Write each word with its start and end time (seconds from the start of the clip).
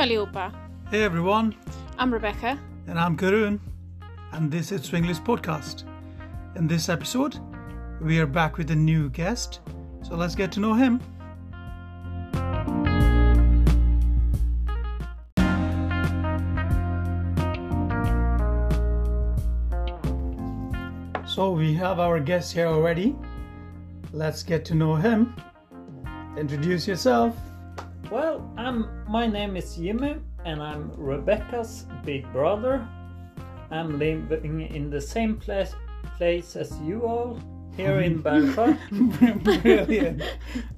allihopa! 0.00 0.50
Hey 0.90 1.02
everyone, 1.02 1.54
I'm 1.98 2.10
Rebecca. 2.10 2.58
and 2.86 2.98
I'm 2.98 3.18
Karun, 3.18 3.60
and 4.32 4.50
this 4.50 4.72
is 4.72 4.88
Swinglish 4.88 5.22
Podcast. 5.22 5.84
In 6.56 6.66
this 6.66 6.88
episode, 6.88 7.38
we 8.00 8.18
are 8.18 8.26
back 8.26 8.56
with 8.56 8.70
a 8.70 8.74
new 8.74 9.10
guest, 9.10 9.60
so 10.02 10.16
let's 10.16 10.34
get 10.34 10.50
to 10.52 10.60
know 10.60 10.72
him. 10.72 11.02
So 21.26 21.52
we 21.52 21.74
have 21.74 22.00
our 22.00 22.20
guest 22.20 22.54
here 22.54 22.68
already. 22.68 23.14
Let's 24.14 24.42
get 24.42 24.64
to 24.66 24.74
know 24.74 24.94
him. 24.94 25.34
Introduce 26.38 26.88
yourself. 26.88 27.36
Well, 28.10 28.42
I'm 28.56 28.88
my 29.08 29.26
name 29.26 29.56
is 29.56 29.76
Jimmy 29.76 30.16
and 30.44 30.62
I'm 30.62 30.90
Rebecca's 30.96 31.86
big 32.04 32.30
brother. 32.32 32.86
I'm 33.70 33.98
living 33.98 34.60
in 34.62 34.90
the 34.90 35.00
same 35.00 35.36
place 35.36 35.74
place 36.16 36.56
as 36.56 36.72
you 36.80 37.02
all 37.06 37.38
here 37.76 38.00
in 38.00 38.22
Bergsjö. 38.24 39.62
Brilliant. 39.62 40.22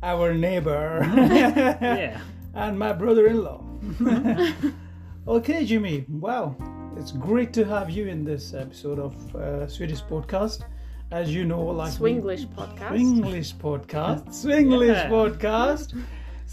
Our 0.03 0.35
neighbor. 0.35 1.01
yeah. 1.17 2.21
and 2.55 2.79
my 2.79 2.93
brother-in-law. 2.93 3.65
okay, 5.29 5.65
Jimmy. 5.65 6.05
Wow, 6.09 6.55
it's 6.99 7.13
great 7.13 7.53
to 7.55 7.65
have 7.65 7.89
you 7.91 8.09
in 8.09 8.25
this 8.25 8.53
episode 8.53 8.99
of 8.99 9.15
uh, 9.37 9.67
Swedish 9.69 10.03
podcast. 10.03 10.65
As 11.11 11.35
you 11.35 11.45
know, 11.45 11.63
like 11.65 11.99
we- 12.01 12.13
Swinglish 12.15 12.47
podcast. 12.55 12.93
Swinglish 12.93 13.55
podcast. 13.57 14.29
Swinglish 14.29 14.97
Yeah. 14.97 15.09
podcast. 15.11 15.95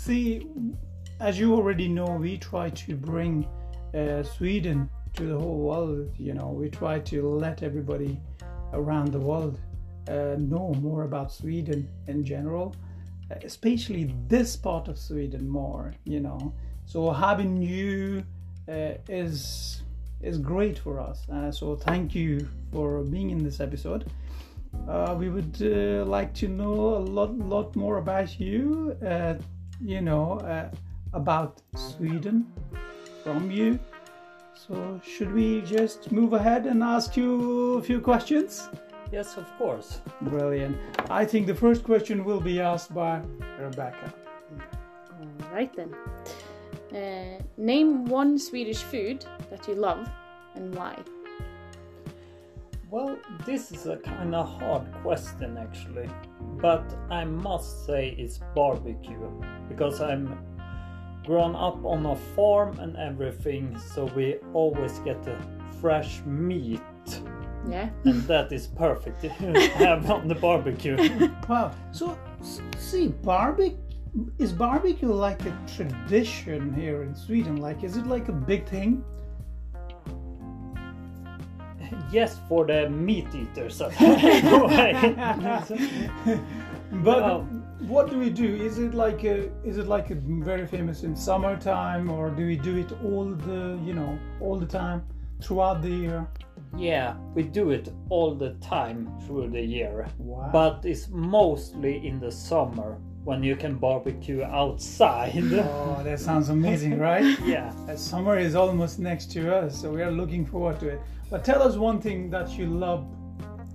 See, 0.01 0.47
as 1.19 1.37
you 1.37 1.53
already 1.53 1.89
know, 1.89 2.05
we 2.05 2.37
try 2.37 2.69
to 2.69 2.95
bring 2.95 3.45
uh, 3.93 4.23
Sweden 4.23 4.89
to 5.15 5.25
the 5.25 5.37
whole 5.37 5.57
world. 5.57 6.09
You 6.17 6.33
know, 6.35 6.47
we 6.51 6.69
try 6.69 6.99
to 6.99 7.27
let 7.27 7.63
everybody 7.63 8.17
around 8.71 9.11
the 9.11 9.19
world 9.19 9.59
uh, 10.07 10.37
know 10.37 10.73
more 10.79 11.03
about 11.03 11.33
Sweden 11.33 11.89
in 12.07 12.23
general, 12.23 12.77
uh, 13.29 13.35
especially 13.43 14.15
this 14.29 14.55
part 14.55 14.87
of 14.87 14.97
Sweden 14.97 15.49
more. 15.49 15.93
You 16.05 16.21
know, 16.21 16.53
so 16.85 17.11
having 17.11 17.61
you 17.61 18.23
uh, 18.69 18.93
is 19.09 19.83
is 20.21 20.37
great 20.37 20.79
for 20.79 21.01
us. 21.01 21.27
Uh, 21.27 21.51
so 21.51 21.75
thank 21.75 22.15
you 22.15 22.47
for 22.71 23.03
being 23.03 23.31
in 23.31 23.43
this 23.43 23.59
episode. 23.59 24.09
Uh, 24.87 25.13
we 25.19 25.27
would 25.27 25.57
uh, 25.61 26.05
like 26.05 26.33
to 26.35 26.47
know 26.47 26.95
a 26.95 27.03
lot, 27.17 27.37
lot 27.37 27.75
more 27.75 27.97
about 27.97 28.39
you. 28.39 28.95
You 29.81 30.01
know, 30.01 30.39
uh, 30.39 30.69
about 31.13 31.61
Sweden 31.75 32.45
from 33.23 33.49
you. 33.49 33.79
So, 34.53 34.99
should 35.03 35.33
we 35.33 35.61
just 35.61 36.11
move 36.11 36.33
ahead 36.33 36.65
and 36.65 36.83
ask 36.83 37.15
you 37.15 37.77
a 37.77 37.81
few 37.81 38.01
questions? 38.01 38.69
Yes, 39.11 39.37
of 39.37 39.47
course. 39.57 40.01
Brilliant. 40.21 40.77
I 41.09 41.25
think 41.25 41.47
the 41.47 41.55
first 41.55 41.83
question 41.83 42.23
will 42.23 42.41
be 42.41 42.59
asked 42.59 42.93
by 42.93 43.21
Rebecca. 43.59 44.13
Alright 45.45 45.73
then. 45.75 45.95
Uh, 46.93 47.41
name 47.57 48.05
one 48.05 48.37
Swedish 48.37 48.83
food 48.83 49.25
that 49.49 49.67
you 49.67 49.75
love 49.75 50.07
and 50.55 50.75
why. 50.75 50.95
Well, 52.91 53.17
this 53.45 53.71
is 53.71 53.85
a 53.85 53.97
kind 53.97 54.33
of 54.33 54.49
hard 54.59 54.91
question 55.03 55.57
actually, 55.57 56.09
but 56.59 56.83
I 57.11 57.23
must 57.23 57.85
say 57.85 58.15
it's 58.17 58.39
barbecue 58.55 59.29
because 59.67 60.01
I'm 60.01 60.37
grown 61.23 61.55
up 61.55 61.85
on 61.85 62.05
a 62.07 62.15
farm 62.35 62.79
and 62.79 62.97
everything, 62.97 63.77
so 63.93 64.05
we 64.15 64.37
always 64.53 64.97
get 64.99 65.21
the 65.23 65.37
fresh 65.79 66.21
meat, 66.25 66.81
Yeah. 67.69 67.89
and 68.05 68.23
that 68.23 68.51
is 68.51 68.65
perfect 68.65 69.21
to 69.21 69.29
have 69.75 70.09
on 70.09 70.27
the 70.27 70.35
barbecue. 70.35 70.97
Wow. 71.47 71.71
So, 71.91 72.17
see, 72.77 73.09
barbecue 73.09 73.77
is 74.39 74.51
barbecue 74.51 75.13
like 75.13 75.45
a 75.45 75.55
tradition 75.75 76.73
here 76.73 77.03
in 77.03 77.13
Sweden? 77.13 77.57
Like, 77.57 77.83
is 77.83 77.97
it 77.97 78.07
like 78.07 78.29
a 78.29 78.31
big 78.33 78.67
thing? 78.67 79.03
Yes, 82.11 82.37
for 82.47 82.65
the 82.65 82.89
meat 82.89 83.27
eaters. 83.33 83.81
But 86.91 87.41
what 87.81 88.09
do 88.09 88.17
we 88.17 88.29
do? 88.31 88.55
Is 88.55 88.79
it 88.79 88.93
like 88.93 89.23
a, 89.23 89.49
is 89.63 89.77
it 89.77 89.87
like 89.87 90.09
a 90.09 90.15
very 90.15 90.65
famous 90.65 91.03
in 91.03 91.15
summertime, 91.15 92.09
or 92.09 92.31
do 92.31 92.45
we 92.47 92.55
do 92.55 92.77
it 92.77 92.91
all 93.03 93.25
the 93.25 93.79
you 93.83 93.93
know 93.93 94.17
all 94.41 94.57
the 94.57 94.65
time 94.65 95.03
throughout 95.41 95.81
the 95.81 95.89
year? 95.89 96.27
yeah, 96.77 97.15
we 97.33 97.43
do 97.43 97.71
it 97.71 97.89
all 98.09 98.35
the 98.35 98.51
time 98.61 99.09
through 99.25 99.49
the 99.49 99.61
year, 99.61 100.07
Wow. 100.19 100.49
but 100.51 100.85
it's 100.85 101.07
mostly 101.09 102.05
in 102.05 102.19
the 102.19 102.31
summer 102.31 102.97
when 103.23 103.41
you 103.43 103.55
can 103.55 103.75
barbecue 103.75 104.43
outside. 104.43 105.31
oh, 105.35 106.01
that 106.03 106.19
sounds 106.19 106.49
amazing, 106.49 106.99
right? 106.99 107.39
yeah. 107.45 107.71
Summer 107.95 108.37
is 108.37 108.55
almost 108.55 108.99
next 108.99 109.31
to 109.31 109.55
us, 109.55 109.79
so 109.81 109.91
we 109.91 110.01
are 110.01 110.11
looking 110.11 110.45
forward 110.45 110.79
to 110.81 110.89
it. 110.89 111.01
But 111.29 111.43
tell 111.45 111.61
us 111.61 111.75
one 111.75 112.01
thing 112.01 112.29
that 112.31 112.49
you 112.57 112.65
love 112.65 113.05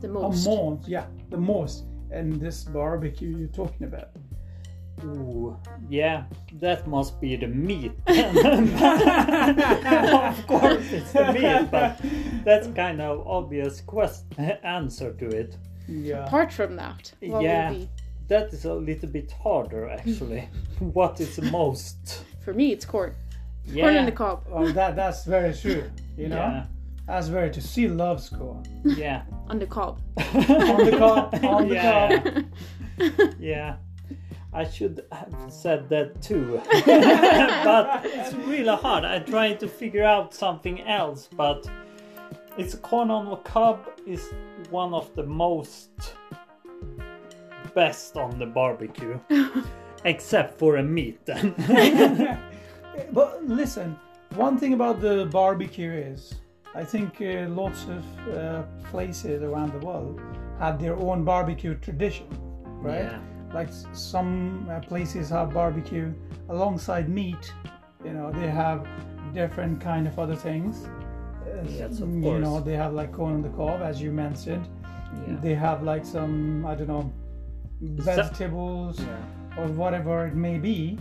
The 0.01 0.09
the 0.09 0.13
most. 0.15 0.47
most, 0.47 0.89
yeah, 0.89 1.07
the 1.31 1.37
most, 1.37 1.85
in 2.11 2.39
this 2.39 2.65
barbecue 2.65 3.37
you're 3.37 3.49
talking 3.49 3.87
about. 3.87 4.09
Ooh, 5.05 5.57
yeah, 5.89 6.25
that 6.61 6.87
must 6.87 7.21
be 7.21 7.37
the 7.37 7.49
meat. 7.49 7.93
of 8.07 8.17
course, 10.47 10.93
it's 10.93 11.13
the 11.13 11.33
meat, 11.33 11.71
but 11.71 11.99
that's 12.45 12.69
kind 12.69 13.01
of 13.01 13.27
obvious 13.27 13.81
quest 13.81 14.25
answer 14.63 15.13
to 15.15 15.27
it. 15.29 15.57
Yeah. 15.89 16.25
Apart 16.27 16.53
from 16.53 16.77
that, 16.77 17.13
what 17.21 17.43
Yeah. 17.43 17.71
would 17.71 17.79
be? 17.81 17.89
That 18.29 18.53
is 18.55 18.65
a 18.65 18.73
little 18.75 19.09
bit 19.09 19.33
harder, 19.33 19.89
actually. 19.91 20.49
what 20.79 21.21
is 21.21 21.37
the 21.37 21.43
most? 21.51 22.25
For 22.45 22.55
me, 22.55 22.73
it's 22.73 22.85
corn. 22.87 23.15
Yeah, 23.67 23.85
Corn 23.85 23.97
on 23.97 24.07
the 24.07 24.13
cob. 24.13 24.45
Well, 24.49 24.73
that 24.73 24.95
that's 24.97 25.25
very 25.25 25.53
true. 25.55 25.85
You 26.17 26.29
know, 26.29 26.37
yeah, 26.37 26.67
that's 27.07 27.29
very 27.29 27.51
true. 27.51 27.63
She 27.63 27.89
loves 27.89 28.29
corn. 28.29 28.65
yeah. 28.85 29.23
On 29.49 29.59
the 29.59 29.67
cob. 29.67 30.01
on 30.19 30.85
the 30.87 30.97
cob, 30.99 31.45
on 31.45 31.69
the 31.69 31.75
Yeah. 31.75 32.19
cob. 32.21 33.35
yeah. 33.39 33.77
I 34.53 34.65
should 34.65 35.05
have 35.13 35.35
said 35.53 35.89
that 35.89 36.23
too. 36.23 36.61
but 36.87 38.03
it's 38.05 38.33
really 38.35 38.69
hard. 38.77 39.05
I 39.05 39.19
tried 39.19 39.59
to 39.61 39.69
figure 39.69 40.05
out 40.05 40.33
something 40.33 40.81
else, 40.83 41.29
but 41.37 41.67
it's 42.57 42.75
corn 42.77 43.11
on 43.11 43.29
the 43.31 43.37
cob 43.37 43.81
is 44.07 44.33
one 44.71 44.95
of 44.95 45.13
the 45.17 45.25
most 45.25 45.91
best 47.75 48.17
on 48.17 48.39
the 48.39 48.47
barbecue. 48.47 49.19
Except 50.05 50.59
for 50.59 50.77
a 50.77 50.83
meat 50.83 51.19
then. 51.27 51.55
But 53.13 53.45
listen, 53.45 53.99
one 54.37 54.57
thing 54.57 54.73
about 54.75 55.01
the 55.01 55.27
barbecue 55.33 55.91
is, 55.91 56.35
I 56.75 56.85
think 56.85 57.21
uh, 57.21 57.49
lots 57.49 57.85
of 57.85 58.05
uh, 58.37 58.63
places 58.91 59.43
around 59.43 59.73
the 59.73 59.87
world 59.87 60.21
have 60.59 60.81
their 60.81 60.97
own 60.97 61.25
barbecue 61.25 61.75
tradition, 61.77 62.27
right? 62.83 63.05
Yeah. 63.05 63.21
Like 63.53 63.69
some 63.93 64.69
uh, 64.69 64.81
places 64.81 65.29
have 65.31 65.55
barbecue 65.55 66.13
alongside 66.49 67.09
meat. 67.09 67.53
You 68.05 68.13
know, 68.13 68.33
they 68.33 68.49
have 68.49 68.87
different 69.33 69.81
kind 69.81 70.09
of 70.09 70.19
other 70.19 70.35
things. 70.37 70.89
Yes, 71.69 72.01
of 72.01 72.13
You 72.13 72.23
course. 72.23 72.43
know, 72.43 72.61
they 72.61 72.75
have 72.77 72.93
like 72.93 73.13
corn 73.13 73.35
on 73.35 73.43
the 73.43 73.49
cob, 73.51 73.81
as 73.81 74.03
you 74.03 74.11
mentioned. 74.11 74.67
Yeah. 75.29 75.37
They 75.41 75.55
have 75.55 75.85
like 75.85 76.05
some, 76.05 76.67
I 76.67 76.75
don't 76.75 76.89
know, 76.89 77.13
vegetables 77.81 78.99
Yeah. 79.01 79.59
or 79.59 79.69
whatever 79.69 80.27
it 80.27 80.35
may 80.35 80.59
be. 80.59 80.97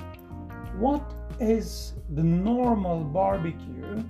What 0.77 1.01
is 1.39 1.93
the 2.13 2.23
normal 2.23 3.03
barbecue 3.03 4.03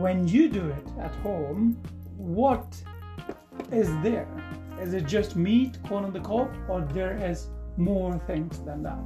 when 0.00 0.26
you 0.28 0.48
do 0.48 0.68
it 0.68 0.86
at 1.00 1.14
home? 1.16 1.80
What 2.16 2.76
is 3.72 3.88
there? 4.02 4.28
Is 4.80 4.92
it 4.94 5.06
just 5.06 5.36
meat, 5.36 5.78
corn 5.86 6.04
on 6.04 6.12
the 6.12 6.20
cob, 6.20 6.50
or 6.68 6.80
there 6.92 7.16
is 7.16 7.48
more 7.76 8.18
things 8.26 8.58
than 8.60 8.82
that? 8.82 9.04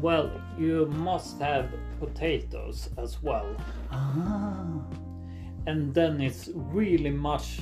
Well, 0.00 0.30
you 0.58 0.86
must 0.86 1.40
have 1.40 1.68
potatoes 1.98 2.88
as 2.98 3.22
well. 3.22 3.56
Ah, 3.90 4.82
and 5.66 5.92
then 5.92 6.20
it's 6.20 6.48
really 6.54 7.10
much 7.10 7.60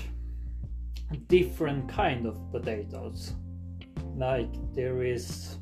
different 1.29 1.89
kind 1.89 2.27
of 2.27 2.37
potatoes 2.53 3.33
like 4.17 4.49
there 4.75 5.03
is 5.03 5.59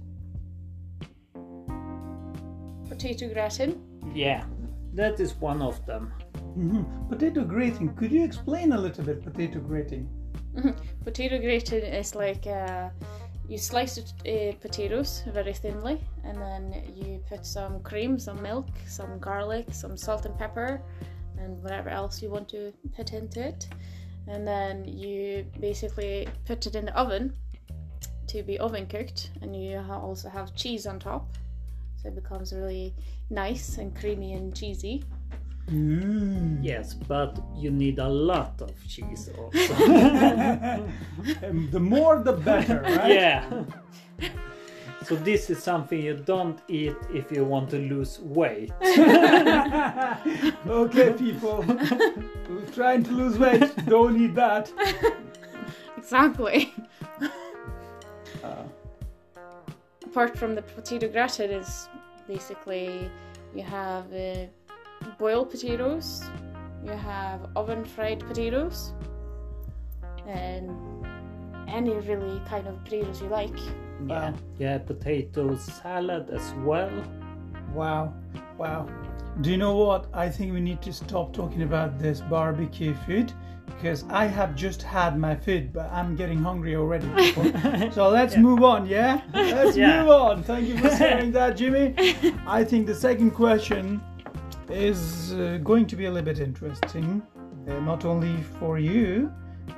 Potato 2.89 3.29
gratin. 3.33 3.81
yeah 4.15 4.45
that 4.95 5.19
is 5.21 5.35
one 5.35 5.61
of 5.61 5.85
them 5.87 6.13
mhm. 6.57 7.09
potato 7.09 7.45
gratin. 7.45 7.95
Could 7.97 8.13
you 8.13 8.25
explain 8.25 8.73
a 8.73 8.81
little 8.81 9.05
bit 9.05 9.23
potato 9.23 9.61
gratin? 9.61 10.09
Potato 11.05 11.39
gratin 11.39 11.83
is 11.83 12.15
like 12.15 12.47
uh, 12.47 12.89
you 13.49 13.59
slice 13.59 13.99
uh, 13.99 14.53
potatoes 14.61 15.23
very 15.33 15.53
thinly, 15.53 16.01
and 16.25 16.39
then 16.39 16.83
you 16.95 17.21
put 17.29 17.45
some 17.45 17.81
cream, 17.81 18.19
some 18.19 18.41
milk, 18.41 18.69
some 18.87 19.19
garlic, 19.19 19.67
some 19.73 19.97
salt 19.97 20.25
and 20.27 20.39
pepper, 20.39 20.81
and 21.39 21.63
whatever 21.63 21.91
else 21.91 22.23
you 22.23 22.31
want 22.31 22.49
to 22.49 22.73
put 22.97 23.13
into 23.13 23.47
it. 23.47 23.69
And 24.27 24.47
then 24.47 24.85
you 24.85 25.45
basically 25.61 26.27
put 26.47 26.67
it 26.67 26.75
in 26.75 26.87
the 26.87 26.97
oven 26.97 27.35
to 28.29 28.43
be 28.43 28.59
oven 28.59 28.87
cooked, 28.87 29.31
and 29.43 29.55
you 29.55 29.79
also 29.91 30.29
have 30.29 30.55
cheese 30.55 30.87
on 30.87 30.99
top, 30.99 31.29
so 31.97 32.09
it 32.09 32.15
becomes 32.15 32.53
really 32.53 32.95
nice 33.29 33.79
and 33.79 33.95
creamy 33.95 34.33
and 34.33 34.57
cheesy. 34.57 35.05
Mm. 35.71 36.59
Yes, 36.63 36.95
but 36.95 37.39
you 37.57 37.71
need 37.71 37.99
a 37.99 38.09
lot 38.09 38.61
of 38.61 38.73
cheese 38.87 39.31
also. 39.39 39.75
The 41.71 41.81
more 41.81 42.19
the 42.23 42.33
better, 42.33 42.81
right? 42.85 43.11
yeah. 43.11 43.65
So 45.05 45.17
this 45.17 45.51
is 45.51 45.63
something 45.63 46.01
you 46.01 46.17
don't 46.17 46.59
eat 46.69 46.97
if 47.13 47.31
you 47.31 47.45
want 47.45 47.69
to 47.71 47.79
lose 47.79 48.21
weight. 48.21 48.73
okay, 50.67 51.13
people. 51.13 51.63
Who's 51.63 52.71
trying 52.75 53.03
to 53.05 53.11
lose 53.13 53.39
weight, 53.39 53.71
don't 53.87 54.19
eat 54.21 54.35
that. 54.35 54.73
Exactly. 55.99 56.73
Uh, 58.43 58.65
apart 60.05 60.39
from 60.39 60.55
the 60.55 60.63
potato 60.63 61.09
gratin 61.09 61.51
is 61.51 61.89
basically 62.27 63.11
you 63.55 63.63
have 63.63 64.05
uh, 64.13 64.47
boiled 65.19 65.51
potatoes 65.51 66.23
you 66.85 66.91
have 66.93 67.41
oven 67.57 67.85
fried 67.85 68.21
potatoes 68.21 68.93
and 70.27 70.71
any 71.69 71.91
really 71.95 72.41
kind 72.49 72.67
of 72.67 72.83
potatoes 72.85 73.21
you 73.21 73.29
like 73.29 73.57
Yeah. 74.09 74.33
You 74.59 74.67
have 74.67 74.87
potato 74.87 75.57
salad 75.57 76.31
as 76.31 76.53
well. 76.65 76.91
wow, 77.73 78.13
wow. 78.59 78.87
Do 79.41 79.51
you 79.51 79.57
know 79.57 79.75
what? 79.77 80.07
I 80.13 80.29
think 80.29 80.53
we 80.53 80.61
need 80.61 80.81
to 80.83 80.93
stop 80.93 81.33
talking 81.33 81.63
about 81.63 81.99
this 81.99 82.21
barbecue 82.21 82.95
food 83.07 83.33
because 83.67 84.05
I 84.11 84.27
have 84.27 84.55
just 84.55 84.83
had 84.83 85.19
my 85.19 85.35
food, 85.35 85.73
but 85.73 85.91
I'm 85.91 86.15
getting 86.17 86.39
hungry 86.39 86.77
already. 86.77 87.09
so 87.93 88.09
let's 88.11 88.37
move 88.37 88.63
on, 88.63 88.87
yeah? 88.87 89.23
Let's 89.35 89.77
Yeah. 89.77 90.03
move 90.03 90.11
on. 90.11 90.43
Thank 90.45 90.69
you 90.69 90.79
for 90.79 90.91
sharing 90.91 91.33
that, 91.39 91.57
Jimmy. 91.57 91.95
I 92.47 92.63
think 92.63 92.87
the 92.87 92.95
second 92.95 93.31
question 93.33 94.01
is 94.71 95.33
uh, 95.35 95.59
going 95.63 95.87
to 95.87 95.97
be 95.97 96.07
a 96.07 96.11
little 96.11 96.25
bit 96.25 96.41
interesting, 96.41 97.23
uh, 97.69 97.79
not 97.81 98.05
only 98.05 98.43
for 98.59 98.79
you, 98.79 99.33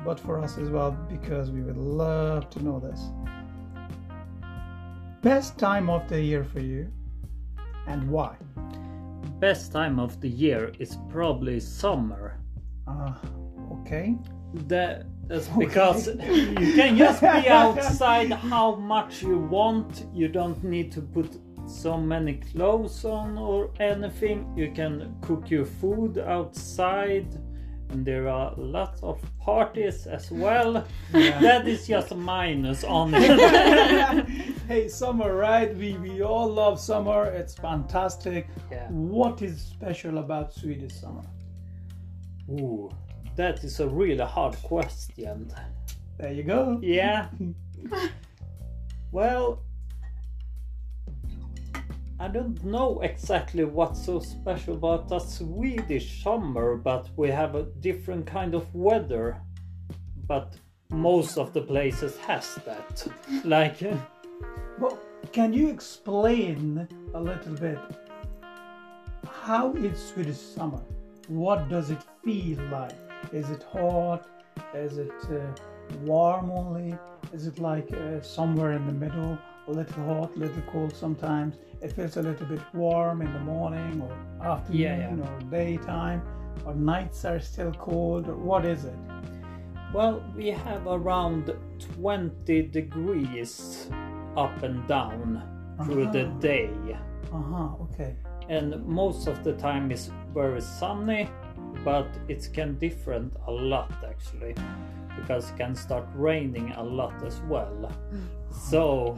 but 0.05 0.19
for 0.19 0.39
us 0.39 0.59
as 0.59 0.71
well, 0.71 0.93
because 1.09 1.51
we 1.51 1.63
would 1.63 1.77
love 1.77 2.51
to 2.51 2.63
know 2.63 2.81
this. 2.81 3.01
Best 5.23 5.59
time 5.59 5.91
of 5.91 6.09
the 6.09 6.21
year 6.21 6.45
for 6.45 6.61
you, 6.61 6.91
and 7.87 8.09
why? 8.09 8.37
Best 9.41 9.73
time 9.73 9.99
of 9.99 10.21
the 10.21 10.29
year 10.29 10.73
is 10.79 10.99
probably 11.11 11.61
summer. 11.61 12.39
Ah, 12.87 13.21
okay. 13.73 14.17
That, 14.69 15.07
that's 15.27 15.49
because 15.49 16.07
you 16.07 16.75
can 16.75 16.97
just 16.97 17.21
be 17.21 17.27
outside 17.49 18.33
how 18.33 18.77
much 18.77 19.23
you 19.23 19.39
want. 19.39 20.07
You 20.15 20.29
don't 20.29 20.63
need 20.63 20.93
to 20.93 21.03
put 21.03 21.39
so 21.67 21.97
many 21.97 22.35
clothes 22.35 23.05
on 23.05 23.37
or 23.39 23.71
anything. 23.81 24.53
You 24.57 24.71
can 24.71 25.17
cook 25.21 25.51
your 25.51 25.65
food 25.65 26.19
outside. 26.19 27.27
And 27.91 28.05
there 28.05 28.29
are 28.29 28.53
lots 28.57 29.01
of 29.03 29.21
parties 29.39 30.07
as 30.09 30.31
well. 30.31 30.85
That 31.13 31.69
is 31.69 31.87
just 31.87 32.11
a 32.11 32.17
minus 32.17 32.83
on 32.83 33.15
it. 33.17 34.29
hey, 34.67 34.89
summer, 34.89 35.37
right? 35.37 35.75
We 35.77 35.97
we 35.99 36.23
all 36.23 36.53
love 36.53 36.81
summer. 36.81 37.27
It's 37.27 37.55
fantastic. 37.55 38.49
Yeah. 38.73 38.89
What 38.91 39.41
is 39.43 39.61
special 39.61 40.19
about 40.19 40.53
Swedish 40.53 40.95
summer? 40.95 41.23
Ooh, 42.51 42.91
that 43.37 43.63
is 43.63 43.79
a 43.79 43.89
really 43.89 44.25
hard 44.25 44.57
question. 44.63 45.53
There 46.19 46.33
you 46.33 46.43
go. 46.43 46.81
Yeah. 46.83 47.29
well, 49.13 49.63
I 52.19 52.29
don't 52.29 52.65
know 52.65 53.01
exactly 53.01 53.65
what's 53.65 54.07
so 54.07 54.21
special 54.21 54.75
about 54.75 55.09
the 55.09 55.19
Swedish 55.19 56.23
summer, 56.23 56.77
but 56.77 57.11
we 57.17 57.29
have 57.29 57.55
a 57.55 57.65
different 57.81 58.27
kind 58.27 58.55
of 58.55 58.75
weather. 58.75 59.43
But 60.27 60.57
most 60.91 61.37
of 61.37 61.53
the 61.53 61.61
places 61.61 62.17
has 62.19 62.59
that. 62.65 63.07
Like, 63.45 63.83
Well, 64.79 64.99
can 65.33 65.53
you 65.53 65.69
explain 65.69 66.89
a 67.13 67.21
little 67.21 67.55
bit 67.55 67.79
how 69.47 69.75
is 69.75 69.99
Swedish 70.09 70.39
summer? 70.39 70.83
What 71.29 71.69
does 71.69 71.91
it 71.91 72.03
feel 72.25 72.59
like? 72.73 72.97
Is 73.33 73.51
it 73.51 73.63
hot? 73.63 74.27
Is 74.75 74.97
it 74.99 75.13
uh, 75.31 75.39
warm 76.03 76.51
only? 76.51 76.99
Is 77.33 77.47
it 77.47 77.59
like 77.59 77.93
uh, 77.93 78.21
somewhere 78.23 78.73
in 78.73 78.87
the 78.87 78.93
middle? 78.93 79.39
A 79.69 79.71
little 79.71 80.05
hot, 80.05 80.35
a 80.35 80.39
little 80.39 80.63
cold 80.73 80.95
sometimes. 80.97 81.57
It 81.83 81.93
feels 81.93 82.17
a 82.17 82.23
little 82.23 82.47
bit 82.47 82.61
warm 82.75 83.23
in 83.23 83.33
the 83.33 83.39
morning 83.41 84.01
or 84.03 84.47
afternoon 84.47 84.81
Yeah, 84.81 85.15
yeah. 85.17 85.29
or 85.31 85.41
daytime, 85.51 86.23
or 86.65 86.75
nights 86.75 87.25
are 87.25 87.39
still 87.41 87.73
cold. 87.73 88.29
Or 88.29 88.37
what 88.37 88.65
is 88.65 88.85
it? 88.85 88.95
well, 89.95 90.21
we 90.37 90.49
have 90.49 90.87
around 90.87 91.55
20 91.95 92.63
degrees 92.69 93.89
up 94.37 94.63
and 94.63 94.87
down 94.89 95.43
through 95.85 96.11
the 96.11 96.27
Uh-huh. 96.27 96.39
day. 96.41 96.71
Uh 97.33 97.43
huh. 97.53 97.69
Okay. 97.85 98.15
and 98.49 98.85
most 98.87 99.27
of 99.29 99.43
the 99.43 99.53
time 99.55 99.91
is 99.91 100.11
very 100.35 100.61
sunny 100.61 101.29
but 101.85 102.07
it 102.29 102.49
can 102.53 102.79
different 102.79 103.33
a 103.47 103.51
lot 103.51 103.91
actually 104.09 104.55
because 105.17 105.51
it 105.51 105.57
can 105.57 105.75
start 105.75 106.07
raining 106.15 106.71
a 106.77 106.83
lot 106.83 107.15
as 107.25 107.41
well 107.49 107.91
so 108.71 109.17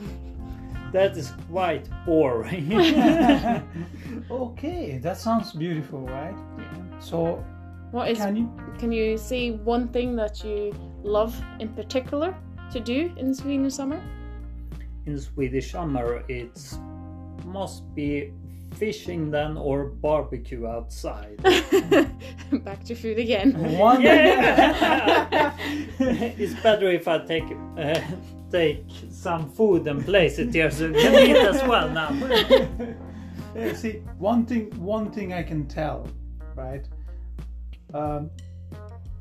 that 0.92 1.16
is 1.16 1.32
quite 1.50 1.88
boring 2.06 2.72
okay, 4.30 4.98
that 4.98 5.18
sounds 5.18 5.52
beautiful, 5.52 6.00
right? 6.00 6.34
Yeah. 6.58 7.00
So, 7.00 7.44
what 7.90 8.10
is 8.10 8.18
can 8.18 8.36
you? 8.36 8.50
can 8.78 8.92
you 8.92 9.16
say 9.16 9.52
one 9.52 9.88
thing 9.88 10.16
that 10.16 10.44
you 10.44 10.74
love 11.02 11.34
in 11.60 11.68
particular 11.68 12.34
to 12.72 12.80
do 12.80 13.12
in 13.16 13.34
Swedish 13.34 13.74
summer 13.74 14.00
in 15.08 15.18
swedish 15.18 15.72
summer 15.72 16.22
it's 16.28 16.78
must 17.46 17.82
be 17.94 18.30
fishing 18.74 19.30
then 19.30 19.56
or 19.56 19.86
barbecue 19.86 20.66
outside 20.66 21.36
back 22.68 22.84
to 22.84 22.94
food 22.94 23.18
again 23.18 23.56
One 23.78 24.02
yeah 24.02 25.56
it's 25.98 26.54
better 26.62 26.90
if 26.90 27.08
i 27.08 27.18
take 27.18 27.48
uh, 27.78 28.00
take 28.50 28.84
some 29.10 29.50
food 29.50 29.86
and 29.86 30.04
place 30.04 30.38
it 30.38 30.52
here 30.52 30.70
so 30.70 30.86
you 30.86 30.92
can 30.92 31.14
eat 31.14 31.36
as 31.36 31.62
well 31.64 31.88
now 31.90 32.10
Yeah, 33.54 33.72
see, 33.72 34.02
one 34.18 34.46
thing, 34.46 34.70
one 34.78 35.10
thing 35.10 35.32
I 35.32 35.42
can 35.42 35.66
tell, 35.66 36.06
right? 36.54 36.86
Um, 37.92 38.30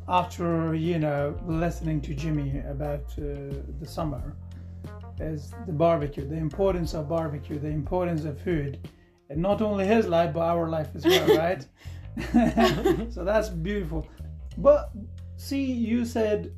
after 0.08 0.76
you 0.76 1.00
know 1.00 1.38
listening 1.48 2.02
to 2.02 2.14
Jimmy 2.14 2.62
about 2.70 3.06
uh, 3.18 3.56
the 3.80 3.88
summer, 3.88 4.36
is 5.20 5.54
the 5.66 5.74
barbecue, 5.74 6.28
the 6.28 6.36
importance 6.36 6.94
of 6.94 7.10
barbecue, 7.10 7.58
the 7.58 7.70
importance 7.70 8.26
of 8.26 8.40
food, 8.40 8.88
and 9.30 9.42
not 9.42 9.62
only 9.62 9.88
his 9.88 10.08
life 10.08 10.34
but 10.34 10.42
our 10.42 10.70
life 10.70 10.90
as 10.94 11.06
well, 11.06 11.28
right? 11.36 11.66
so 13.12 13.24
that's 13.24 13.50
beautiful. 13.50 14.08
But 14.58 14.92
see, 15.38 15.64
you 15.64 16.06
said 16.06 16.54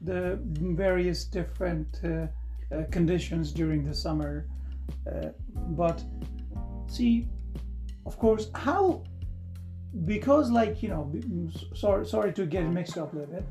the 0.00 0.38
various 0.42 1.24
different 1.24 2.00
uh, 2.04 2.08
uh, 2.74 2.84
conditions 2.90 3.52
during 3.52 3.82
the 3.82 3.94
summer, 3.94 4.46
uh, 5.06 5.28
but 5.70 6.02
see 6.86 7.28
of 8.06 8.18
course 8.18 8.50
how 8.54 9.02
because 10.06 10.50
like 10.50 10.82
you 10.82 10.88
know 10.88 11.04
b- 11.04 11.22
s- 11.54 11.64
sorry 11.74 12.06
sorry 12.06 12.32
to 12.32 12.46
get 12.46 12.64
mixed 12.64 12.96
up 12.96 13.12
a 13.12 13.16
little 13.16 13.34
bit 13.34 13.44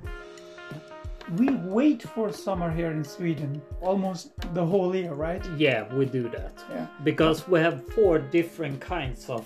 we 1.38 1.50
wait 1.77 2.01
for 2.01 2.32
summer 2.32 2.72
here 2.72 2.92
in 2.92 3.04
sweden 3.04 3.62
almost 3.82 4.32
the 4.56 4.66
whole 4.66 4.96
year 4.96 5.13
right 5.13 5.46
Yeah, 5.58 5.94
we 5.94 6.06
do 6.06 6.24
that. 6.30 6.54
Yeah. 6.72 6.88
Because 7.04 7.48
we 7.48 7.60
have 7.60 7.86
four 7.94 8.18
different 8.20 8.80
kinds 8.80 9.30
of 9.30 9.46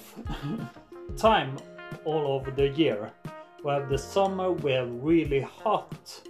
time 1.18 1.58
all 2.06 2.28
over 2.36 2.52
the 2.52 2.70
year. 2.70 3.12
We 3.64 3.72
have 3.72 3.90
the 3.90 3.98
summer, 3.98 4.52
we 4.52 4.72
have 4.74 4.90
really 5.02 5.42
hot, 5.42 6.22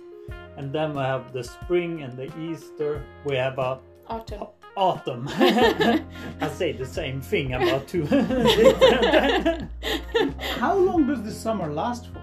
and 0.58 0.72
then 0.74 0.94
we 0.94 1.02
have 1.02 1.32
the 1.34 1.44
spring 1.44 2.02
and 2.04 2.16
the 2.18 2.32
Easter. 2.40 3.04
We 3.26 3.36
have 3.36 3.60
a 3.60 3.80
autumn 4.08 4.48
autumn. 4.78 5.28
I 5.30 6.50
say 6.54 6.72
the 6.72 6.86
same 6.86 7.20
thing 7.22 7.54
about 7.54 7.88
two 7.90 8.06
how 10.58 10.76
long 10.78 11.08
does 11.08 11.22
the 11.24 11.32
summer 11.32 11.70
last 11.72 12.08
for 12.14 12.22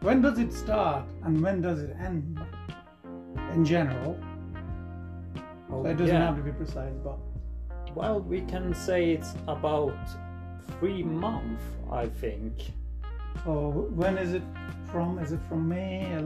when 0.00 0.20
does 0.20 0.38
it 0.40 0.52
start 0.52 1.04
and 1.22 1.40
when 1.40 1.60
does 1.60 1.80
it 1.80 1.94
end 2.00 2.40
in 3.54 3.64
general 3.64 4.18
Oh, 5.70 5.84
So 5.84 5.90
it 5.90 5.96
doesn't 5.98 6.14
yeah. 6.16 6.26
have 6.26 6.36
to 6.36 6.42
be 6.42 6.50
precise, 6.52 6.94
but 7.04 7.18
Well, 7.94 8.20
we 8.20 8.40
can 8.40 8.74
say 8.74 9.10
it's 9.12 9.34
about 9.46 9.94
three 10.80 11.02
months, 11.02 11.62
I 11.92 12.06
think. 12.06 12.54
oh, 13.46 13.70
when 13.94 14.16
is 14.18 14.32
it 14.32 14.42
from? 14.90 15.18
Is 15.18 15.32
it 15.32 15.40
from 15.48 15.68
May 15.68 16.12
or 16.14 16.22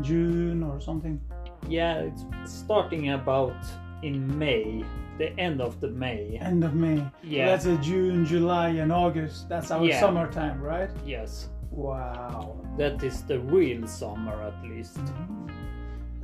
June 0.00 0.62
or 0.62 0.80
something? 0.80 1.20
Yeah, 1.68 1.98
it's 2.00 2.24
starting 2.44 3.10
about 3.10 3.54
in 4.02 4.36
May, 4.38 4.84
the 5.18 5.30
end 5.38 5.60
of 5.60 5.80
the 5.80 5.88
May. 5.88 6.38
End 6.40 6.64
of 6.64 6.74
May. 6.74 6.96
So 6.98 7.10
Yeah. 7.22 7.46
that's 7.46 7.66
a 7.66 7.76
June, 7.78 8.24
July, 8.24 8.70
and 8.70 8.90
August. 8.92 9.48
That's 9.48 9.70
our 9.70 9.84
Yeah. 9.84 10.00
summertime, 10.00 10.60
right? 10.60 10.90
Yes, 11.06 11.50
Wow. 11.70 12.56
that 12.78 13.02
is 13.04 13.22
the 13.22 13.38
real 13.38 13.86
summer 13.86 14.42
at 14.42 14.60
least. 14.64 14.98
Mm-hmm. 14.98 15.46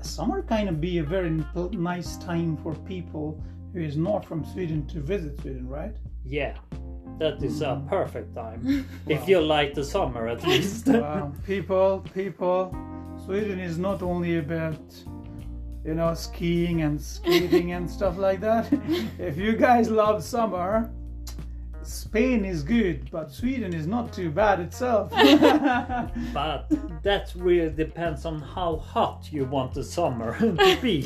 Summer 0.01 0.43
kind 0.43 0.69
of 0.69 0.81
be 0.81 0.99
a 0.99 1.03
very 1.05 1.31
nice 1.73 2.17
time 2.19 2.57
for 2.57 2.75
people 2.75 3.41
who 3.73 3.81
is 3.81 3.97
not 3.97 4.25
from 4.25 4.45
Sweden 4.45 4.87
to 4.87 5.01
visit 5.01 5.41
Sweden, 5.41 5.69
right? 5.69 5.97
Yeah, 6.25 6.55
that 7.19 7.43
is 7.43 7.63
a 7.63 7.67
mm-hmm. 7.67 7.89
perfect 7.89 8.35
time. 8.35 8.61
Wow. 8.65 8.83
If 9.17 9.29
you 9.29 9.41
like 9.41 9.75
the 9.75 9.85
summer 9.85 10.29
at 10.29 10.43
least. 10.49 10.87
Wow. 10.89 11.33
people, 11.47 12.05
people, 12.15 12.75
Sweden 13.29 13.61
is 13.61 13.77
not 13.77 14.03
only 14.03 14.39
about 14.39 14.81
you 15.85 15.93
know 15.93 16.15
skiing 16.15 16.81
and 16.81 16.99
skating 16.99 17.73
and 17.73 17.91
stuff 17.91 18.17
like 18.17 18.41
that. 18.41 18.73
if 19.19 19.37
you 19.37 19.55
guys 19.55 19.91
love 19.91 20.25
summer, 20.25 20.91
Spain 21.83 22.47
is 22.47 22.63
good, 22.63 23.11
but 23.11 23.31
Sweden 23.31 23.75
is 23.75 23.87
not 23.87 24.15
too 24.15 24.31
bad 24.31 24.61
itself. 24.61 25.11
but 26.33 26.73
that 27.03 27.31
really 27.37 27.69
depends 27.69 28.25
on 28.25 28.41
how 28.41 28.77
hot 28.77 29.29
you 29.31 29.45
want 29.45 29.75
the 29.75 29.85
summer 29.85 30.35
to 30.39 30.79
be. 30.81 31.01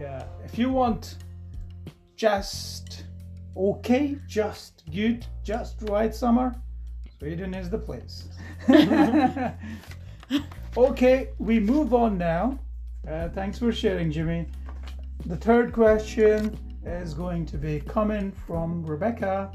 yeah. 0.00 0.24
If 0.46 0.56
you 0.56 0.70
want 0.70 1.16
just 2.16 3.04
okay, 3.54 4.16
just 4.26 4.82
good, 4.90 5.26
just 5.44 5.76
right 5.82 6.14
summer, 6.14 6.54
Sweden 7.18 7.52
is 7.52 7.68
the 7.68 7.78
place. 7.78 8.28
Okay, 10.76 11.30
we 11.38 11.60
move 11.60 11.94
on 11.94 12.18
now. 12.18 12.58
Uh, 13.08 13.28
thanks 13.30 13.58
for 13.58 13.72
sharing, 13.72 14.10
Jimmy. 14.10 14.46
The 15.26 15.36
third 15.36 15.72
question 15.72 16.58
is 16.84 17.14
going 17.14 17.46
to 17.46 17.56
be 17.56 17.80
coming 17.80 18.32
from 18.46 18.84
Rebecca. 18.84 19.52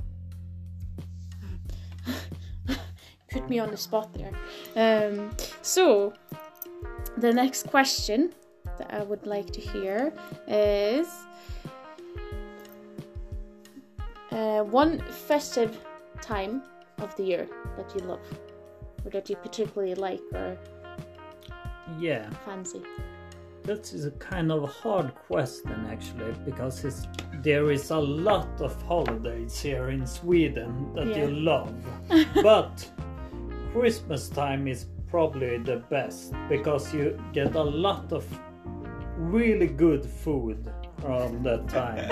Put 3.31 3.49
me 3.49 3.59
on 3.59 3.71
the 3.71 3.77
spot 3.77 4.13
there. 4.13 4.31
Um, 4.75 5.31
so, 5.61 6.13
the 7.17 7.31
next 7.31 7.67
question 7.67 8.33
that 8.77 8.93
I 8.93 9.03
would 9.03 9.25
like 9.25 9.51
to 9.51 9.61
hear 9.61 10.13
is 10.47 11.07
uh, 14.31 14.63
one 14.63 14.99
festive 15.27 15.79
time 16.21 16.63
of 16.99 17.15
the 17.15 17.23
year 17.23 17.47
that 17.77 17.93
you 17.95 18.01
love, 18.01 18.21
or 19.05 19.11
that 19.11 19.29
you 19.29 19.35
uh, 19.35 19.39
particularly 19.39 19.95
like 19.95 20.21
or 20.33 20.57
yeah, 21.99 22.29
fancy. 22.45 22.81
that 23.63 23.93
is 23.93 24.05
a 24.05 24.11
kind 24.11 24.51
of 24.51 24.63
a 24.63 24.67
hard 24.67 25.13
question 25.27 25.85
actually, 25.89 26.33
because 26.45 26.83
it's, 26.85 27.07
there 27.43 27.71
is 27.71 27.91
a 27.91 27.97
lot 27.99 28.61
of 28.61 28.79
holidays 28.83 29.59
here 29.59 29.89
in 29.89 30.05
Sweden 30.07 30.93
that 30.95 31.07
Yeah. 31.07 31.25
you 31.25 31.31
love. 31.31 31.73
but 32.43 32.89
Christmas 33.73 34.29
time 34.29 34.67
is 34.67 34.85
probably 35.09 35.57
the 35.57 35.77
best 35.89 36.33
because 36.49 36.93
you 36.93 37.21
get 37.33 37.55
a 37.55 37.63
lot 37.63 38.11
of 38.13 38.25
really 39.17 39.67
good 39.67 40.05
food 40.05 40.71
from 41.01 41.43
that 41.43 41.67
time. 41.67 42.07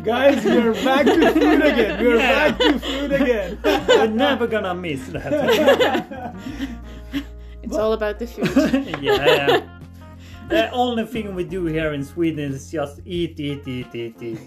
Guys, 0.04 0.44
we're 0.44 0.72
back 0.84 1.04
to 1.06 1.30
food 1.32 1.62
again. 1.62 2.02
We're 2.04 2.16
Yeah. 2.16 2.50
back 2.50 2.58
to 2.58 2.78
food 2.78 3.12
again. 3.12 3.58
We're 3.88 4.06
never 4.08 4.46
gonna 4.46 4.74
miss 4.74 5.06
that. 5.08 6.34
It's 7.62 7.76
all 7.76 7.94
about 7.94 8.18
the 8.18 8.26
food. 8.26 8.98
yeah. 9.02 9.62
The 10.50 10.70
only 10.72 11.06
thing 11.06 11.34
we 11.34 11.44
do 11.44 11.64
here 11.64 11.94
in 11.94 12.04
Sweden 12.04 12.52
is 12.52 12.70
just 12.70 13.00
eat, 13.06 13.40
eat, 13.40 13.66
eat, 13.66 13.94
eat, 13.94 14.16
eat. 14.20 14.46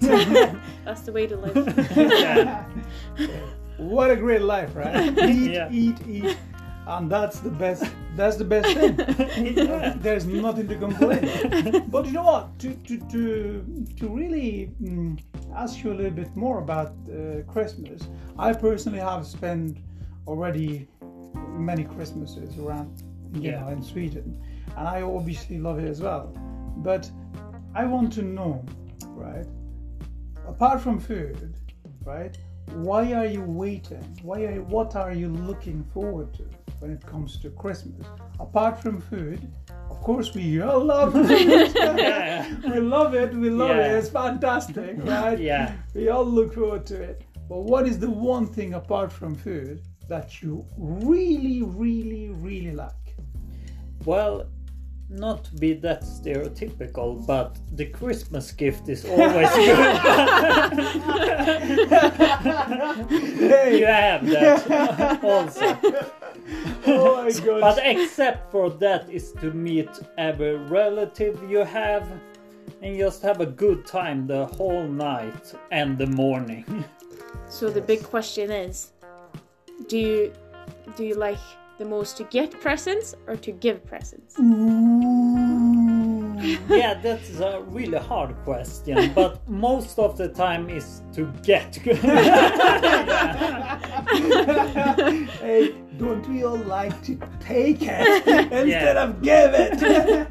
That's 0.85 1.01
the 1.01 1.11
way 1.11 1.25
to 1.25 1.35
live. 1.35 1.87
yeah. 1.97 2.63
What 3.77 4.11
a 4.11 4.15
great 4.15 4.43
life, 4.43 4.75
right? 4.75 5.17
Eat, 5.29 5.51
Yeah. 5.51 5.69
eat, 5.71 5.97
eat, 6.07 6.37
and 6.87 7.11
that's 7.11 7.39
the 7.39 7.49
best. 7.49 7.83
That's 8.15 8.37
the 8.37 8.45
best 8.45 8.73
thing. 8.73 8.97
Yeah. 9.55 9.93
There's 10.01 10.25
nothing 10.25 10.67
to 10.69 10.75
complain. 10.75 11.85
But 11.89 12.05
you 12.05 12.13
know 12.13 12.23
what? 12.23 12.57
To 12.59 12.73
to 12.73 12.97
to 13.13 13.85
to 13.99 14.07
really 14.07 14.71
mm, 14.81 15.19
ask 15.55 15.83
you 15.83 15.91
a 15.91 15.97
little 15.99 16.11
bit 16.23 16.35
more 16.35 16.59
about 16.59 16.93
uh, 17.09 17.41
Christmas. 17.51 18.07
I 18.39 18.53
personally 18.53 18.99
have 18.99 19.25
spent 19.25 19.77
already 20.25 20.87
many 21.69 21.83
Christmases 21.83 22.57
around, 22.57 23.03
you 23.33 23.51
Yeah. 23.51 23.61
know, 23.61 23.67
in 23.69 23.81
Sweden, 23.83 24.41
and 24.77 24.87
I 24.87 25.01
obviously 25.01 25.57
love 25.59 25.79
it 25.79 25.87
as 25.89 26.01
well. 26.01 26.33
But 26.77 27.09
I 27.75 27.85
want 27.85 28.13
to 28.13 28.21
know, 28.21 28.63
right? 29.15 29.45
Apart 30.47 30.81
from 30.81 30.99
food, 30.99 31.53
right? 32.05 32.37
Why 32.73 33.13
are 33.13 33.25
you 33.25 33.41
waiting? 33.41 34.03
Why 34.23 34.43
are 34.45 34.53
you, 34.53 34.63
what 34.63 34.95
are 34.95 35.13
you 35.13 35.29
looking 35.29 35.83
forward 35.93 36.33
to 36.35 36.43
when 36.79 36.91
it 36.91 37.05
comes 37.05 37.37
to 37.39 37.49
Christmas? 37.49 38.05
Apart 38.39 38.81
from 38.81 39.01
food, 39.01 39.39
of 39.89 39.99
course 40.01 40.33
we 40.33 40.61
all 40.61 40.83
love 40.83 41.13
food. 41.27 41.73
Yeah. 41.75 42.47
we 42.73 42.79
love 42.79 43.13
it. 43.13 43.33
We 43.33 43.49
love 43.49 43.75
Yeah. 43.77 43.93
it. 43.95 43.97
It's 43.99 44.09
fantastic, 44.09 44.95
right? 44.99 45.39
Yeah. 45.39 45.73
We 45.93 46.09
all 46.09 46.25
look 46.25 46.53
forward 46.53 46.85
to 46.87 47.01
it. 47.01 47.23
But 47.49 47.61
what 47.63 47.87
is 47.87 47.97
the 47.99 48.09
one 48.09 48.45
thing 48.45 48.73
apart 48.73 49.11
from 49.11 49.33
food 49.35 49.81
that 50.09 50.41
you 50.41 50.65
really, 50.77 51.61
really, 51.63 52.29
really 52.29 52.71
like? 52.73 53.15
Well, 54.05 54.45
not 55.09 55.45
to 55.45 55.53
be 55.55 55.71
that 55.73 56.01
stereotypical, 56.03 57.25
but 57.25 57.57
the 57.77 57.85
Christmas 57.85 58.51
gift 58.51 58.89
is 58.89 59.05
always 59.05 59.49
good. 59.55 59.97
Hey. 63.47 63.79
you 63.79 63.85
have 63.85 64.25
that 64.27 65.23
also. 65.23 65.77
Oh 66.87 67.23
my 67.23 67.31
god. 67.45 67.61
But 67.61 67.79
except 67.83 68.51
for 68.51 68.69
that 68.69 69.09
is 69.09 69.31
to 69.41 69.51
meet 69.51 69.89
every 70.17 70.55
relative 70.55 71.41
you 71.49 71.59
have 71.59 72.07
and 72.81 72.97
just 72.97 73.21
have 73.21 73.41
a 73.41 73.45
good 73.45 73.85
time 73.85 74.27
the 74.27 74.45
whole 74.45 74.87
night 74.87 75.53
and 75.71 75.97
the 75.97 76.07
morning. 76.07 76.65
So 77.49 77.69
the 77.69 77.81
big 77.81 78.03
question 78.03 78.51
is, 78.51 78.91
do 79.87 79.97
you 79.97 80.33
do 80.97 81.05
you 81.05 81.15
like 81.15 81.39
the 81.77 81.85
most 81.85 82.17
to 82.17 82.23
get 82.25 82.51
presents 82.59 83.15
or 83.25 83.37
to 83.37 83.51
give 83.51 83.85
presents? 83.85 84.35
Yeah, 86.69 86.93
that's 87.01 87.39
a 87.39 87.61
really 87.67 87.97
hard 87.97 88.35
question, 88.43 89.13
but 89.13 89.47
most 89.47 89.99
of 89.99 90.17
the 90.17 90.29
time 90.29 90.69
is 90.69 91.01
to 91.13 91.25
get. 91.43 91.75
hey, 95.41 95.73
don't 95.97 96.27
we 96.29 96.43
all 96.43 96.57
like 96.57 97.01
to 97.03 97.17
take 97.39 97.81
it 97.81 98.27
instead 98.27 98.97
of 98.97 99.21
give 99.21 99.53
it? 99.53 99.81
Yeah. 99.81 100.25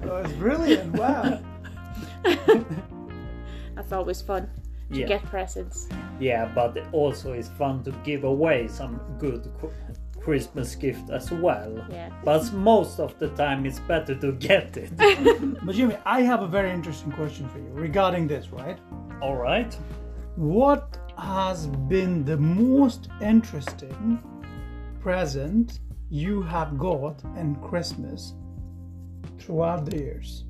That 0.00 0.24
was 0.24 0.32
brilliant. 0.32 0.92
Wow. 0.94 1.40
That's 3.74 3.92
always 3.92 4.20
fun 4.22 4.48
to 4.92 4.98
Yeah. 5.00 5.06
get 5.06 5.22
presents. 5.24 5.88
Yeah, 6.18 6.50
but 6.54 6.76
also 6.92 7.32
it's 7.32 7.48
fun 7.48 7.82
to 7.84 7.92
give 8.04 8.24
away 8.24 8.68
some 8.68 9.00
good 9.18 9.48
qu- 9.60 9.72
Christmas 10.30 10.76
gift 10.76 11.10
as 11.10 11.32
well. 11.32 11.84
Yeah. 11.90 12.08
But 12.24 12.52
most 12.52 13.00
of 13.00 13.18
the 13.18 13.30
time 13.30 13.66
it's 13.66 13.80
better 13.80 14.14
to 14.14 14.30
get 14.30 14.76
it. 14.76 14.92
But 15.64 15.74
Jimmy, 15.74 15.96
I 16.06 16.22
have 16.22 16.42
a 16.42 16.46
very 16.46 16.70
interesting 16.70 17.10
question 17.10 17.48
for 17.48 17.58
you 17.58 17.70
regarding 17.72 18.28
this, 18.28 18.50
right? 18.52 18.78
All 19.20 19.34
right. 19.34 19.76
What 20.36 20.86
has 21.18 21.66
been 21.66 22.24
the 22.24 22.36
most 22.36 23.08
interesting 23.20 24.22
present 25.00 25.80
you 26.10 26.42
have 26.42 26.78
got 26.78 27.24
in 27.36 27.56
Christmas 27.56 28.34
throughout 29.40 29.84
the 29.84 29.96
years? 29.96 30.44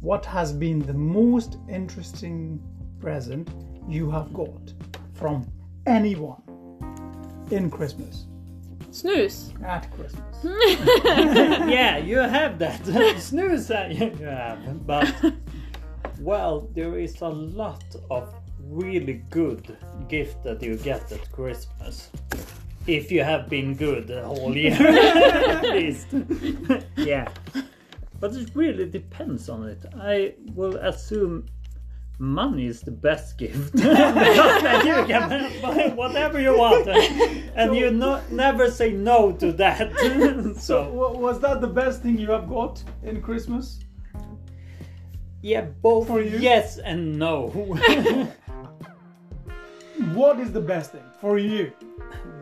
What 0.00 0.24
has 0.24 0.50
been 0.50 0.78
the 0.78 0.94
most 0.94 1.58
interesting 1.68 2.58
present 3.00 3.50
you 3.86 4.10
have 4.10 4.32
got 4.32 4.72
from 5.12 5.46
anyone 5.84 6.42
in 7.50 7.70
Christmas? 7.70 8.29
Snooze. 8.90 9.52
At 9.64 9.90
Christmas. 9.92 10.36
yeah, 10.44 11.98
you 11.98 12.18
have 12.18 12.58
that. 12.58 12.84
Snooze 13.18 13.68
that 13.68 13.90
uh, 13.90 13.94
you 13.94 14.24
have. 14.24 14.86
But, 14.86 15.14
well, 16.20 16.68
there 16.74 16.98
is 16.98 17.20
a 17.20 17.28
lot 17.28 17.84
of 18.10 18.34
really 18.60 19.22
good 19.30 19.76
gift 20.08 20.42
that 20.44 20.62
you 20.62 20.76
get 20.76 21.10
at 21.12 21.30
Christmas. 21.32 22.10
If 22.86 23.12
you 23.12 23.22
have 23.22 23.48
been 23.48 23.74
good 23.74 24.08
the 24.08 24.22
whole 24.22 24.56
year, 24.56 24.72
at 24.74 25.62
least. 25.62 26.08
yeah. 26.96 27.28
But 28.18 28.34
it 28.34 28.50
really 28.54 28.88
depends 28.88 29.48
on 29.48 29.68
it. 29.68 29.84
I 29.98 30.34
will 30.54 30.76
assume 30.76 31.46
money 32.20 32.66
is 32.66 32.82
the 32.82 32.90
best 32.90 33.38
gift. 33.38 33.72
Then 33.74 34.86
you 34.86 35.04
can 35.06 35.60
buy 35.62 35.88
whatever 35.94 36.38
you 36.40 36.56
want, 36.56 36.86
and, 36.88 37.50
and 37.56 37.74
you 37.74 37.90
no, 37.90 38.22
never 38.30 38.70
say 38.70 38.92
no 38.92 39.32
to 39.32 39.52
that. 39.52 39.90
So, 40.60 40.80
so 40.84 41.12
was 41.18 41.40
that 41.40 41.60
the 41.60 41.66
best 41.66 42.02
thing 42.02 42.18
you 42.18 42.30
have 42.30 42.48
got 42.48 42.82
in 43.02 43.20
Christmas? 43.22 43.80
yeah, 45.42 45.62
both 45.82 46.06
For 46.08 46.20
you? 46.20 46.38
yes 46.38 46.78
and 46.78 47.18
no. 47.18 47.48
What 50.14 50.38
is 50.40 50.52
the 50.52 50.60
best 50.60 50.92
thing 50.92 51.04
for 51.20 51.38
you? 51.38 51.72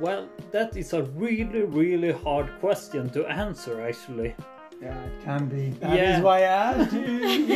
well, 0.00 0.28
that 0.52 0.76
is 0.76 0.92
a 0.92 1.02
really, 1.02 1.62
really 1.62 2.12
hard 2.12 2.48
question 2.60 3.10
to 3.10 3.26
answer, 3.26 3.80
actually. 3.82 4.34
Yeah, 4.80 4.96
it 5.08 5.24
can 5.24 5.46
be. 5.48 5.70
That 5.80 5.92
is 5.92 5.98
Yeah. 5.98 6.20
why 6.20 6.38
I 6.38 6.42
asked 6.70 6.92
you. 6.92 7.00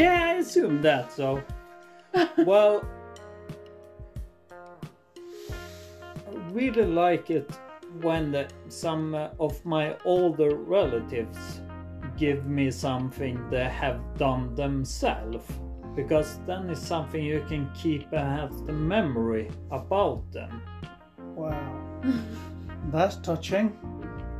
yeah, 0.00 0.30
I 0.30 0.34
assume 0.42 0.82
that. 0.82 1.12
So, 1.12 1.40
well, 2.38 2.84
I 4.50 6.34
really 6.50 6.84
like 6.84 7.30
it 7.30 7.50
when 8.00 8.32
the, 8.32 8.48
some 8.68 9.14
uh, 9.14 9.28
of 9.38 9.64
my 9.64 9.96
older 10.04 10.56
relatives 10.56 11.60
give 12.16 12.46
me 12.46 12.70
something 12.70 13.48
they 13.50 13.68
have 13.68 14.00
done 14.16 14.54
themselves, 14.54 15.44
because 15.94 16.38
then 16.46 16.70
it's 16.70 16.80
something 16.80 17.24
you 17.24 17.44
can 17.48 17.70
keep 17.74 18.12
and 18.12 18.40
have 18.40 18.66
the 18.66 18.72
memory 18.72 19.50
about 19.70 20.30
them. 20.32 20.62
Wow. 21.34 21.80
That's 22.90 23.16
touching. 23.16 23.76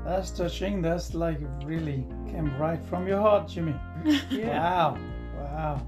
That's 0.04 0.30
touching. 0.30 0.82
That's 0.82 1.14
like 1.14 1.38
really 1.64 2.06
came 2.26 2.56
right 2.58 2.82
from 2.86 3.06
your 3.06 3.20
heart, 3.20 3.48
Jimmy. 3.48 3.74
Wow. 4.32 4.98
Wow. 5.36 5.86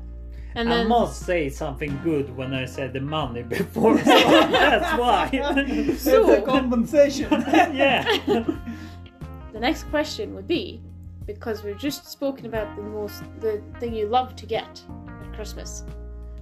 And 0.56 0.68
I 0.72 0.76
then 0.78 0.88
must 0.88 1.22
say 1.22 1.48
something 1.48 1.98
good 2.04 2.34
when 2.36 2.54
I 2.54 2.64
said 2.64 2.92
the 2.92 3.00
money 3.00 3.42
before, 3.42 3.98
so 3.98 4.04
that's 4.04 4.98
why. 4.98 5.28
it's 5.32 6.06
a 6.06 6.42
compensation. 6.42 7.30
yeah. 7.74 8.04
the 8.26 9.60
next 9.60 9.84
question 9.84 10.34
would 10.34 10.46
be 10.46 10.80
because 11.26 11.64
we've 11.64 11.78
just 11.78 12.06
spoken 12.10 12.46
about 12.46 12.74
the 12.76 12.82
most 12.82 13.22
the 13.40 13.62
thing 13.80 13.94
you 13.94 14.06
love 14.06 14.36
to 14.36 14.46
get 14.46 14.82
at 15.22 15.32
Christmas. 15.34 15.84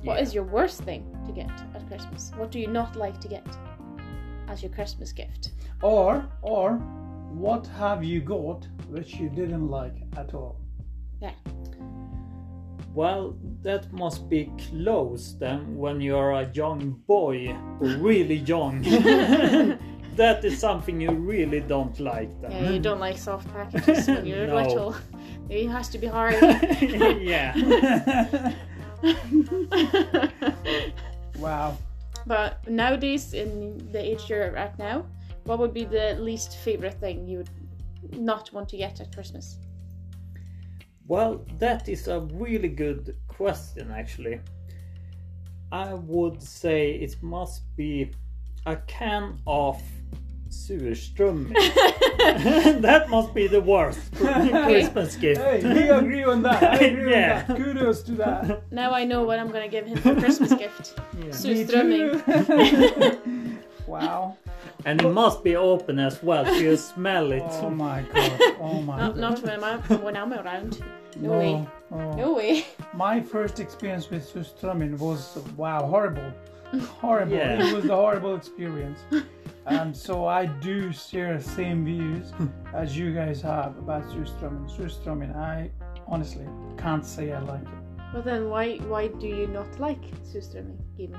What 0.02 0.16
Yeah. 0.16 0.22
is 0.22 0.34
your 0.34 0.44
worst 0.44 0.82
thing 0.82 1.04
to 1.26 1.32
get 1.32 1.50
at 1.74 1.86
Christmas? 1.86 2.32
What 2.36 2.50
do 2.50 2.58
you 2.58 2.66
not 2.66 2.96
like 2.96 3.20
to 3.20 3.28
get 3.28 3.46
as 4.48 4.62
your 4.62 4.72
Christmas 4.72 5.12
gift? 5.12 5.52
or 5.82 6.24
or 6.42 6.74
what 7.44 7.66
have 7.78 8.04
you 8.04 8.20
got 8.20 8.68
which 8.88 9.14
you 9.14 9.28
didn't 9.30 9.68
like 9.68 9.96
at 10.16 10.34
all? 10.34 10.56
Yeah. 11.20 11.32
Well, 12.94 13.36
that 13.62 13.92
must 13.92 14.28
be 14.28 14.50
close 14.70 15.34
then 15.38 15.76
when 15.76 16.00
you're 16.00 16.32
a 16.32 16.50
young 16.52 16.90
boy, 17.06 17.56
really 17.78 18.36
young. 18.36 18.82
that 20.16 20.44
is 20.44 20.58
something 20.58 21.00
you 21.00 21.10
really 21.12 21.60
don't 21.60 21.98
like 22.00 22.30
Yeah, 22.42 22.70
you 22.70 22.78
don't 22.78 23.00
like 23.00 23.16
soft 23.16 23.48
packages 23.52 24.06
when 24.08 24.26
you're 24.26 24.46
No. 24.52 24.56
little. 24.56 24.96
It 25.48 25.68
has 25.68 25.88
to 25.90 25.98
be 25.98 26.06
hard. 26.06 26.34
yeah. 27.20 27.54
Wow. 31.38 31.76
but 32.26 32.68
nowadays, 32.68 33.32
in 33.34 33.90
the 33.92 33.98
age 33.98 34.28
you're 34.28 34.56
at 34.56 34.78
now, 34.78 35.04
what 35.44 35.58
would 35.58 35.74
be 35.74 35.84
the 35.84 36.16
least 36.20 36.56
favorite 36.58 36.94
thing 37.00 37.26
you 37.26 37.38
would 37.38 37.50
not 38.18 38.52
want 38.52 38.68
to 38.68 38.76
get 38.76 39.00
at 39.00 39.12
Christmas? 39.14 39.58
Well, 41.06 41.44
that 41.58 41.88
is 41.88 42.08
a 42.08 42.20
really 42.20 42.68
good 42.68 43.16
question 43.28 43.90
actually. 43.90 44.40
I 45.70 45.94
would 45.94 46.42
say 46.42 46.92
it 46.92 47.16
must 47.22 47.62
be 47.76 48.12
a 48.66 48.76
can 48.76 49.38
of 49.46 49.82
surströmming. 50.48 51.54
that 52.82 53.08
must 53.08 53.34
be 53.34 53.46
the 53.46 53.60
worst 53.60 54.12
Christmas 54.14 55.16
gift. 55.16 55.40
Hey, 55.40 55.62
we 55.64 55.88
agree 55.88 56.24
on 56.24 56.42
that. 56.42 56.62
I 56.62 56.76
agree 56.76 57.10
Yeah. 57.10 57.44
on 57.48 57.56
that. 57.56 57.56
Kudos 57.56 58.02
to 58.02 58.12
that. 58.12 58.70
Now 58.70 58.92
I 58.92 59.04
know 59.04 59.24
what 59.24 59.38
I'm 59.38 59.50
gonna 59.50 59.68
give 59.68 59.86
him 59.86 59.98
for 59.98 60.14
Christmas 60.14 60.52
gift. 60.52 60.94
Me 61.14 61.28
Surströmming. 61.30 62.12
wow. 63.86 64.36
And 64.84 65.00
it 65.00 65.08
must 65.08 65.44
be 65.44 65.56
open 65.56 65.98
as 65.98 66.22
well, 66.22 66.44
so 66.44 66.52
you 66.52 66.76
smell 66.76 67.32
it. 67.32 67.42
Oh 67.46 67.70
my 67.70 68.02
god. 68.02 68.40
Oh 68.60 68.82
my 68.82 68.98
Not, 68.98 69.14
god. 69.14 69.20
not 69.20 69.42
when 69.42 69.64
I'm 69.64 69.80
when 70.02 70.16
I'm 70.16 70.32
around. 70.32 70.82
No, 71.16 71.38
way. 71.38 71.68
Oh. 71.90 72.12
No 72.16 72.34
way. 72.34 72.66
My 72.94 73.20
first 73.20 73.60
experience 73.60 74.08
with 74.10 74.32
surströmming 74.32 74.98
was 74.98 75.38
wow, 75.56 75.86
horrible. 75.86 76.32
Horrible. 77.00 77.36
Yeah. 77.36 77.66
It 77.66 77.74
was 77.74 77.84
a 77.84 77.94
horrible 77.94 78.34
experience. 78.34 79.00
And 79.66 79.96
so 79.96 80.26
I 80.26 80.46
do 80.46 80.90
share 80.92 81.36
the 81.38 81.44
same 81.44 81.84
views 81.84 82.32
as 82.74 82.96
you 82.98 83.14
guys 83.14 83.40
have 83.42 83.78
about 83.78 84.04
Sustramin. 84.08 84.68
Surströmming, 84.68 85.36
I 85.36 85.70
honestly 86.08 86.48
can't 86.78 87.06
say 87.06 87.32
I 87.32 87.40
like 87.40 87.62
it. 87.62 87.68
But 88.12 88.24
then 88.24 88.48
why 88.48 88.78
why 88.88 89.08
do 89.08 89.26
you 89.26 89.46
not 89.46 89.78
like 89.78 90.02
surströmming, 90.24 90.78
Jimmy? 90.96 91.18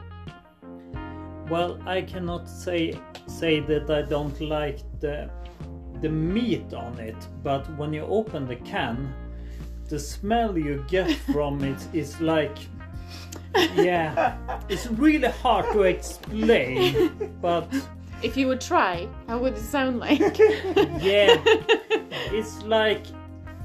Well, 1.50 1.80
I 1.86 2.02
cannot 2.02 2.50
say 2.50 3.00
say 3.28 3.60
that 3.62 3.90
I 3.90 4.02
don't 4.02 4.40
like 4.42 4.80
the 5.00 5.30
the 6.02 6.10
meat 6.10 6.74
on 6.74 7.00
it, 7.00 7.16
but 7.44 7.66
when 7.78 7.94
you 7.94 8.04
open 8.04 8.48
the 8.48 8.58
can, 8.58 9.14
the 9.88 10.00
smell 10.00 10.58
you 10.58 10.84
get 10.88 11.12
from 11.32 11.64
it 11.64 11.88
is 11.94 12.20
like 12.22 12.58
yeah, 13.76 14.38
it's 14.70 14.88
really 14.88 15.30
hard 15.30 15.72
to 15.74 15.84
explain, 15.84 17.38
but 17.42 17.68
If 18.24 18.38
you 18.38 18.48
would 18.48 18.62
try, 18.62 19.08
how 19.28 19.38
would 19.40 19.54
it 19.54 19.60
sound 19.60 20.00
like? 20.00 20.20
yeah, 20.40 21.42
it's 22.32 22.64
like 22.64 23.06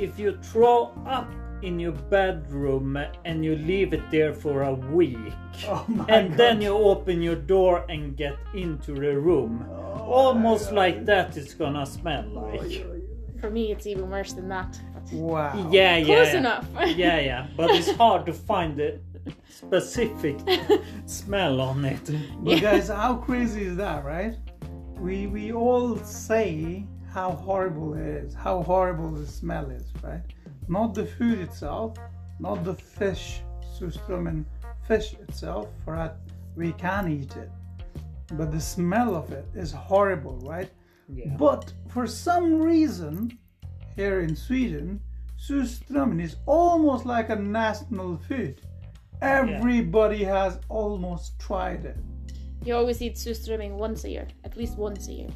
if 0.01 0.19
you 0.19 0.37
throw 0.43 0.93
up 1.07 1.31
in 1.63 1.79
your 1.79 1.93
bedroom 1.93 2.99
and 3.25 3.45
you 3.45 3.57
leave 3.57 3.93
it 3.93 4.11
there 4.11 4.33
for 4.33 4.63
a 4.63 4.75
week. 4.75 5.19
Oh 5.67 5.85
my 5.89 6.05
and 6.09 6.29
god. 6.29 6.39
then 6.39 6.63
you 6.63 6.73
open 6.73 7.21
your 7.21 7.35
door 7.35 7.85
and 7.89 8.17
get 8.17 8.37
into 8.55 8.95
the 8.95 9.19
room. 9.19 9.67
Oh 9.69 10.29
Almost 10.29 10.71
like 10.71 11.05
that 11.07 11.37
it's 11.37 11.53
gonna 11.53 11.85
smell 11.85 12.25
oh, 12.37 12.57
like. 12.57 12.87
For 13.41 13.51
me, 13.51 13.73
it's 13.73 13.85
even 13.87 14.09
worse 14.09 14.33
than 14.33 14.49
that. 14.51 14.79
Wow. 15.11 15.69
Yeah, 15.73 15.97
yeah. 15.97 16.05
close 16.05 16.33
yeah. 16.33 16.39
enough. 16.39 16.67
Yeah, 16.97 17.19
yeah. 17.19 17.47
But 17.57 17.71
it's 17.71 17.91
hard 18.03 18.25
to 18.27 18.33
find 18.33 18.77
the 18.77 19.01
specific 19.49 20.39
smell 21.07 21.61
on 21.61 21.85
it. 21.85 22.09
But 22.39 22.61
guys, 22.61 22.89
how 22.89 23.17
crazy 23.17 23.65
is 23.65 23.77
that, 23.77 24.05
right? 24.05 24.37
We 24.97 25.27
we 25.27 25.53
all 25.53 25.97
say 26.05 26.87
how 27.13 27.33
horrible 27.33 27.95
it 27.95 28.07
is, 28.07 28.35
how 28.35 28.63
horrible 28.63 29.11
the 29.11 29.27
smell 29.27 29.71
is, 29.71 29.85
right? 30.03 30.23
Not 30.69 30.95
the 30.95 31.07
food 31.07 31.39
itself, 31.39 31.97
not 32.39 32.65
the 32.65 32.75
fish, 32.75 33.41
surströmming 33.79 34.45
fish 34.87 35.15
itself, 35.15 35.69
for 35.85 35.97
that 35.97 36.19
we 36.57 36.73
can 36.73 37.11
eat 37.11 37.37
it. 37.37 37.51
But 38.33 38.53
the 38.53 38.61
smell 38.61 39.15
of 39.15 39.33
it 39.33 39.47
is 39.55 39.73
horrible, 39.73 40.39
right? 40.41 40.71
Yeah. 41.09 41.35
But 41.39 41.73
for 41.89 42.07
some 42.07 42.61
reason, 42.61 43.39
here 43.97 44.21
in 44.21 44.37
Sweden, 44.37 45.01
surströmming 45.39 46.23
is 46.23 46.37
almost 46.45 47.07
like 47.07 47.31
a 47.31 47.37
national 47.37 48.19
food. 48.19 48.61
Everybody 49.23 50.23
has 50.25 50.61
almost 50.69 51.39
tried 51.39 51.87
it. 51.87 51.97
You 52.65 52.77
always 52.77 53.01
eat 53.01 53.15
surströmming 53.15 53.73
once 53.73 54.05
a 54.05 54.11
year, 54.11 54.29
at 54.45 54.57
least 54.57 54.77
once 54.77 55.09
a 55.09 55.13
year. 55.13 55.31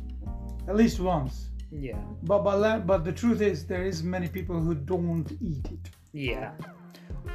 At 0.68 0.76
least 0.76 1.00
once. 1.00 1.48
Yeah. 1.72 1.98
But, 2.22 2.42
but, 2.44 2.86
but 2.86 3.04
the 3.04 3.12
truth 3.12 3.40
is, 3.40 3.64
there 3.66 3.84
is 3.84 4.02
many 4.02 4.28
people 4.28 4.60
who 4.60 4.74
don't 4.74 5.30
eat 5.40 5.66
it. 5.72 5.90
Yeah. 6.12 6.52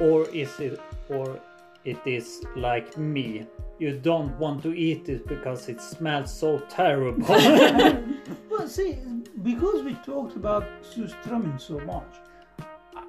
Or 0.00 0.28
is 0.28 0.58
it 0.60 0.80
or 1.08 1.40
it 1.84 1.98
is 2.06 2.44
like 2.56 2.96
me. 2.98 3.46
You 3.78 3.98
don't 3.98 4.36
want 4.38 4.62
to 4.64 4.74
eat 4.74 5.08
it 5.08 5.26
because 5.26 5.68
it 5.68 5.80
smells 5.80 6.32
so 6.32 6.58
terrible. 6.68 7.24
Well, 8.50 8.66
see, 8.68 8.98
because 9.42 9.84
we 9.84 9.94
talked 10.04 10.34
about 10.36 10.64
surströmming 10.82 11.60
so 11.60 11.78
much, 11.80 12.16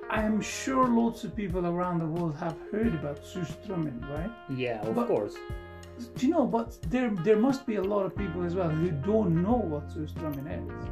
I 0.09 0.21
am 0.23 0.41
sure 0.41 0.87
lots 0.87 1.23
of 1.23 1.35
people 1.35 1.65
around 1.65 1.99
the 1.99 2.05
world 2.05 2.35
have 2.37 2.55
heard 2.71 2.93
about 2.93 3.23
surströmming, 3.23 3.99
right? 4.09 4.31
yeah, 4.49 4.81
of 4.81 4.95
But- 4.95 5.07
course. 5.07 5.35
Do 6.15 6.27
you 6.27 6.31
know? 6.31 6.45
But 6.45 6.77
there, 6.89 7.09
there 7.09 7.35
must 7.35 7.65
be 7.65 7.75
a 7.75 7.81
lot 7.83 8.05
of 8.05 8.15
people 8.15 8.43
as 8.45 8.55
well 8.55 8.69
who 8.69 8.89
don't 8.91 9.43
know 9.43 9.57
what 9.57 9.89
surströmming 9.89 10.47
is, 10.47 10.89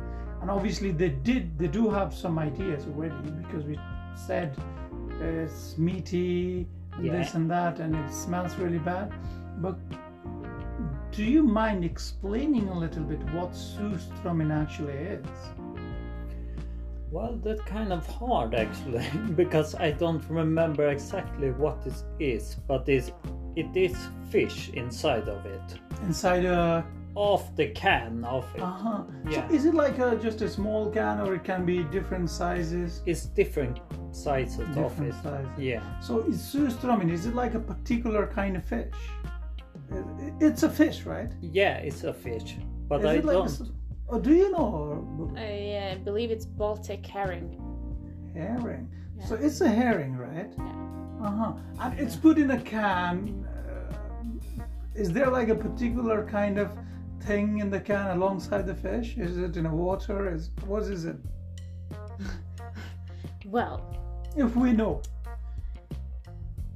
and 0.48 0.56
obviously 0.56 0.92
they 0.92 1.10
did, 1.10 1.60
they 1.60 1.68
do 1.68 1.90
have 1.90 2.14
some 2.14 2.40
ideas 2.40 2.86
already 2.86 3.16
because 3.32 3.66
we 3.66 3.78
said 4.16 4.56
uh, 5.22 5.26
it's 5.26 5.78
meaty, 5.78 6.66
Yeah. 7.02 7.12
this 7.18 7.34
and 7.34 7.52
that, 7.52 7.80
and 7.82 7.94
it 7.94 8.14
smells 8.14 8.56
really 8.56 8.80
bad. 8.80 9.12
But 9.62 9.78
do 11.12 11.26
you 11.26 11.44
mind 11.44 11.84
explaining 11.84 12.70
a 12.70 12.80
little 12.80 13.04
bit 13.04 13.20
what 13.34 13.52
surströmming 13.52 14.54
actually 14.54 14.94
is? 14.94 15.28
Well, 17.12 17.38
that's 17.44 17.62
kind 17.64 17.92
of 17.92 18.08
hard 18.08 18.56
actually, 18.56 19.06
because 19.36 19.76
I 19.76 19.92
don't 19.92 20.24
remember 20.30 20.88
exactly 20.88 21.52
what 21.52 21.80
it 21.86 22.02
is, 22.24 22.56
but 22.70 22.88
it's 22.88 23.12
it 23.58 23.76
is 23.76 23.98
fish 24.30 24.70
inside 24.70 25.28
of 25.28 25.46
it, 25.46 25.68
Inside 26.04 26.46
a. 26.46 26.86
off 27.18 27.56
the 27.56 27.68
can 27.70 28.24
of 28.26 28.46
it. 28.56 28.62
Uh 28.62 28.66
huh. 28.86 29.04
Yeah. 29.30 29.48
So 29.48 29.54
is 29.56 29.66
it 29.66 29.74
like 29.74 29.98
a, 29.98 30.16
just 30.18 30.42
a 30.42 30.50
small 30.50 30.90
can, 30.92 31.20
or 31.22 31.34
it 31.36 31.44
can 31.44 31.66
be 31.66 31.84
different 31.86 32.30
sizes? 32.30 33.02
It's 33.08 33.26
different 33.26 33.80
sizes 34.12 34.60
of 34.60 34.76
Different 34.76 35.14
it. 35.14 35.24
sizes. 35.24 35.50
Yeah, 35.58 36.00
So 36.00 36.20
is 36.32 36.38
surströmming? 36.38 37.12
Is 37.12 37.26
it 37.26 37.34
like 37.36 37.56
a 37.56 37.60
particular 37.60 38.28
kind 38.28 38.56
of 38.56 38.64
fish? 38.64 38.94
It's 40.40 40.64
a 40.64 40.70
fish, 40.70 41.04
right? 41.06 41.32
yeah, 41.42 41.78
it's 41.78 42.04
a 42.04 42.14
fish, 42.14 42.58
but 42.90 43.00
Is 43.00 43.06
I 43.06 43.14
like 43.16 43.24
don't. 43.38 43.46
s- 43.48 43.64
oh, 44.10 44.20
do 44.20 44.34
you 44.36 44.52
know? 44.52 45.34
I 45.38 45.94
uh, 45.96 45.96
believe 46.04 46.30
it's 46.30 46.46
Baltic 46.46 47.06
herring. 47.06 47.50
Herring. 48.36 48.90
Yeah. 49.18 49.26
So 49.26 49.36
it's 49.36 49.62
a 49.62 49.70
herring, 49.70 50.16
right? 50.18 50.52
Yeah. 50.58 51.26
Uh 51.26 51.32
huh. 51.40 51.54
And 51.82 52.00
it's 52.00 52.16
put 52.16 52.38
in 52.38 52.52
a 52.52 52.62
can. 52.62 53.46
Uh, 53.48 53.94
is 54.94 55.12
there 55.12 55.30
like 55.30 55.50
a 55.50 55.56
particular 55.56 56.26
kind 56.26 56.58
of 56.60 56.70
thing 57.28 57.60
in 57.60 57.70
the 57.70 57.80
can 57.80 58.08
alongside 58.18 58.66
the 58.66 58.74
fish? 58.76 59.18
Is 59.18 59.38
it 59.38 59.58
in 59.58 59.66
a 59.66 59.76
water? 59.76 60.34
Is 60.34 60.50
what 60.66 60.84
is 60.84 61.06
it? 61.06 61.18
Well, 63.46 63.78
If 64.36 64.56
we 64.58 64.74
know. 64.74 65.02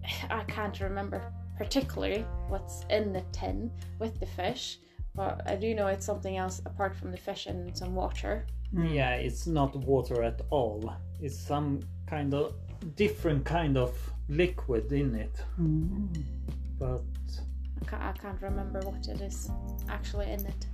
I 0.29 0.43
can't 0.43 0.79
remember 0.79 1.21
particularly 1.57 2.25
what's 2.47 2.85
in 2.89 3.11
the 3.13 3.23
tin 3.33 3.71
with 3.99 4.19
the 4.19 4.25
fish, 4.25 4.79
but 5.13 5.41
I 5.45 5.55
do 5.55 5.75
know 5.75 5.87
it's 5.87 6.05
something 6.05 6.37
else 6.37 6.61
apart 6.65 6.95
from 6.95 7.11
the 7.11 7.17
fish 7.17 7.45
and 7.45 7.75
some 7.77 7.93
water. 7.93 8.45
Yeah, 8.73 9.15
it's 9.15 9.45
not 9.47 9.75
water 9.75 10.23
at 10.23 10.41
all. 10.49 10.93
It's 11.21 11.37
some 11.37 11.81
kind 12.07 12.33
of 12.33 12.53
different 12.95 13.43
kind 13.45 13.75
of 13.77 13.91
liquid 14.29 14.91
in 14.93 15.13
it, 15.15 15.35
Mm. 15.59 16.07
but 16.79 17.01
I 17.81 17.85
can't, 17.85 18.03
I 18.03 18.11
can't 18.13 18.41
remember 18.41 18.79
what 18.81 19.07
it 19.07 19.21
is 19.21 19.49
actually 19.89 20.31
in 20.31 20.45
it. 20.45 20.67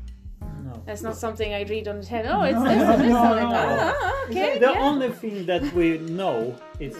no. 0.63 0.83
It's 0.87 1.01
not 1.01 1.15
something 1.17 1.53
I 1.53 1.63
read 1.63 1.87
on 1.87 1.99
the 2.01 2.05
tin. 2.05 2.25
Oh, 2.27 2.41
it's 2.43 2.55
No, 2.55 2.63
this 2.63 2.81
and 2.83 3.01
this. 3.01 3.09
no, 3.09 3.33
and 3.33 3.49
like, 3.49 3.67
no. 3.69 3.93
ah, 4.01 4.25
okay, 4.29 4.59
The 4.59 4.71
yeah. 4.71 4.81
only 4.89 5.09
thing 5.11 5.45
that 5.45 5.63
we 5.73 5.97
know 5.99 6.55
is 6.79 6.95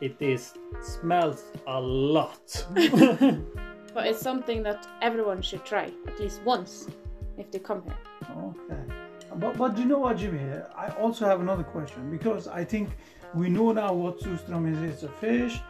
it 0.00 0.16
is 0.20 0.54
smells 0.82 1.44
a 1.66 1.80
lot. 1.80 2.66
But 3.94 4.08
it's 4.08 4.20
something 4.20 4.64
that 4.64 4.88
everyone 5.02 5.40
should 5.40 5.64
try 5.64 5.92
at 6.08 6.18
least 6.18 6.42
once 6.44 6.88
if 7.38 7.50
they 7.52 7.60
come 7.60 7.80
here. 7.84 7.96
Okay. 8.36 8.82
But, 9.36 9.56
but 9.56 9.78
you 9.78 9.84
know 9.84 10.00
what, 10.00 10.16
Jimmy? 10.18 10.40
I 10.76 10.88
also 11.00 11.24
have 11.26 11.40
another 11.40 11.62
question 11.62 12.10
because 12.10 12.48
I 12.48 12.64
think 12.64 12.88
we 13.34 13.48
know 13.48 13.70
now 13.72 13.92
what 13.92 14.18
surström 14.20 14.66
is. 14.72 14.82
It's 14.92 15.02
a 15.04 15.08
fish, 15.08 15.60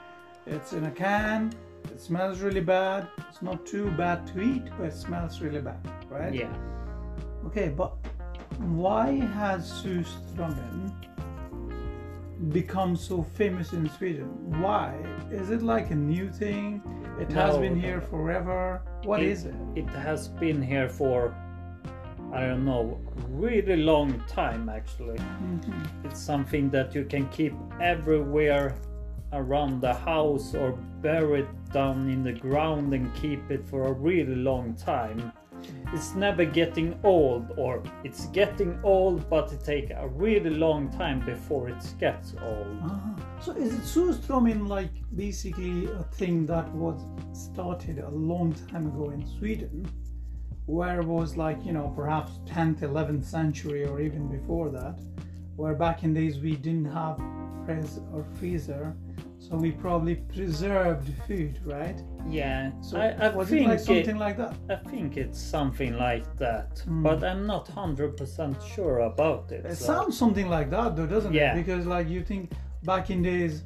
it's 0.46 0.72
in 0.72 0.84
a 0.84 0.90
can, 0.90 1.52
it 1.92 2.00
smells 2.00 2.40
really 2.40 2.60
bad. 2.60 3.08
It's 3.28 3.42
not 3.42 3.66
too 3.66 3.90
bad 3.92 4.26
to 4.28 4.40
eat, 4.40 4.64
but 4.78 4.86
it 4.86 4.94
smells 4.94 5.40
really 5.40 5.60
bad, 5.60 5.78
right? 6.08 6.32
yeah. 6.34 6.52
Okay, 7.46 7.68
but 7.68 7.94
why 8.58 9.12
has 9.34 9.70
surströmming 9.82 10.92
become 12.50 12.96
so 12.96 13.22
famous 13.22 13.72
in 13.72 13.88
Sweden? 13.90 14.26
Why? 14.60 14.94
Is 15.30 15.50
it 15.50 15.62
like 15.62 15.90
a 15.90 15.94
new 15.94 16.30
thing? 16.30 16.82
It 17.20 17.30
has 17.32 17.56
been 17.58 17.78
here 17.80 18.00
forever. 18.00 18.82
What 19.04 19.20
It- 19.22 19.28
is 19.28 19.44
it? 19.44 19.54
It 19.76 19.88
has 19.90 20.28
been 20.28 20.62
here 20.62 20.88
for 20.88 21.34
I 22.32 22.40
don't 22.48 22.64
know, 22.64 22.98
really 23.30 23.76
long 23.76 24.20
time 24.26 24.68
actually. 24.68 25.18
Mhm. 25.18 25.86
It's 26.04 26.18
something 26.20 26.68
that 26.70 26.92
you 26.92 27.04
can 27.04 27.28
keep 27.28 27.54
everywhere 27.80 28.74
around 29.32 29.80
the 29.80 29.94
house 29.94 30.52
or 30.52 30.72
bury 31.00 31.40
it 31.42 31.48
down 31.74 32.08
in 32.08 32.22
the 32.22 32.32
ground 32.32 32.94
and 32.94 33.12
keep 33.16 33.50
it 33.50 33.68
for 33.68 33.88
a 33.88 33.92
really 33.92 34.36
long 34.36 34.74
time. 34.74 35.32
It's 35.92 36.14
never 36.14 36.44
getting 36.44 36.98
old 37.02 37.52
or 37.56 37.82
it's 38.04 38.26
getting 38.26 38.78
old 38.82 39.28
but 39.28 39.52
it 39.52 39.64
takes 39.64 39.90
a 39.96 40.06
really 40.08 40.50
long 40.50 40.90
time 40.90 41.24
before 41.26 41.68
it 41.68 41.84
gets 41.98 42.34
old. 42.42 42.78
Ah, 42.82 43.16
so 43.40 43.52
is 43.52 43.74
it 43.74 43.80
surströmming 43.82 44.68
like 44.68 44.92
basically 45.16 45.86
a 45.86 46.04
thing 46.18 46.46
that 46.46 46.72
was 46.72 47.00
started 47.32 47.98
a 47.98 48.10
long 48.10 48.52
time 48.70 48.86
ago 48.86 49.10
in 49.10 49.26
Sweden, 49.26 49.88
where 50.66 51.00
it 51.00 51.06
was 51.06 51.36
like 51.36 51.64
you 51.64 51.72
know 51.72 51.92
perhaps 51.96 52.32
10th, 52.46 52.80
11th 52.80 53.24
century 53.24 53.84
or 53.84 54.00
even 54.00 54.28
before 54.28 54.70
that, 54.70 55.00
where 55.56 55.74
back 55.74 56.04
in 56.04 56.14
days 56.14 56.38
we 56.38 56.54
didn't 56.56 56.90
have 57.00 57.16
fridge 57.64 57.98
or 58.12 58.24
freezer, 58.38 58.94
so 59.48 59.56
we 59.56 59.70
probably 59.72 60.14
preserved 60.14 61.10
food, 61.26 61.58
right? 61.64 62.00
Yeah, 62.26 62.70
So 62.80 62.96
I, 62.98 63.08
I 63.26 63.28
was 63.34 63.48
think 63.48 63.66
it 63.66 63.68
like 63.68 63.80
it- 63.80 63.84
something 63.84 64.16
like 64.16 64.36
that? 64.38 64.54
I 64.70 64.76
think 64.90 65.16
it's 65.18 65.38
something 65.38 65.92
like 65.98 66.24
that, 66.38 66.82
Mm. 66.88 67.02
but 67.02 67.22
I'm 67.22 67.46
not 67.46 67.68
hundred 67.68 68.16
percent 68.16 68.56
sure 68.74 69.00
about 69.00 69.52
it. 69.52 69.64
It 69.66 69.76
so- 69.76 69.84
sounds 69.92 70.16
something 70.16 70.48
like 70.48 70.70
that, 70.70 70.96
though, 70.96 71.06
doesn't 71.06 71.34
Yeah. 71.34 71.52
it? 71.52 71.56
Because, 71.60 71.84
like, 71.86 72.08
you 72.08 72.22
think 72.22 72.52
back 72.84 73.10
in 73.10 73.20
days, 73.22 73.64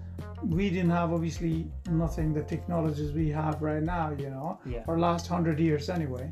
we 0.58 0.68
didn't 0.70 0.90
have 0.90 1.12
obviously 1.12 1.70
nothing 2.04 2.32
the 2.32 2.42
technologies 2.54 3.12
we 3.12 3.28
have 3.30 3.62
right 3.62 3.82
now, 3.82 4.06
you 4.18 4.30
know, 4.30 4.58
Yeah. 4.66 4.82
for 4.84 4.98
last 4.98 5.26
hundred 5.28 5.58
years 5.60 5.88
anyway. 5.88 6.26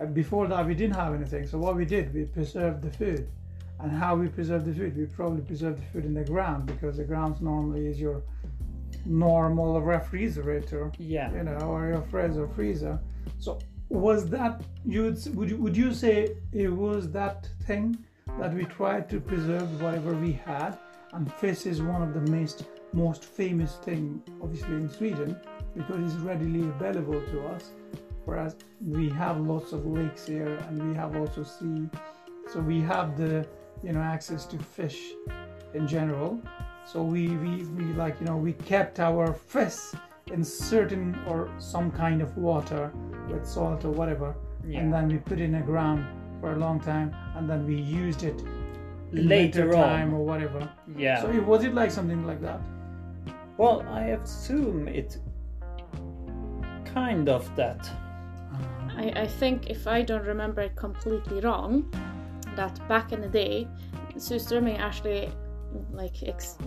And 0.00 0.14
before 0.14 0.46
that, 0.52 0.64
we 0.66 0.74
didn't 0.74 0.96
have 0.96 1.12
anything. 1.14 1.46
So 1.46 1.58
what 1.58 1.74
we 1.74 1.84
did, 1.84 2.14
we 2.14 2.24
preserved 2.24 2.82
the 2.82 2.90
food. 2.90 3.26
And 3.78 3.92
how 3.92 4.16
we 4.16 4.28
preserve 4.28 4.64
the 4.64 4.72
food? 4.72 4.96
We 4.96 5.04
probably 5.04 5.42
preserve 5.42 5.76
the 5.76 5.86
food 5.92 6.04
in 6.06 6.14
the 6.14 6.24
ground 6.24 6.64
because 6.66 6.96
the 6.96 7.04
ground 7.04 7.42
normally 7.42 7.86
is 7.86 8.00
your 8.00 8.22
normal 9.06 9.80
refrigerator 9.80 10.92
Yeah, 10.98 11.32
you 11.32 11.42
know, 11.44 11.58
or 11.58 11.88
your 11.88 12.02
fridge 12.02 12.36
or 12.36 12.48
freezer. 12.48 12.98
So 13.38 13.58
was 13.88 14.28
that 14.30 14.62
you 14.84 15.04
would 15.04 15.36
would 15.36 15.50
you, 15.50 15.56
would 15.56 15.76
you 15.76 15.92
say 15.92 16.36
it 16.52 16.68
was 16.68 17.10
that 17.12 17.48
thing 17.66 17.96
that 18.38 18.52
we 18.52 18.64
tried 18.64 19.08
to 19.10 19.20
preserve 19.20 19.80
whatever 19.80 20.14
we 20.14 20.32
had, 20.32 20.78
and 21.12 21.32
fish 21.34 21.66
is 21.66 21.80
one 21.82 22.02
of 22.02 22.12
the 22.14 22.30
most 22.32 22.64
most 22.92 23.24
famous 23.24 23.76
thing, 23.76 24.22
obviously 24.42 24.74
in 24.74 24.88
Sweden, 24.88 25.36
because 25.74 26.12
it's 26.12 26.20
readily 26.22 26.62
available 26.68 27.20
to 27.32 27.46
us. 27.46 27.70
Whereas 28.24 28.56
we 28.84 29.08
have 29.10 29.38
lots 29.40 29.72
of 29.72 29.86
lakes 29.86 30.26
here, 30.26 30.56
and 30.68 30.90
we 30.90 30.96
have 30.96 31.16
also 31.16 31.44
sea, 31.44 31.88
so 32.52 32.60
we 32.60 32.80
have 32.80 33.16
the 33.16 33.46
you 33.82 33.92
know 33.92 34.00
access 34.00 34.46
to 34.46 34.58
fish 34.58 35.12
in 35.74 35.86
general. 35.86 36.40
So 36.86 37.02
we, 37.02 37.28
we, 37.28 37.64
we 37.64 37.84
like 37.94 38.20
you 38.20 38.26
know 38.26 38.36
we 38.36 38.52
kept 38.52 39.00
our 39.00 39.32
fish 39.32 39.76
in 40.32 40.44
certain 40.44 41.18
or 41.26 41.50
some 41.58 41.90
kind 41.90 42.22
of 42.22 42.36
water 42.36 42.92
with 43.28 43.46
salt 43.46 43.84
or 43.84 43.90
whatever, 43.90 44.34
yeah. 44.66 44.80
and 44.80 44.92
then 44.92 45.08
we 45.08 45.18
put 45.18 45.40
it 45.40 45.44
in 45.44 45.52
the 45.52 45.60
ground 45.60 46.06
for 46.40 46.52
a 46.52 46.56
long 46.56 46.80
time, 46.80 47.14
and 47.36 47.50
then 47.50 47.66
we 47.66 47.74
used 47.74 48.22
it 48.22 48.40
in 49.12 49.28
Later 49.28 49.72
time 49.72 50.08
on, 50.08 50.14
or 50.14 50.24
whatever. 50.24 50.68
yeah. 50.96 51.22
So 51.22 51.30
it, 51.30 51.44
was 51.44 51.64
it 51.64 51.74
like 51.74 51.90
something 51.90 52.24
like 52.24 52.40
that? 52.42 52.60
Well, 53.56 53.84
I 53.88 54.18
assume 54.22 54.86
it 54.86 55.18
kind 56.84 57.28
of 57.28 57.54
that. 57.56 57.80
Uh-huh. 57.80 59.02
I, 59.02 59.22
I 59.22 59.26
think 59.26 59.70
if 59.70 59.86
I 59.86 60.02
don't 60.02 60.24
remember 60.24 60.62
it 60.62 60.76
completely 60.76 61.40
wrong, 61.40 61.92
that 62.54 62.76
back 62.88 63.12
in 63.12 63.20
the 63.20 63.28
day, 63.28 63.68
surströmming 64.16 64.78
actually 64.78 65.30
like 65.92 66.22
ex- 66.22 66.58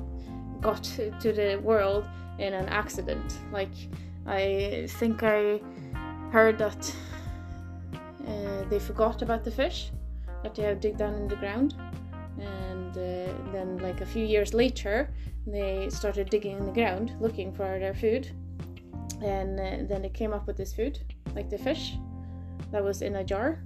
got 0.61 0.83
to 0.83 1.31
the 1.31 1.59
world 1.63 2.05
in 2.37 2.53
an 2.53 2.67
accident. 2.69 3.39
Like 3.51 3.71
I 4.25 4.87
think 4.89 5.23
I 5.23 5.59
heard 6.31 6.57
that 6.59 6.95
uh, 8.27 8.63
they 8.69 8.79
forgot 8.79 9.21
about 9.21 9.43
the 9.43 9.51
fish 9.51 9.91
that 10.43 10.55
they 10.55 10.63
have 10.63 10.79
dig 10.79 10.97
down 10.97 11.15
in 11.15 11.27
the 11.27 11.35
ground, 11.35 11.75
and 12.39 12.91
uh, 12.91 13.51
then 13.51 13.77
like 13.81 14.01
a 14.01 14.05
few 14.05 14.25
years 14.25 14.53
later, 14.53 15.09
they 15.45 15.89
started 15.89 16.29
digging 16.29 16.57
in 16.57 16.65
the 16.65 16.71
ground 16.71 17.13
looking 17.19 17.51
for 17.51 17.79
their 17.79 17.93
food, 17.93 18.31
and 19.21 19.59
uh, 19.59 19.87
then 19.87 20.01
they 20.01 20.09
came 20.09 20.33
up 20.33 20.47
with 20.47 20.55
this 20.55 20.73
food, 20.73 20.99
like 21.35 21.49
the 21.49 21.57
fish, 21.57 21.95
that 22.71 22.83
was 22.83 23.01
in 23.01 23.15
a 23.17 23.23
jar 23.23 23.63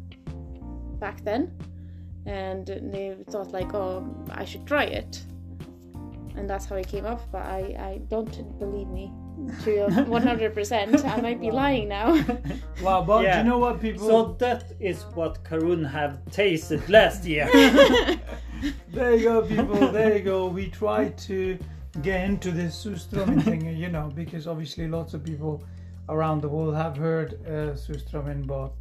back 0.99 1.23
then. 1.23 1.51
And 2.25 2.65
they 2.65 3.17
thought 3.29 3.51
like 3.51 3.73
oh 3.73 4.07
i 4.31 4.45
should 4.45 4.65
try 4.65 4.85
it 4.85 5.25
and 6.37 6.49
that's 6.49 6.65
how 6.65 6.75
it 6.75 6.87
came 6.87 7.05
up 7.05 7.21
but 7.31 7.41
i 7.43 7.59
i 7.91 8.01
don't 8.09 8.57
believe 8.59 8.87
me 8.87 9.11
to 9.63 9.71
100% 9.89 11.05
i 11.05 11.21
might 11.21 11.39
be 11.41 11.51
lying 11.51 11.87
now 11.87 12.13
Wow, 12.81 13.03
but 13.03 13.23
Yeah. 13.23 13.37
you 13.39 13.43
know 13.49 13.57
what, 13.59 13.79
people? 13.81 14.05
So 14.07 14.35
that 14.39 14.73
is 14.79 15.03
what 15.15 15.43
Karun 15.43 15.89
have 15.89 16.19
tasted 16.31 16.87
last 16.89 17.23
year. 17.25 17.47
There 18.91 19.15
you 19.15 19.23
go, 19.23 19.41
people. 19.41 19.91
There 19.91 20.17
you 20.17 20.23
go. 20.23 20.47
We 20.47 20.69
try 20.69 21.09
to 21.27 21.57
get 22.01 22.23
into 22.29 22.51
this 22.51 22.73
surströmming 22.85 23.43
thing, 23.43 23.65
you 23.83 23.89
know, 23.89 24.11
because 24.15 24.47
obviously 24.47 24.87
lots 24.87 25.13
of 25.13 25.23
people 25.23 25.63
around 26.09 26.41
the 26.41 26.49
world 26.49 26.75
have 26.75 26.95
heard 26.97 27.33
uh, 27.45 27.73
surströmming, 27.75 28.45
but 28.47 28.71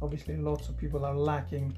obviously 0.00 0.36
lots 0.36 0.68
of 0.68 0.76
people 0.76 1.04
are 1.04 1.14
lacking 1.16 1.76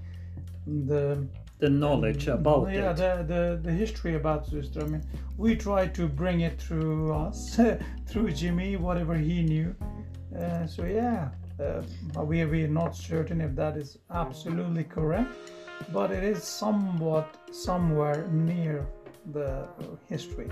the 0.67 1.27
the 1.61 1.69
knowledge 1.71 2.27
about 2.29 2.73
yeah 2.73 2.91
it. 2.91 2.97
the, 2.97 3.25
the 3.27 3.61
the 3.63 3.73
history 3.73 4.15
about 4.17 4.51
surströmming. 4.51 5.03
We 5.37 5.57
tried 5.57 5.95
to 5.95 6.09
bring 6.09 6.41
it 6.41 6.61
through 6.61 7.13
us, 7.15 7.59
through 8.07 8.33
Jimmy, 8.33 8.77
whatever 8.77 9.15
he 9.15 9.43
knew, 9.43 9.75
Uh, 10.37 10.67
so 10.67 10.85
yeah, 10.85 11.31
uh, 11.59 11.83
we 12.25 12.45
we're 12.45 12.69
not 12.69 12.95
certain 12.95 13.41
if 13.41 13.55
that 13.57 13.77
is 13.77 13.99
absolutely 14.11 14.85
correct, 14.85 15.33
but 15.93 16.11
it 16.11 16.23
is 16.25 16.43
somewhat 16.45 17.27
somewhere 17.53 18.27
near 18.31 18.87
the 19.33 19.67
history. 20.09 20.49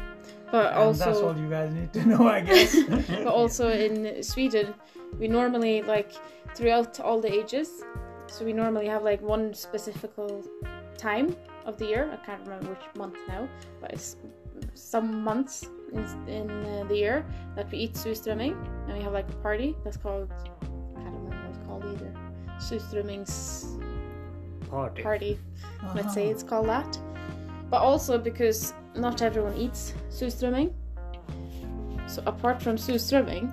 But 0.51 0.73
And 0.75 0.95
that's 0.95 1.19
also, 1.19 1.29
all 1.29 1.39
you 1.39 1.49
guys 1.49 1.73
need 1.73 1.93
to 1.93 2.05
know, 2.09 2.27
I 2.29 2.41
guess. 2.41 2.75
but 3.25 3.27
also 3.27 3.69
in 3.71 4.23
Sweden, 4.23 4.75
we 5.19 5.29
normally 5.29 5.83
like 5.83 6.13
throughout 6.55 7.01
all 7.01 7.21
the 7.21 7.33
ages. 7.33 7.69
So 8.27 8.45
we 8.45 8.53
normally 8.53 8.89
have 8.89 9.03
like 9.05 9.23
one 9.23 9.55
specific 9.55 10.11
time 10.99 11.35
of 11.65 11.79
the 11.79 11.87
year. 11.87 12.11
I 12.13 12.17
can't 12.27 12.43
remember 12.43 12.71
which 12.71 12.97
month 12.97 13.17
now, 13.29 13.49
but 13.81 13.93
it's 13.93 14.17
some 14.75 15.23
months 15.23 15.69
in, 15.93 16.05
in 16.29 16.51
uh, 16.51 16.85
the 16.89 16.97
year 16.97 17.25
that 17.57 17.71
we 17.71 17.79
eat 17.79 17.95
surströmming, 17.95 18.55
and 18.87 18.97
we 18.97 19.03
have 19.03 19.13
like 19.13 19.29
a 19.31 19.37
party 19.37 19.75
that's 19.85 19.97
called 19.97 20.31
I 20.33 21.01
can't 21.03 21.15
remember 21.15 21.37
what 21.37 21.49
it's 21.57 21.67
called 21.67 21.85
either. 21.85 22.13
Surströmmings 22.59 23.81
Party. 24.69 25.03
party. 25.03 25.39
let's 25.95 26.13
say 26.13 26.25
Uh-huh. 26.25 26.33
it's 26.33 26.43
called 26.43 26.69
that. 26.69 26.99
But 27.71 27.81
also 27.81 28.19
because 28.19 28.75
not 28.95 29.23
everyone 29.23 29.55
eats 29.57 29.95
surströmming. 30.11 30.73
So 32.07 32.23
apart 32.27 32.61
from 32.63 32.77
surströmming, 32.77 33.53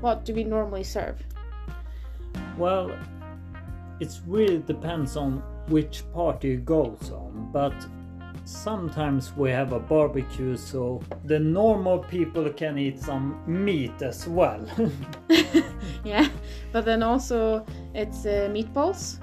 what 0.00 0.24
do 0.24 0.34
we 0.34 0.44
normally 0.44 0.84
serve? 0.84 1.22
Well, 2.58 2.90
it 4.00 4.20
really 4.26 4.58
depends 4.58 5.16
on 5.16 5.42
which 5.68 6.04
party 6.12 6.56
goes 6.56 7.10
on, 7.10 7.48
but 7.52 7.74
sometimes 8.44 9.34
we 9.36 9.50
have 9.50 9.72
a 9.72 9.80
barbecue 9.80 10.56
so 10.56 11.00
the 11.24 11.38
normal 11.38 11.98
people 12.00 12.48
can 12.50 12.78
eat 12.78 12.98
some 13.00 13.42
meat 13.46 14.02
as 14.02 14.28
well. 14.28 14.64
Yeah, 16.04 16.28
but 16.72 16.84
then 16.84 17.02
also 17.02 17.64
it's 17.94 18.26
uh, 18.26 18.48
meatballs. 18.52 19.18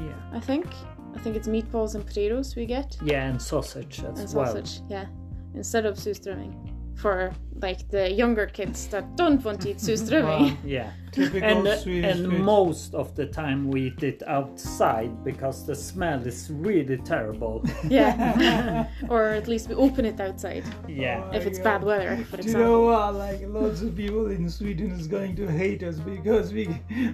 yeah. 0.00 0.16
I 0.32 0.40
think. 0.40 0.66
I 1.14 1.18
think 1.20 1.36
it's 1.36 1.46
meatballs 1.46 1.94
and 1.94 2.04
potatoes 2.04 2.56
we 2.56 2.66
get 2.66 2.96
Yeah, 3.04 3.28
and 3.28 3.40
sausage 3.40 4.00
as 4.02 4.18
and 4.18 4.34
well. 4.34 4.46
sausage. 4.46 4.80
Yeah, 4.90 5.06
instead 5.54 5.86
of 5.86 5.96
surströmming 5.96 6.52
for 6.96 7.32
like 7.62 7.88
the 7.90 8.10
younger 8.10 8.46
kids 8.46 8.86
that 8.88 9.16
don't 9.16 9.42
want 9.44 9.60
to 9.62 9.70
eat 9.70 9.78
surströmming. 9.78 10.24
Wow. 10.50 10.56
Yeah. 10.64 10.90
Typical 11.12 11.48
And, 11.48 11.68
uh, 11.68 11.76
Swedish 11.76 12.16
and 12.16 12.26
food. 12.32 12.40
most 12.40 12.92
of 12.92 13.14
the 13.14 13.26
time 13.26 13.68
we 13.70 13.82
eat 13.86 14.02
it 14.02 14.22
outside 14.26 15.22
because 15.22 15.64
the 15.64 15.74
smell 15.76 16.26
is 16.26 16.50
really 16.52 16.96
terrible. 16.96 17.64
yeah, 17.88 18.88
or 19.08 19.26
at 19.28 19.46
least 19.46 19.68
we 19.68 19.76
open 19.76 20.04
it 20.06 20.18
outside 20.20 20.64
yeah. 20.88 21.22
if 21.32 21.46
it's 21.46 21.60
bad 21.60 21.84
weather, 21.84 22.16
for 22.28 22.38
Do 22.38 22.42
you 22.42 22.48
example. 22.48 22.60
know 22.64 22.80
what? 22.86 23.14
Like 23.14 23.42
lots 23.46 23.82
of 23.82 23.94
people 23.94 24.28
in 24.32 24.50
Sweden 24.50 24.90
is 24.90 25.06
going 25.06 25.36
to 25.36 25.46
hate 25.46 25.84
us 25.84 26.00
because 26.00 26.52
we 26.52 26.66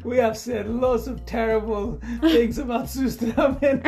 we 0.02 0.16
have 0.16 0.38
said 0.38 0.66
lots 0.70 1.06
of 1.06 1.26
terrible 1.26 2.00
things 2.22 2.56
about 2.56 2.86
surströmming. 2.86 3.82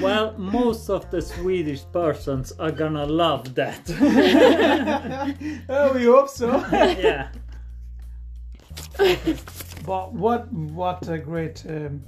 Well, 0.00 0.38
most 0.38 0.90
of 0.90 1.10
the 1.10 1.20
Swedish 1.22 1.82
persons 1.92 2.52
are 2.60 2.70
gonna 2.70 3.04
love 3.06 3.52
that. 3.56 3.82
oh, 5.68 5.92
we 5.94 6.04
hope 6.04 6.28
so. 6.28 6.56
yeah. 6.72 7.28
But 9.86 10.12
what 10.12 10.52
what 10.52 11.08
a 11.08 11.18
great, 11.18 11.64
um, 11.68 12.02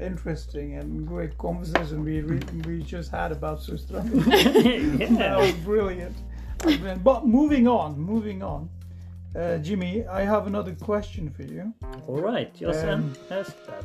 interesting 0.00 0.74
and 0.76 1.06
great 1.06 1.36
conversation 1.38 2.04
we 2.04 2.20
re- 2.20 2.40
we 2.66 2.82
just 2.82 3.10
had 3.10 3.32
about 3.32 3.66
that 3.66 5.06
yeah. 5.10 5.36
was 5.38 5.52
brilliant. 5.64 6.16
But 7.02 7.26
moving 7.26 7.66
on, 7.68 7.98
moving 7.98 8.42
on. 8.42 8.68
Uh, 9.34 9.58
Jimmy, 9.58 10.06
I 10.06 10.22
have 10.22 10.46
another 10.46 10.74
question 10.74 11.28
for 11.28 11.42
you. 11.42 11.74
All 12.06 12.20
right, 12.20 12.54
just 12.54 12.84
Um, 12.84 13.12
ask 13.30 13.52
that. 13.66 13.84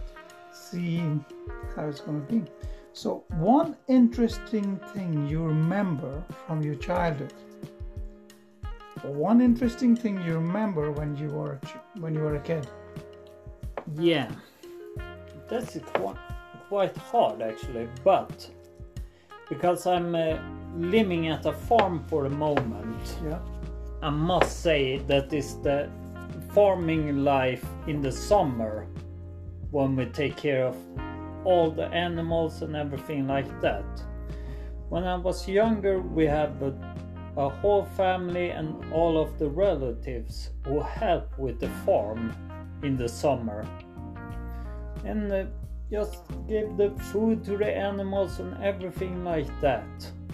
see 0.54 1.02
how 1.76 1.88
it's 1.88 2.02
going 2.02 2.24
to 2.26 2.32
be. 2.34 2.44
So, 2.94 3.24
one 3.30 3.76
interesting 3.88 4.78
thing 4.94 5.28
you 5.28 5.42
remember 5.44 6.24
from 6.46 6.62
your 6.62 6.76
childhood, 6.76 7.34
one 9.04 9.42
interesting 9.42 9.96
thing 9.96 10.22
you 10.22 10.34
remember 10.36 10.92
when 10.92 11.16
you 11.16 11.30
were 11.30 11.54
a 11.64 12.00
when 12.00 12.14
you 12.14 12.22
were 12.22 12.36
a 12.36 12.40
kid. 12.42 12.68
Yeah, 13.98 14.32
that's 15.50 15.78
quite 15.94 16.18
quite 16.70 16.96
hard 16.98 17.42
actually, 17.42 17.88
but 18.04 18.50
because 19.50 19.88
I'm 19.88 20.14
uh, 20.14 20.38
living 20.78 21.28
at 21.28 21.46
a 21.46 21.54
farm 21.54 22.04
for 22.08 22.30
the 22.30 22.36
moment, 22.36 23.18
Yeah. 23.26 23.40
I 24.02 24.10
must 24.12 24.62
say 24.62 25.00
that 25.08 25.34
is 25.34 25.58
the 25.62 25.90
farming 26.54 27.24
life 27.24 27.66
in 27.88 28.02
the 28.02 28.12
summer 28.12 28.88
when 29.72 29.96
we 29.96 30.06
take 30.06 30.38
care 30.38 30.68
of 30.68 30.78
all 31.44 31.72
the 31.72 31.88
animals 31.88 32.62
and 32.62 32.76
everything 32.76 33.28
like 33.28 33.50
that. 33.62 33.84
When 34.90 35.04
I 35.04 35.16
was 35.16 35.48
younger, 35.48 36.00
we 36.00 36.26
had 36.26 36.52
a, 36.62 36.74
a 37.40 37.48
whole 37.48 37.86
family 37.96 38.50
and 38.50 38.68
all 38.92 39.18
of 39.18 39.40
the 39.40 39.48
relatives 39.48 40.50
who 40.66 40.82
help 40.82 41.26
with 41.40 41.58
the 41.58 41.70
farm 41.86 42.36
in 42.84 42.98
the 42.98 43.08
summer 43.08 43.66
and 45.06 45.32
uh, 45.32 45.46
just 45.90 46.18
give 46.50 46.76
the 46.76 46.90
food 47.12 47.42
to 47.46 47.58
the 47.58 47.66
animals 47.66 48.42
and 48.42 48.62
everything 48.62 49.24
like 49.24 49.48
that. 49.62 49.88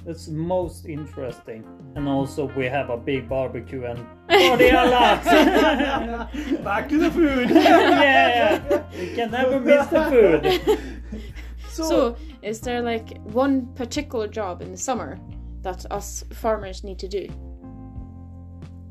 It's 0.07 0.27
most 0.27 0.87
interesting. 0.87 1.63
And 1.95 2.09
also 2.09 2.45
we 2.57 2.65
have 2.65 2.89
a 2.89 2.97
big 2.97 3.29
barbecue 3.29 3.85
and 3.85 4.03
party 4.27 4.69
a 4.69 4.85
lot. 4.85 5.23
Back 6.63 6.89
to 6.89 6.97
the 6.97 7.11
food. 7.11 7.49
yeah, 7.51 8.83
you 8.91 9.15
can 9.15 9.29
never 9.29 9.59
miss 9.59 9.85
the 9.87 10.03
food. 10.09 11.21
so, 11.69 11.83
So, 11.83 12.17
is 12.41 12.61
there 12.61 12.81
like 12.81 13.21
one 13.25 13.67
particular 13.75 14.27
job 14.27 14.63
in 14.63 14.71
the 14.71 14.77
summer 14.77 15.19
that 15.65 15.85
us 15.91 16.23
farmers 16.31 16.83
need 16.83 16.99
to 16.99 17.07
do? 17.07 17.27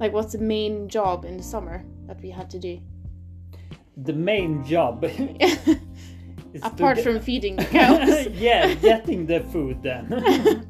Like, 0.01 0.13
what's 0.13 0.33
the 0.33 0.39
main 0.39 0.89
job 0.89 1.25
in 1.25 1.37
the 1.37 1.43
summer 1.43 1.85
that 2.07 2.21
we 2.21 2.31
had 2.31 2.51
to 2.51 2.59
do? 2.59 2.81
The 3.97 4.13
main 4.13 4.65
job 4.65 5.05
Apart 6.63 7.01
from 7.01 7.21
feeding 7.21 7.57
the 7.57 7.65
cows. 7.79 8.27
yeah, 8.29 8.75
getting 8.75 9.25
the 9.25 9.41
food 9.41 9.83
then. 9.83 10.67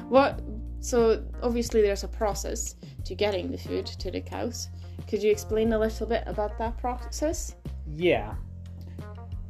what? 0.08 0.40
So, 0.80 1.24
obviously, 1.42 1.82
there's 1.82 2.04
a 2.04 2.08
process 2.08 2.76
to 3.04 3.14
getting 3.14 3.50
the 3.50 3.58
food 3.58 3.86
to 3.86 4.10
the 4.10 4.20
cows. 4.20 4.68
Could 5.08 5.22
you 5.22 5.30
explain 5.30 5.72
a 5.72 5.78
little 5.78 6.06
bit 6.06 6.24
about 6.26 6.58
that 6.58 6.76
process? 6.76 7.56
Yeah. 7.96 8.34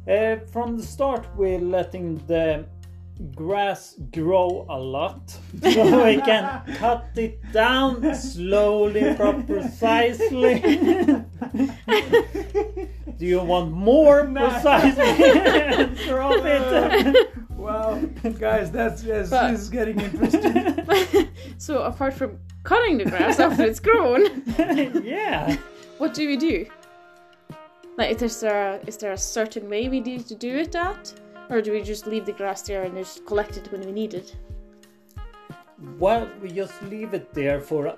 Uh, 0.09 0.37
from 0.51 0.77
the 0.77 0.83
start, 0.83 1.27
we're 1.35 1.59
letting 1.59 2.15
the 2.27 2.65
grass 3.35 3.95
grow 4.13 4.65
a 4.69 4.77
lot 4.77 5.29
so 5.61 6.05
we 6.05 6.21
can 6.21 6.63
cut 6.75 7.09
it 7.15 7.39
down 7.51 8.15
slowly 8.15 9.13
but 9.17 9.45
precisely. 9.45 10.59
Do 13.17 13.25
you 13.25 13.41
want 13.41 13.71
more 13.71 14.25
precisely? 14.25 15.03
Answer 15.03 16.21
of 16.21 16.45
it. 16.45 17.33
wow, 17.49 17.99
guys, 18.39 18.71
that's 18.71 19.03
yes, 19.03 19.29
But- 19.29 19.51
this 19.51 19.61
is 19.61 19.69
getting 19.69 19.99
interesting. 19.99 21.29
so, 21.57 21.83
apart 21.83 22.13
from 22.13 22.39
cutting 22.63 22.97
the 22.97 23.05
grass 23.05 23.39
after 23.41 23.63
it's 23.63 23.81
grown, 23.81 24.43
yeah. 25.03 25.57
what 25.97 26.13
do 26.13 26.25
we 26.27 26.37
do? 26.37 26.65
Like, 27.97 28.21
is 28.21 28.39
there 28.39 28.75
a, 28.75 28.79
is 28.87 28.95
there 28.95 29.11
a 29.11 29.17
certain 29.17 29.69
way 29.69 29.89
we 29.89 29.99
need 29.99 30.25
to 30.27 30.35
do 30.35 30.55
it 30.55 30.73
at, 30.73 31.13
or 31.49 31.61
do 31.61 31.71
we 31.71 31.81
just 31.81 32.05
leave 32.07 32.25
the 32.25 32.33
grass 32.33 32.61
there 32.61 32.83
and 32.83 32.95
just 32.95 33.25
collect 33.25 33.57
it 33.57 33.71
when 33.71 33.81
we 33.81 33.91
need 33.91 34.13
it? 34.13 34.35
Well, 35.97 36.29
we 36.41 36.49
just 36.51 36.81
leave 36.83 37.13
it 37.13 37.33
there 37.33 37.59
for 37.61 37.87
a, 37.87 37.97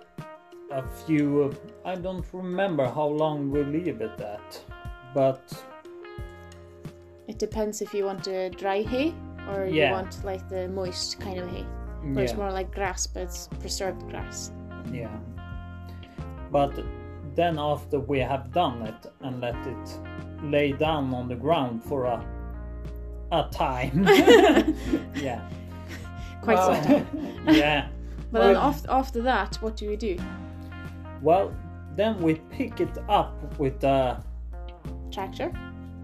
a 0.72 0.84
few. 1.06 1.54
I 1.84 1.96
don't 1.96 2.26
remember 2.32 2.86
how 2.88 3.08
long 3.08 3.52
we 3.52 3.64
leave 3.64 4.02
it 4.02 4.20
at, 4.22 4.64
but 5.14 5.42
It 7.28 7.40
depends 7.40 7.82
if 7.82 7.94
you 7.94 8.06
want 8.06 8.28
a 8.28 8.50
dry 8.50 8.82
hay 8.84 9.14
or 9.50 9.66
you 9.66 9.92
want 9.92 10.24
like 10.24 10.48
the 10.50 10.68
moist 10.68 11.20
kind 11.20 11.40
of 11.40 11.50
hay, 11.50 11.66
where 12.14 12.24
it's 12.24 12.36
more 12.36 12.52
like 12.52 12.72
grass, 12.74 13.08
but 13.08 13.24
it's 13.24 13.48
preserved 13.60 14.08
grass. 14.10 14.52
yeah. 14.92 15.18
But 16.52 16.74
then 17.36 17.58
after 17.58 18.00
we 18.00 18.20
have 18.20 18.52
done 18.52 18.82
it 18.84 19.06
and 19.22 19.40
let 19.40 19.56
it 19.66 20.00
lay 20.44 20.74
down 20.74 21.14
on 21.14 21.28
the 21.30 21.36
ground 21.36 21.82
for 21.84 22.06
a 22.06 22.24
a 23.32 23.44
time, 23.52 24.06
yeah, 25.16 25.42
Quite 26.42 26.58
Wow. 26.58 26.74
some 26.74 26.84
time. 26.84 27.08
yeah. 27.48 27.88
But 28.32 28.40
then 28.42 28.54
Well- 28.56 28.70
af- 28.70 28.86
after 28.90 29.22
that, 29.24 29.56
what 29.62 29.76
do 29.78 29.88
we 29.90 29.96
do? 29.96 30.18
Well, 31.22 31.54
then 31.96 32.20
we 32.22 32.36
pick 32.50 32.80
it 32.80 32.98
up 33.10 33.34
with 33.60 33.84
a 33.84 34.24
Tractor? 35.12 35.52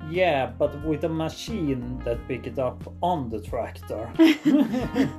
yeah, 0.09 0.45
but 0.57 0.71
with 0.85 1.03
a 1.03 1.09
machine 1.09 1.99
that 2.05 2.17
pick 2.27 2.47
it 2.47 2.59
up 2.59 2.81
on 3.01 3.29
the 3.29 3.41
tractor. 3.41 4.09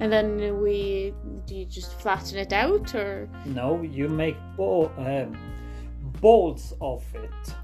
And 0.00 0.12
then 0.12 0.60
we 0.60 1.14
do 1.46 1.54
you 1.54 1.64
just 1.64 1.92
flatten 2.00 2.36
it 2.38 2.52
out 2.52 2.94
or 2.96 3.28
No, 3.46 3.80
you 3.82 4.08
make 4.08 4.36
bo- 4.56 4.90
um, 4.98 5.38
balls 6.20 6.74
of 6.80 7.04
it. 7.14 7.54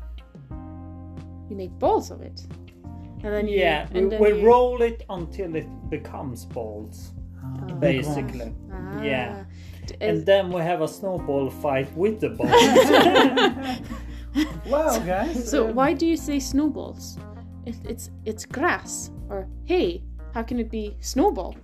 You 1.50 1.56
make 1.56 1.70
balls 1.78 2.10
of 2.10 2.20
it? 2.22 2.46
And 3.22 3.32
then 3.34 3.48
you, 3.48 3.58
Yeah, 3.58 3.86
we, 3.92 4.00
and 4.00 4.12
then 4.12 4.20
we 4.20 4.28
you- 4.40 4.46
roll 4.46 4.80
it 4.82 5.02
until 5.10 5.54
it 5.56 5.68
becomes 5.90 6.44
balls, 6.46 7.12
Oh. 7.44 7.74
basically. 7.74 8.54
Ah. 8.72 9.02
Yeah. 9.02 9.44
D- 9.86 9.94
And 10.00 10.24
then 10.26 10.50
we 10.52 10.60
have 10.62 10.80
a 10.82 10.88
snowball 10.88 11.50
fight 11.50 11.88
with 11.96 12.20
the 12.20 12.30
balls. 12.30 13.80
Wow, 14.66 14.96
guys. 15.00 15.50
so 15.50 15.68
um, 15.68 15.74
why 15.74 15.92
do 15.92 16.06
you 16.06 16.16
say 16.16 16.38
snowballs? 16.38 17.18
It, 17.66 17.74
it's 17.84 18.10
it's 18.24 18.44
grass 18.46 19.10
or 19.28 19.48
hay. 19.64 20.04
how 20.34 20.42
can 20.44 20.58
it 20.60 20.70
be 20.70 20.96
snowball? 21.00 21.54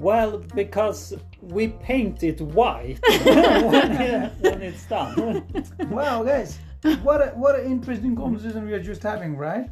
well, 0.00 0.38
because 0.56 1.14
we 1.40 1.68
paint 1.68 2.22
it 2.24 2.40
white 2.40 2.98
when, 3.24 4.30
when 4.42 4.62
it's 4.62 4.84
done. 4.88 5.44
Wow, 5.90 6.24
guys, 6.24 6.58
what 7.02 7.20
a, 7.20 7.26
what 7.30 7.58
an 7.58 7.70
interesting 7.70 8.16
conversation 8.16 8.66
we 8.66 8.72
are 8.72 8.82
just 8.82 9.02
having, 9.02 9.36
right? 9.36 9.70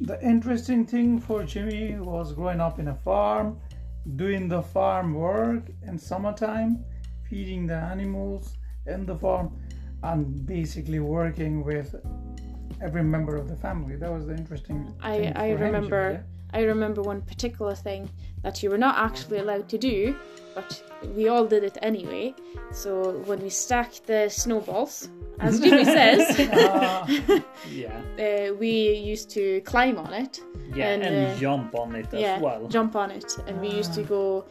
The 0.00 0.20
interesting 0.22 0.84
thing 0.84 1.20
for 1.20 1.44
Jimmy 1.44 1.94
was 1.96 2.32
growing 2.32 2.60
up 2.60 2.78
in 2.78 2.88
a 2.88 2.94
farm, 2.94 3.58
doing 4.16 4.48
the 4.48 4.62
farm 4.62 5.14
work 5.14 5.64
in 5.86 5.98
summertime, 5.98 6.84
feeding 7.28 7.66
the 7.66 7.76
animals 7.76 8.56
in 8.86 9.06
the 9.06 9.16
farm, 9.16 9.52
and 10.02 10.44
basically 10.46 10.98
working 10.98 11.62
with 11.62 11.94
every 12.82 13.04
member 13.04 13.36
of 13.36 13.48
the 13.48 13.56
family. 13.56 13.94
That 13.96 14.10
was 14.10 14.26
the 14.26 14.34
interesting. 14.34 14.92
I 15.02 15.18
thing 15.18 15.32
I 15.36 15.46
him, 15.48 15.60
remember 15.60 16.12
Jimmy, 16.12 16.24
I 16.52 16.62
remember 16.62 17.02
one 17.02 17.22
particular 17.22 17.74
thing 17.74 18.10
that 18.42 18.62
you 18.62 18.70
were 18.70 18.78
not 18.78 18.96
actually 18.98 19.38
allowed 19.38 19.68
to 19.68 19.78
do, 19.78 20.16
but 20.54 20.82
we 21.14 21.28
all 21.28 21.46
did 21.46 21.62
it 21.64 21.78
anyway. 21.82 22.34
So 22.72 23.12
when 23.26 23.40
we 23.42 23.50
stacked 23.50 24.06
the 24.06 24.28
snowballs, 24.28 25.08
as 25.38 25.60
Jimmy 25.64 25.84
says, 25.84 26.38
yeah? 26.38 26.50
Ah, 26.52 27.06
yeah, 27.70 28.00
uh, 28.18 28.54
we 28.54 28.92
used 28.94 29.30
to 29.30 29.60
climb 29.62 29.98
on 29.98 30.12
it. 30.12 30.40
yeah, 30.74 30.88
And, 30.88 31.02
and, 31.02 31.26
uh, 31.32 31.36
jump 31.38 31.74
on 31.74 31.94
it 31.94 32.06
as 32.12 32.20
yeah, 32.20 32.40
well. 32.40 32.66
jump 32.68 32.96
on 32.96 33.10
it, 33.10 33.36
and 33.46 33.60
we 33.60 33.68
used 33.68 33.94
to 33.94 34.02
go 34.02 34.44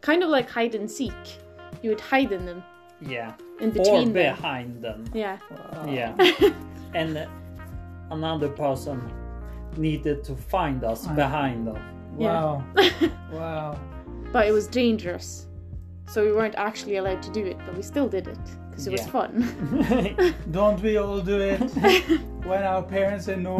kind 0.00 0.22
of 0.22 0.30
like 0.30 0.48
hide 0.50 0.74
and 0.74 0.90
seek. 0.90 1.12
You 1.82 1.90
would 1.90 2.00
hide 2.00 2.32
in 2.32 2.46
them, 2.46 2.62
Yeah, 3.00 3.32
in 3.60 3.70
between 3.70 4.12
them. 4.12 4.34
behind 4.34 4.82
them. 4.82 5.04
Yeah, 5.12 5.38
wow. 5.50 5.86
Yeah, 5.88 6.14
and 6.94 7.16
uh, 7.18 7.26
another 8.10 8.48
person 8.48 9.00
needed 9.76 10.24
to 10.24 10.34
find 10.34 10.84
us 10.84 11.06
behind 11.08 11.66
them. 11.66 11.78
Wow. 12.16 12.64
wow. 13.32 13.78
but 14.32 14.46
it 14.46 14.52
was 14.52 14.66
dangerous, 14.66 15.46
so 16.06 16.24
we 16.24 16.32
weren't 16.32 16.54
actually 16.56 16.96
allowed 16.96 17.22
to 17.22 17.30
do 17.30 17.44
it, 17.46 17.56
but 17.64 17.76
we 17.76 17.82
still 17.82 18.08
did 18.08 18.28
it 18.28 18.38
because 18.70 18.86
it 18.86 18.92
was 18.92 19.06
fun. 19.06 20.34
Don't 20.50 20.80
we 20.82 20.96
all 20.96 21.20
do 21.20 21.40
it? 21.40 21.60
when 22.44 22.62
our 22.62 22.82
parents 22.82 23.26
say 23.26 23.36
no, 23.36 23.56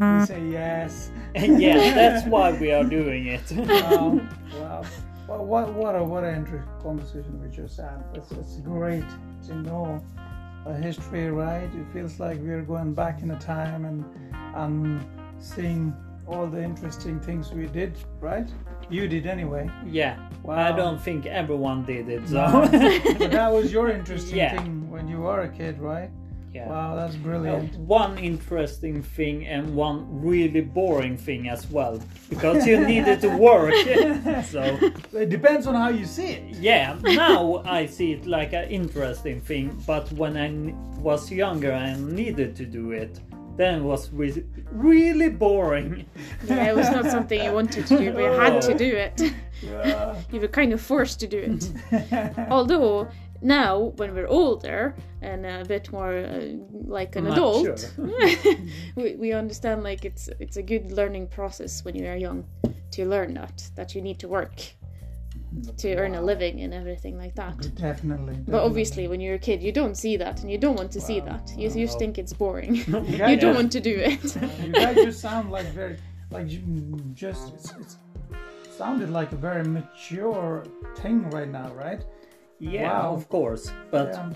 we 0.00 0.26
say 0.26 0.44
yes. 0.46 1.10
yeah, 1.34 1.94
that's 1.94 2.26
why 2.26 2.52
we 2.52 2.72
are 2.72 2.84
doing 2.84 3.26
it. 3.26 3.50
Wow. 3.52 4.20
wow. 4.58 4.84
Well, 5.26 5.44
what 5.44 5.72
what 5.72 5.94
a 5.94 6.04
what 6.04 6.24
an 6.24 6.34
interesting 6.34 6.70
conversation 6.82 7.40
we 7.42 7.48
just 7.48 7.78
had. 7.78 8.04
It's, 8.12 8.30
it's 8.32 8.56
great 8.58 9.04
to 9.46 9.54
know 9.54 10.04
a 10.66 10.74
history, 10.74 11.30
right? 11.30 11.64
It 11.74 11.86
feels 11.92 12.20
like 12.20 12.38
we're 12.40 12.62
going 12.62 12.92
back 12.94 13.22
in 13.22 13.30
a 13.30 13.38
time 13.38 13.84
and 13.86 14.04
and 14.54 15.04
seeing 15.38 15.94
all 16.26 16.46
the 16.46 16.62
interesting 16.62 17.20
things 17.20 17.52
we 17.52 17.66
did, 17.66 17.98
right? 18.20 18.48
You 18.90 19.08
did 19.08 19.26
anyway. 19.26 19.68
yeah, 19.86 20.16
Wow. 20.42 20.56
I 20.56 20.72
don't 20.72 21.00
think 21.00 21.26
everyone 21.26 21.84
did 21.84 22.08
it, 22.08 22.28
so. 22.28 22.34
No. 22.34 22.60
but 23.18 23.30
that 23.30 23.52
was 23.52 23.72
your 23.72 23.90
interesting 23.90 24.36
Yeah. 24.38 24.56
thing 24.60 24.90
when 24.90 25.08
you 25.08 25.18
were 25.20 25.40
a 25.42 25.48
kid, 25.48 25.78
right? 25.80 26.10
yeah. 26.54 26.68
Wow, 26.68 26.94
that's 26.94 27.16
Uh, 27.16 27.18
brilliant. 27.28 27.74
one 27.78 28.16
interesting 28.18 29.02
thing 29.02 29.44
and 29.46 29.74
one 29.74 30.06
really 30.22 30.60
boring 30.60 31.16
thing 31.16 31.48
as 31.48 31.68
well, 31.70 31.98
because 32.30 32.64
you 32.66 32.78
needed 32.86 33.20
to 33.22 33.28
work. 33.36 33.74
so 34.44 34.62
It 35.12 35.30
depends 35.30 35.66
on 35.66 35.74
how 35.74 35.88
you 35.88 36.04
see 36.04 36.28
it. 36.38 36.56
yeah, 36.60 36.96
now 37.02 37.60
I 37.66 37.86
see 37.86 38.12
it 38.12 38.24
like 38.26 38.52
an 38.52 38.68
interesting 38.70 39.40
thing, 39.40 39.76
but 39.86 40.10
when 40.12 40.36
I 40.36 40.46
n- 40.46 40.74
was 41.02 41.30
younger 41.30 41.72
I 41.72 41.96
needed 41.96 42.54
to 42.56 42.64
do 42.64 42.92
it, 42.92 43.18
then 43.56 43.80
it 43.80 43.82
was 43.82 44.10
re- 44.12 44.44
really 44.70 45.28
boring. 45.28 46.06
yeah, 46.46 46.70
it 46.70 46.76
was 46.76 46.90
not 46.90 47.06
something 47.06 47.42
you 47.42 47.52
wanted 47.52 47.86
to 47.86 47.98
do, 47.98 48.12
but 48.12 48.22
you 48.22 48.32
had 48.32 48.62
to 48.62 48.74
do 48.74 48.96
it. 48.96 49.20
Yeah. 49.62 50.16
you 50.32 50.40
were 50.40 50.48
kind 50.48 50.72
of 50.72 50.80
forced 50.80 51.20
to 51.20 51.26
do 51.26 51.38
it. 51.38 52.32
Although 52.50 53.08
now, 53.40 53.92
when 53.96 54.14
we're 54.14 54.26
older 54.26 54.94
and 55.20 55.44
a 55.44 55.64
bit 55.64 55.92
more 55.92 56.16
uh, 56.16 56.46
like 56.86 57.16
an 57.16 57.26
adult, 57.26 57.92
we, 58.96 59.16
we 59.16 59.32
understand 59.32 59.82
like 59.82 60.04
it's 60.04 60.28
it's 60.40 60.56
a 60.56 60.62
good 60.62 60.92
learning 60.92 61.26
process 61.28 61.84
when 61.84 61.94
you 61.94 62.06
are 62.06 62.16
young 62.16 62.44
to 62.92 63.06
learn 63.06 63.34
that 63.34 63.70
that 63.74 63.94
you 63.94 64.00
need 64.00 64.18
to 64.20 64.28
work 64.28 64.74
to 65.76 65.94
earn 65.96 66.14
a 66.14 66.22
living 66.22 66.60
and 66.60 66.72
everything 66.74 67.16
like 67.18 67.34
that. 67.36 67.56
definitely, 67.76 68.36
But 68.46 68.62
obviously, 68.62 69.08
when 69.08 69.20
you're 69.20 69.34
a 69.36 69.38
kid, 69.38 69.62
you 69.62 69.72
don't 69.72 69.96
see 69.96 70.16
that, 70.16 70.40
and 70.42 70.50
you 70.50 70.58
don't 70.58 70.76
want 70.76 70.90
to 70.92 71.00
see 71.00 71.20
that. 71.20 71.52
You, 71.56 71.68
you 71.70 71.86
just 71.86 71.94
Wow. 71.94 71.98
think 72.00 72.18
it's 72.18 72.32
boring. 72.32 72.74
You 72.86 73.26
you 73.28 73.36
don't 73.36 73.54
want 73.54 73.72
to 73.72 73.80
do 73.80 73.94
it. 74.10 74.22
you 74.66 74.72
guys 74.72 74.96
just 74.96 75.20
sound 75.20 75.50
like 75.50 75.66
very, 75.80 75.96
like 76.30 76.46
just 77.14 77.54
it's, 77.54 77.72
it's 77.80 77.96
sounded 78.76 79.10
like 79.10 79.30
a 79.32 79.36
very 79.36 79.64
mature 79.64 80.64
thing 80.96 81.30
right 81.30 81.48
now, 81.50 81.72
right? 81.74 82.02
Yeah, 82.58 82.82
Wow. 82.88 83.14
of 83.14 83.28
course, 83.28 83.70
but 83.90 84.08
Yeah. 84.08 84.30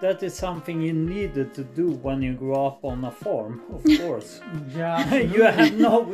that 0.00 0.22
is 0.22 0.34
something 0.34 0.80
you 0.82 0.92
needed 0.92 1.54
to 1.54 1.64
do 1.64 1.92
when 2.06 2.20
you 2.22 2.34
grew 2.34 2.54
up 2.68 2.84
on 2.84 3.04
a 3.04 3.10
farm, 3.10 3.62
of 3.72 3.82
course. 4.00 4.40
Yeah, 4.76 5.14
you 5.14 5.42
have 5.42 5.72
no 5.74 6.12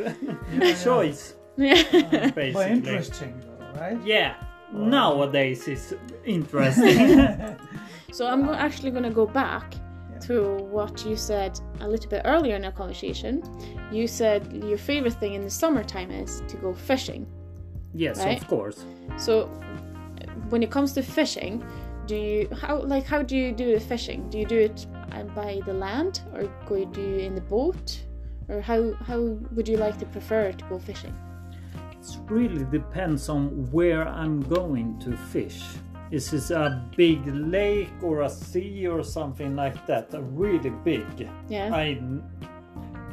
yeah. 0.53 0.75
choice, 0.83 1.35
yeah. 1.57 1.83
but 1.91 2.35
basically. 2.35 2.71
interesting, 2.71 3.33
though, 3.41 3.50
right? 3.79 3.97
Yeah, 4.05 4.35
nowadays 4.71 5.67
it's 5.67 5.93
interesting. 6.25 7.57
So 8.13 8.27
I'm 8.27 8.45
go- 8.45 8.53
actually 8.53 8.91
going 8.91 9.03
to 9.03 9.09
go 9.09 9.25
back 9.25 9.73
to 10.27 10.57
what 10.69 11.05
you 11.05 11.15
said 11.15 11.57
a 11.79 11.87
little 11.87 12.09
bit 12.09 12.23
earlier 12.25 12.55
in 12.57 12.65
our 12.65 12.71
conversation. 12.73 13.41
You 13.89 14.05
said 14.05 14.51
your 14.51 14.77
favorite 14.77 15.13
thing 15.13 15.33
in 15.33 15.43
the 15.43 15.49
summertime 15.49 16.11
is 16.11 16.43
to 16.49 16.57
go 16.57 16.73
fishing. 16.73 17.25
yes, 17.93 18.17
Right? 18.19 18.37
of 18.41 18.47
course. 18.49 18.83
So 19.17 19.45
when 20.49 20.61
it 20.61 20.71
comes 20.71 20.91
to 20.93 21.01
fishing, 21.01 21.63
do 22.05 22.15
you 22.17 22.49
how 22.61 22.81
like 22.81 23.05
how 23.05 23.21
do 23.21 23.37
you 23.37 23.53
do 23.53 23.73
the 23.73 23.79
fishing? 23.79 24.29
Do 24.29 24.37
you 24.39 24.45
do 24.45 24.59
it 24.59 24.85
uh, 25.13 25.23
by 25.33 25.61
the 25.65 25.73
land 25.73 26.19
or 26.33 26.43
go 26.67 26.75
you 26.75 26.85
do 26.87 27.15
in 27.27 27.33
the 27.33 27.41
boat? 27.55 28.03
Or 28.49 28.59
how 28.59 28.93
how 29.07 29.19
would 29.55 29.67
you 29.69 29.77
like 29.77 29.97
to 29.99 30.05
prefer 30.07 30.51
to 30.51 30.63
go 30.65 30.77
fishing? 30.79 31.15
It 32.01 32.17
really 32.29 32.65
depends 32.65 33.29
on 33.29 33.69
where 33.71 34.07
I'm 34.07 34.41
going 34.41 34.97
to 34.99 35.15
fish. 35.15 35.61
Is 36.09 36.31
this 36.31 36.49
a 36.51 36.83
big 36.97 37.25
lake 37.27 37.93
or 38.01 38.21
a 38.23 38.29
sea 38.29 38.87
or 38.87 39.03
something 39.03 39.55
like 39.55 39.85
that? 39.85 40.13
A 40.13 40.21
really 40.21 40.71
big. 40.83 41.05
Yeah. 41.47 41.69
I 41.73 42.01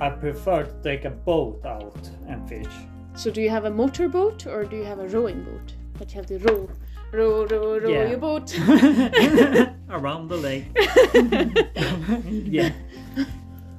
I 0.01 0.11
prefer 0.11 0.65
to 0.65 0.83
take 0.83 1.05
a 1.05 1.11
boat 1.11 1.65
out 1.67 2.11
and 2.27 2.49
fish. 2.49 2.73
So 3.15 3.31
do 3.31 3.41
you 3.43 3.51
have 3.51 3.67
a 3.67 3.71
motorboat 3.71 4.47
or 4.47 4.65
do 4.65 4.77
you 4.77 4.85
have 4.85 5.01
a 5.01 5.09
rowing 5.09 5.45
boat? 5.45 5.75
That 5.99 6.11
you 6.13 6.17
have 6.17 6.27
to 6.27 6.39
row, 6.39 6.69
row, 7.13 7.47
row, 7.47 7.79
row 7.79 7.91
Yeah. 7.91 8.09
your 8.09 8.19
boat. 8.19 8.53
Around 9.91 10.29
the 10.29 10.37
lake. 10.37 10.67
yeah. 12.27 12.73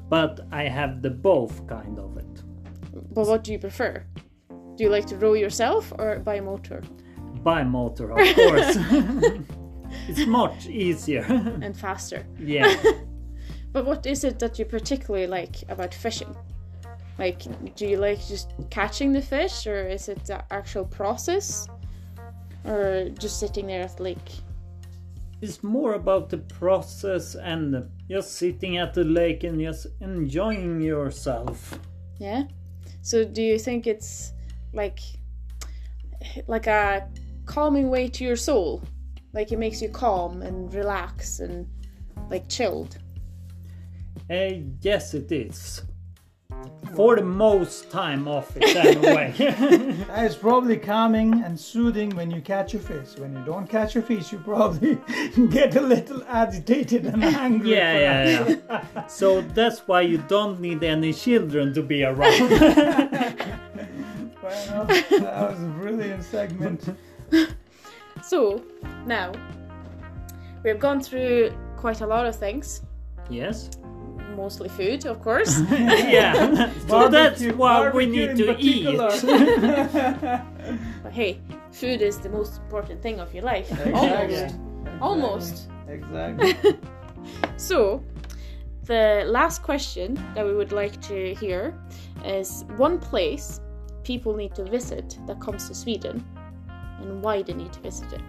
But 0.10 0.42
I 0.52 0.64
have 0.64 1.02
the 1.02 1.10
both 1.10 1.66
kind 1.68 1.98
of 2.00 2.18
it. 2.18 2.44
But 3.14 3.28
what 3.28 3.44
do 3.44 3.52
you 3.52 3.60
prefer? 3.60 4.06
Do 4.80 4.86
you 4.86 4.92
like 4.92 5.08
to 5.08 5.18
row 5.18 5.34
yourself 5.34 5.92
or 6.00 6.20
by 6.20 6.40
motor 6.40 6.82
By 7.44 7.66
motor, 7.66 8.12
of 8.12 8.34
course. 8.34 8.78
it's 10.08 10.26
much 10.26 10.68
easier. 10.68 11.24
and 11.62 11.76
faster? 11.76 12.26
yeah. 12.40 12.74
But 13.74 13.86
what 13.86 14.06
is 14.06 14.24
it 14.24 14.40
that 14.40 14.58
you 14.58 14.64
particularly 14.64 15.28
like 15.28 15.58
about 15.68 15.94
fishing? 15.94 16.34
Like, 17.18 17.42
do 17.76 17.88
you 17.88 17.98
like 17.98 18.26
just 18.26 18.54
catching 18.70 19.12
the 19.12 19.22
fish, 19.22 19.68
or 19.68 19.86
is 19.86 20.08
it 20.08 20.24
the 20.24 20.46
actual 20.50 20.86
process, 20.86 21.68
or 22.64 23.10
just 23.20 23.38
sitting 23.38 23.68
there 23.68 23.82
at 23.82 23.98
the 23.98 24.04
lake? 24.04 24.32
It's 25.42 25.62
more 25.62 25.96
about 25.96 26.30
the 26.30 26.38
process 26.38 27.36
and 27.36 27.84
just 28.10 28.38
sitting 28.38 28.78
at 28.78 28.94
the 28.94 29.04
lake 29.04 29.44
and 29.44 29.60
just 29.60 29.88
enjoying 30.00 30.80
yourself. 30.80 31.78
Yeah. 32.18 32.44
So, 33.02 33.26
do 33.26 33.42
you 33.42 33.60
think 33.60 33.86
it's 33.86 34.32
like 34.74 35.00
like 36.48 36.68
a 36.68 37.08
calming 37.46 37.90
way 37.90 38.08
to 38.10 38.24
your 38.24 38.36
soul? 38.36 38.84
Like 39.34 39.52
it 39.52 39.60
makes 39.60 39.82
you 39.82 39.90
calm 39.90 40.42
and 40.42 40.74
relax 40.74 41.40
and 41.40 41.68
like 42.30 42.48
chilled. 42.50 42.98
Uh, 44.30 44.62
yes, 44.82 45.14
it 45.14 45.32
is. 45.32 45.82
for 46.96 47.16
the 47.16 47.24
most 47.24 47.90
time 47.92 48.28
of 48.28 48.52
it 48.58 48.76
anyway. 48.76 49.34
It's 49.38 50.36
probably 50.48 50.78
calming 50.78 51.44
and 51.44 51.60
soothing 51.60 52.10
when 52.16 52.32
you 52.32 52.42
catch 52.42 52.74
your 52.74 52.82
fish. 52.82 53.18
When 53.18 53.34
you 53.36 53.44
don't 53.46 53.68
catch 53.68 53.96
your 53.96 54.04
fish, 54.04 54.32
you 54.32 54.40
probably 54.40 54.96
get 55.50 55.76
a 55.76 55.82
little 55.82 56.24
agitated 56.28 57.06
and 57.06 57.24
angry. 57.24 57.72
yeah, 57.72 58.00
yeah, 58.00 58.56
yeah. 58.70 59.08
So 59.08 59.42
that's 59.42 59.80
why 59.88 60.02
you 60.02 60.18
don't 60.28 60.60
need 60.60 60.84
any 60.84 61.14
children 61.14 61.74
to 61.74 61.82
be 61.84 62.04
around. 62.04 62.50
Well, 64.50 64.86
that 64.86 65.52
was 65.52 65.64
a 65.64 65.68
brilliant 65.80 66.24
segment. 66.24 66.90
So 68.22 68.62
now 69.06 69.32
we've 70.64 70.80
gone 70.80 71.02
through 71.02 71.52
quite 71.78 72.02
a 72.02 72.06
lot 72.06 72.26
of 72.26 72.36
things, 72.36 72.82
yes. 73.30 73.70
mostly 74.36 74.68
food, 74.70 75.06
of 75.06 75.22
course. 75.22 75.62
Yeah. 75.70 76.34
so 76.88 77.08
that's 77.08 77.42
Barbecue- 77.42 77.56
what 77.56 77.94
we 77.94 78.06
need 78.06 78.36
to 78.38 78.56
eat. 78.60 78.98
but 78.98 79.14
hey, 81.14 81.40
food 81.72 82.02
is 82.02 82.18
the 82.20 82.30
most 82.30 82.58
important 82.58 83.02
thing 83.02 83.20
of 83.22 83.34
your 83.34 83.44
life. 83.44 83.72
Exactly. 83.72 84.60
Almost. 85.00 85.02
Almost. 85.02 85.70
Exactly. 85.88 86.56
So, 87.58 88.04
the 88.86 89.24
last 89.28 89.64
question 89.64 90.16
that 90.36 90.46
we 90.46 90.54
would 90.54 90.72
like 90.72 91.02
to 91.04 91.34
hear 91.36 91.74
is 92.26 92.66
one 92.78 93.00
place 93.00 93.60
people 94.10 94.34
need 94.36 94.56
to 94.56 94.64
visit 94.64 95.20
that 95.28 95.40
comes 95.40 95.68
to 95.68 95.76
Sweden 95.76 96.26
and 97.00 97.22
why 97.22 97.44
they 97.44 97.54
need 97.54 97.72
to 97.72 97.80
visit 97.80 98.12
it. 98.12 98.22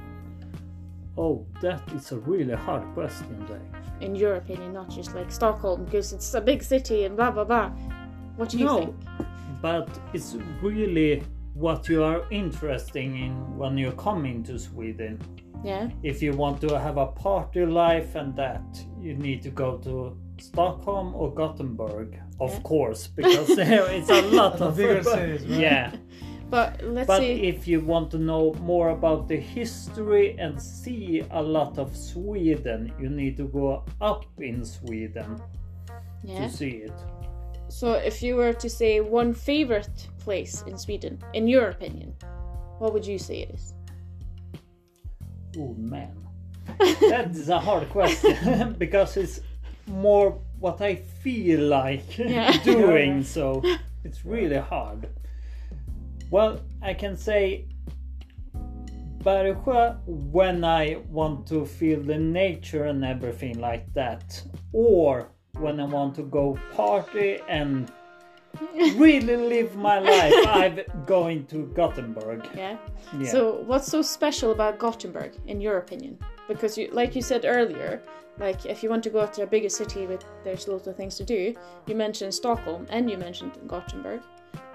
Oh, 1.16 1.46
that 1.62 1.80
is 1.96 2.12
a 2.12 2.18
really 2.18 2.54
hard 2.54 2.84
question, 2.92 3.34
there. 3.48 3.62
In 4.06 4.14
your 4.14 4.34
opinion, 4.34 4.74
not 4.74 4.90
just 4.90 5.14
like 5.14 5.32
Stockholm 5.32 5.86
because 5.86 6.12
it's 6.12 6.34
a 6.34 6.40
big 6.50 6.62
city 6.62 7.04
and 7.06 7.16
blah 7.16 7.30
blah 7.30 7.44
blah. 7.44 7.68
What 8.36 8.50
do 8.50 8.58
you 8.58 8.66
No. 8.66 8.78
think? 8.78 8.94
But 9.62 9.88
it's 10.12 10.36
really 10.62 11.22
what 11.54 11.88
you 11.88 12.04
are 12.04 12.20
interested 12.30 13.04
in 13.26 13.32
when 13.60 13.78
you're 13.78 14.00
coming 14.08 14.42
to 14.48 14.58
Sweden. 14.58 15.18
Yeah. 15.64 15.88
If 16.02 16.16
you 16.24 16.32
want 16.42 16.60
to 16.66 16.78
have 16.78 16.98
a 16.98 17.06
party 17.06 17.64
life 17.64 18.10
and 18.20 18.36
that, 18.36 18.68
you 19.00 19.14
need 19.14 19.40
to 19.42 19.50
go 19.50 19.78
to 19.86 19.92
Stockholm 20.38 21.14
or 21.14 21.34
Gothenburg, 21.34 22.08
of 22.40 22.52
Yeah. 22.52 22.60
course, 22.60 23.06
because 23.06 23.48
there 23.56 23.90
is 23.92 24.08
a 24.10 24.22
lot 24.40 24.60
of 24.60 24.76
bigger 24.76 25.02
cities, 25.02 25.42
right? 25.46 25.60
Yeah, 25.60 25.92
But 26.50 26.82
let's 26.82 27.06
but 27.06 27.20
see. 27.20 27.48
if 27.48 27.68
you 27.68 27.80
want 27.80 28.10
to 28.10 28.18
know 28.18 28.54
more 28.60 28.88
about 28.90 29.28
the 29.28 29.36
history 29.36 30.36
and 30.38 30.60
see 30.60 31.22
a 31.30 31.42
lot 31.42 31.78
of 31.78 31.96
Sweden, 31.96 32.92
you 33.00 33.08
need 33.08 33.36
to 33.36 33.44
go 33.48 33.84
up 34.00 34.24
in 34.38 34.64
Sweden 34.64 35.40
yeah. 36.24 36.46
to 36.46 36.48
see 36.50 36.82
it. 36.88 36.92
So, 37.68 37.92
if 37.92 38.20
you 38.22 38.34
were 38.36 38.52
to 38.54 38.68
say 38.68 39.00
one 39.00 39.32
favorite 39.32 40.08
place 40.18 40.64
in 40.66 40.76
Sweden, 40.76 41.18
in 41.34 41.46
your 41.46 41.68
opinion, 41.70 42.14
what 42.80 42.92
would 42.92 43.06
you 43.06 43.18
say 43.18 43.42
it 43.42 43.50
is? 43.54 43.74
Oh 45.56 45.74
man, 45.78 46.14
that 47.10 47.30
is 47.32 47.48
a 47.48 47.58
hard 47.60 47.88
question 47.90 48.74
because 48.78 49.16
it's 49.16 49.40
more 49.86 50.38
what 50.58 50.80
I 50.80 50.96
feel 50.96 51.60
like 51.60 52.18
Yeah. 52.18 52.52
doing, 52.64 53.22
so 53.24 53.62
it's 54.04 54.24
really 54.24 54.58
hard. 54.58 55.08
Well, 56.30 56.60
I 56.82 56.94
can 56.94 57.16
say 57.16 57.66
Bergsjö 59.18 59.98
when 60.06 60.64
I 60.64 60.98
want 61.10 61.46
to 61.48 61.66
feel 61.66 62.00
the 62.02 62.18
nature 62.18 62.84
and 62.84 63.04
everything 63.04 63.58
like 63.58 63.92
that, 63.94 64.42
or 64.72 65.28
when 65.58 65.80
I 65.80 65.84
want 65.84 66.14
to 66.16 66.22
go 66.22 66.58
party 66.72 67.40
and 67.48 67.90
really 68.96 69.36
live 69.36 69.76
my 69.76 69.98
life. 69.98 70.34
I'm 70.46 70.80
going 71.06 71.46
to 71.46 71.66
Gothenburg. 71.74 72.48
Yeah. 72.56 72.76
Yeah. 73.18 73.30
So, 73.30 73.62
what's 73.66 73.88
so 73.88 74.02
special 74.02 74.52
about 74.52 74.78
Gothenburg, 74.78 75.32
in 75.46 75.60
your 75.60 75.78
opinion? 75.78 76.18
Because, 76.50 76.76
you, 76.76 76.88
like 76.90 77.14
you 77.14 77.22
said 77.22 77.44
earlier, 77.44 78.02
like 78.38 78.66
if 78.66 78.82
you 78.82 78.90
want 78.90 79.04
to 79.04 79.10
go 79.10 79.24
to 79.24 79.42
a 79.42 79.46
bigger 79.46 79.68
city 79.68 80.06
with 80.06 80.24
there's 80.42 80.66
lots 80.66 80.88
of 80.88 80.96
things 80.96 81.14
to 81.18 81.24
do, 81.24 81.54
you 81.86 81.94
mentioned 81.94 82.34
Stockholm 82.34 82.86
and 82.90 83.08
you 83.08 83.16
mentioned 83.16 83.52
Gothenburg. 83.68 84.20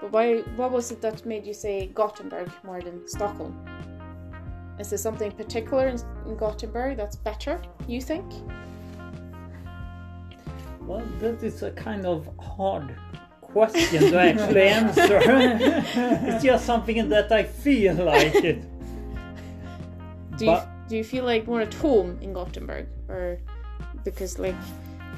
But 0.00 0.10
why? 0.10 0.38
What 0.56 0.72
was 0.72 0.90
it 0.90 1.02
that 1.02 1.26
made 1.26 1.44
you 1.46 1.52
say 1.52 1.88
Gothenburg 1.88 2.50
more 2.64 2.80
than 2.80 3.06
Stockholm? 3.06 3.54
Is 4.78 4.88
there 4.88 4.98
something 4.98 5.30
particular 5.32 5.88
in, 5.88 5.98
in 6.26 6.36
Gothenburg 6.36 6.96
that's 6.96 7.16
better? 7.16 7.60
You 7.86 8.00
think? 8.00 8.24
Well, 10.80 11.06
that 11.18 11.42
is 11.42 11.62
a 11.62 11.72
kind 11.72 12.06
of 12.06 12.26
hard 12.38 12.96
question 13.42 14.12
to 14.12 14.18
actually 14.18 14.68
answer. 14.80 15.20
it's 15.22 16.42
just 16.42 16.64
something 16.64 17.08
that 17.10 17.30
I 17.30 17.42
feel 17.42 17.96
like 17.96 18.34
it. 18.36 18.62
Do 20.38 20.44
you, 20.46 20.50
But- 20.52 20.68
do 20.88 20.96
you 20.96 21.04
feel 21.04 21.24
like 21.24 21.46
more 21.46 21.60
at 21.62 21.74
home 21.74 22.18
in 22.20 22.32
Gothenburg, 22.32 22.86
or 23.08 23.38
because 24.04 24.38
like 24.38 24.54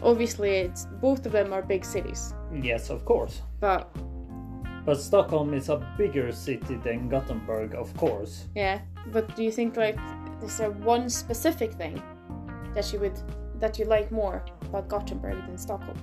obviously 0.02 0.50
it's 0.50 0.86
both 1.00 1.26
of 1.26 1.32
them 1.32 1.52
are 1.52 1.62
big 1.62 1.84
cities, 1.84 2.32
Yes, 2.62 2.90
of 2.90 3.04
course. 3.04 3.42
but 3.60 3.88
But 4.86 4.96
Stockholm 5.00 5.52
is 5.54 5.68
a 5.68 5.76
bigger 5.98 6.32
city 6.32 6.76
than 6.84 7.08
Gothenburg, 7.10 7.74
of 7.74 7.94
course. 7.96 8.46
Yeah, 8.56 8.80
but 9.12 9.36
do 9.36 9.42
you 9.42 9.52
think 9.52 9.76
like 9.76 9.98
is 10.42 10.56
there 10.58 10.70
one 10.70 11.08
specific 11.10 11.72
thing 11.74 12.00
that 12.74 12.92
you 12.92 13.00
would 13.00 13.18
that 13.60 13.78
you 13.78 13.84
like 13.86 14.10
more 14.12 14.42
about 14.62 14.88
Gothenburg 14.88 15.36
than 15.46 15.58
Stockholm? 15.58 15.98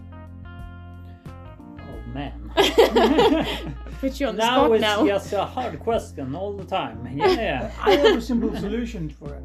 Oh 1.80 2.13
man. 2.13 2.51
Put 4.01 4.20
you 4.20 4.28
on 4.28 4.36
the 4.36 4.43
now 4.43 4.66
spot 4.66 4.72
it's 4.74 4.82
now. 4.82 5.07
just 5.07 5.34
a 5.34 5.45
hard 5.45 5.80
question 5.80 6.36
all 6.36 6.53
the 6.53 6.66
time. 6.66 7.07
Yeah. 7.16 7.72
I 7.82 7.91
have 7.95 8.18
a 8.18 8.22
simple 8.22 8.53
solution 8.55 9.09
for 9.09 9.34
it. 9.34 9.43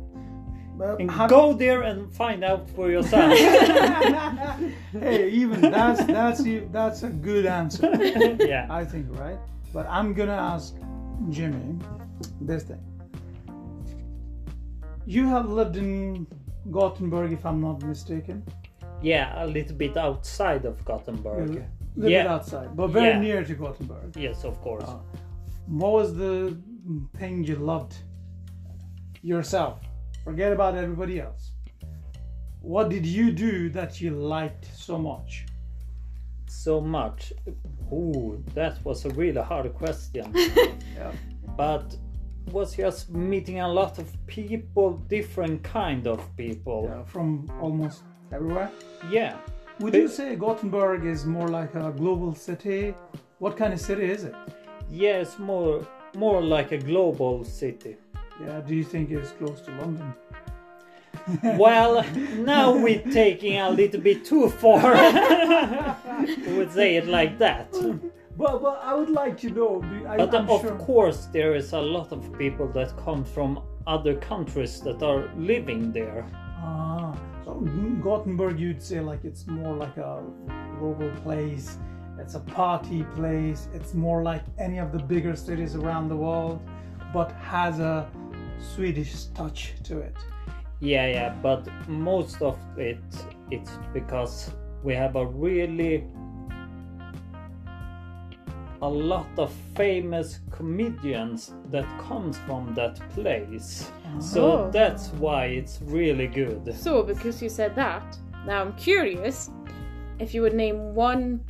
But 0.80 0.98
And 1.00 1.10
have- 1.10 1.28
go 1.28 1.52
there 1.52 1.82
and 1.82 2.10
find 2.22 2.42
out 2.42 2.62
for 2.70 2.88
yourself. 2.90 3.36
hey, 5.06 5.28
even 5.42 5.60
that's 5.60 6.02
that's 6.06 6.40
that's 6.72 7.02
a 7.02 7.10
good 7.10 7.44
answer, 7.44 7.90
yeah. 8.52 8.66
I 8.70 8.82
think, 8.92 9.06
right? 9.24 9.38
But 9.74 9.84
I'm 9.90 10.14
gonna 10.14 10.40
ask 10.54 10.74
Jimmy 11.28 11.76
this 12.40 12.62
thing. 12.62 12.82
You 15.06 15.26
have 15.28 15.46
lived 15.50 15.76
in 15.76 16.26
Gothenburg, 16.70 17.32
if 17.32 17.44
I'm 17.44 17.60
not 17.60 17.82
mistaken. 17.82 18.42
Yeah, 19.02 19.44
a 19.44 19.46
little 19.46 19.76
bit 19.76 19.96
outside 19.98 20.64
of 20.64 20.82
Gothenburg. 20.84 21.54
You 21.54 21.64
lived 21.96 22.12
Yeah. 22.12 22.34
outside, 22.34 22.68
but 22.74 22.88
very 22.88 23.08
Yeah. 23.14 23.20
near 23.26 23.44
to 23.44 23.54
Gothenburg. 23.54 24.16
Yes, 24.16 24.44
of 24.44 24.56
course. 24.62 24.84
Uh, 24.88 24.98
What 25.80 25.92
was 25.92 26.08
the 26.16 26.56
thing 27.18 27.44
you 27.44 27.56
loved 27.72 27.94
yourself? 29.22 29.76
Forget 30.24 30.52
about 30.52 30.74
everybody 30.74 31.20
else. 31.20 31.52
What 32.60 32.90
did 32.90 33.06
you 33.06 33.32
do 33.32 33.70
that 33.70 34.00
you 34.00 34.10
liked 34.10 34.66
so 34.76 34.98
much? 34.98 35.46
so 36.50 36.80
much. 36.80 37.32
Ooh, 37.92 38.42
that 38.54 38.84
was 38.84 39.04
a 39.04 39.10
really 39.10 39.40
hard 39.40 39.72
question. 39.74 40.34
Yeah. 40.96 41.12
but 41.56 41.96
was 42.52 42.76
just 42.76 43.08
meeting 43.10 43.60
a 43.60 43.68
lot 43.68 43.98
of 43.98 44.06
people, 44.26 44.98
different 45.08 45.62
kind 45.62 46.06
of 46.06 46.20
people. 46.36 46.90
Yeah, 46.90 47.04
from 47.04 47.50
almost 47.62 48.02
everywhere. 48.32 48.70
Yeah. 49.10 49.38
Would 49.78 49.94
you 49.94 50.08
say 50.08 50.36
Gothenburg 50.36 51.06
is 51.06 51.24
more 51.24 51.48
like 51.48 51.74
a 51.74 51.90
global 51.96 52.34
city? 52.34 52.94
What 53.38 53.56
kind 53.56 53.72
of 53.72 53.80
city 53.80 54.10
is 54.10 54.24
it? 54.24 54.34
Yeah, 54.90 55.22
it's 55.22 55.38
more 55.38 55.86
more 56.14 56.42
like 56.42 56.72
a 56.72 56.78
global 56.78 57.44
city. 57.44 57.96
Yeah, 58.40 58.60
do 58.60 58.74
you 58.74 58.84
think 58.84 59.10
it's 59.10 59.32
close 59.32 59.60
to 59.62 59.70
London? 59.72 60.14
Well, 61.58 62.04
now 62.38 62.72
we're 62.76 63.02
taking 63.02 63.58
a 63.58 63.68
little 63.70 64.00
bit 64.00 64.24
too 64.24 64.48
far. 64.48 64.94
we 66.46 66.52
would 66.56 66.72
say 66.72 66.96
it 66.96 67.06
like 67.06 67.38
that. 67.38 67.70
But, 68.36 68.62
but 68.62 68.80
I 68.82 68.94
would 68.94 69.10
like 69.10 69.36
to 69.38 69.50
know. 69.50 69.84
I, 70.08 70.16
But 70.16 70.34
I'm 70.34 70.48
of 70.48 70.62
sure. 70.62 70.76
course, 70.76 71.26
there 71.26 71.54
is 71.54 71.72
a 71.72 71.80
lot 71.80 72.10
of 72.12 72.32
people 72.38 72.68
that 72.68 72.96
come 73.04 73.24
from 73.24 73.60
other 73.86 74.14
countries 74.14 74.80
that 74.80 75.02
are 75.02 75.28
living 75.36 75.92
there. 75.92 76.26
Ah, 76.62 77.14
so 77.44 77.54
Gothenburg, 78.02 78.58
you'd 78.58 78.82
say 78.82 79.00
like 79.00 79.24
it's 79.24 79.46
more 79.46 79.74
like 79.76 79.96
a 79.98 80.22
global 80.78 81.10
place. 81.22 81.76
It's 82.18 82.34
a 82.34 82.40
party 82.40 83.04
place. 83.14 83.68
It's 83.74 83.94
more 83.94 84.22
like 84.22 84.42
any 84.58 84.78
of 84.78 84.92
the 84.92 84.98
bigger 85.00 85.36
cities 85.36 85.74
around 85.74 86.08
the 86.08 86.16
world, 86.16 86.60
but 87.12 87.32
has 87.32 87.78
a 87.80 88.08
Swedish 88.74 89.24
touch 89.34 89.74
to 89.84 89.98
it. 89.98 90.16
Yeah, 90.80 91.06
yeah, 91.06 91.34
but 91.42 91.66
most 91.88 92.40
of 92.42 92.58
it 92.78 93.02
it's 93.50 93.72
because 93.92 94.50
we 94.82 94.94
have 94.94 95.16
a 95.16 95.26
really 95.26 96.04
a 98.82 98.88
lot 98.88 99.26
of 99.36 99.52
famous 99.76 100.40
comedians 100.50 101.52
that 101.70 101.84
comes 101.98 102.38
from 102.46 102.74
that 102.74 102.98
place. 103.10 103.90
So 104.18 104.52
Oh. 104.52 104.70
that's 104.70 105.08
why 105.18 105.46
it's 105.46 105.80
really 105.82 106.26
good. 106.26 106.74
So 106.74 107.02
because 107.02 107.42
you 107.42 107.50
said 107.50 107.74
that, 107.76 108.16
now 108.46 108.62
I'm 108.62 108.72
curious 108.76 109.50
if 110.18 110.32
you 110.34 110.40
would 110.42 110.54
name 110.54 110.94
one 110.94 111.40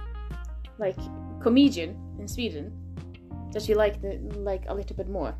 like 0.78 0.96
comedian 1.40 1.96
in 2.18 2.26
Sweden 2.26 2.72
that 3.52 3.68
you 3.68 3.76
like 3.76 4.00
the, 4.02 4.18
like 4.40 4.64
a 4.68 4.74
little 4.74 4.96
bit 4.96 5.08
more? 5.08 5.34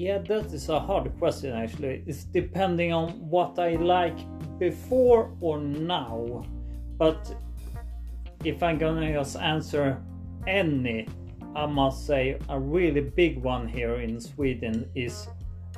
Yeah, 0.00 0.16
that 0.16 0.46
is 0.54 0.70
a 0.70 0.80
hard 0.80 1.12
question 1.18 1.52
actually. 1.52 2.02
It's 2.06 2.24
depending 2.24 2.90
on 2.90 3.10
what 3.28 3.58
I 3.58 3.74
like 3.74 4.16
before 4.58 5.30
or 5.42 5.60
now. 5.60 6.42
But 6.96 7.20
if 8.42 8.62
I'm 8.62 8.78
gonna 8.78 9.12
just 9.12 9.36
answer 9.36 10.02
any, 10.46 11.06
I 11.54 11.66
must 11.66 12.06
say 12.06 12.38
a 12.48 12.58
really 12.58 13.02
big 13.02 13.42
one 13.42 13.68
here 13.68 13.96
in 13.96 14.18
Sweden 14.18 14.88
is 14.94 15.28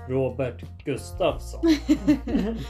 Robert 0.09 0.62
Gustafsson. 0.87 1.64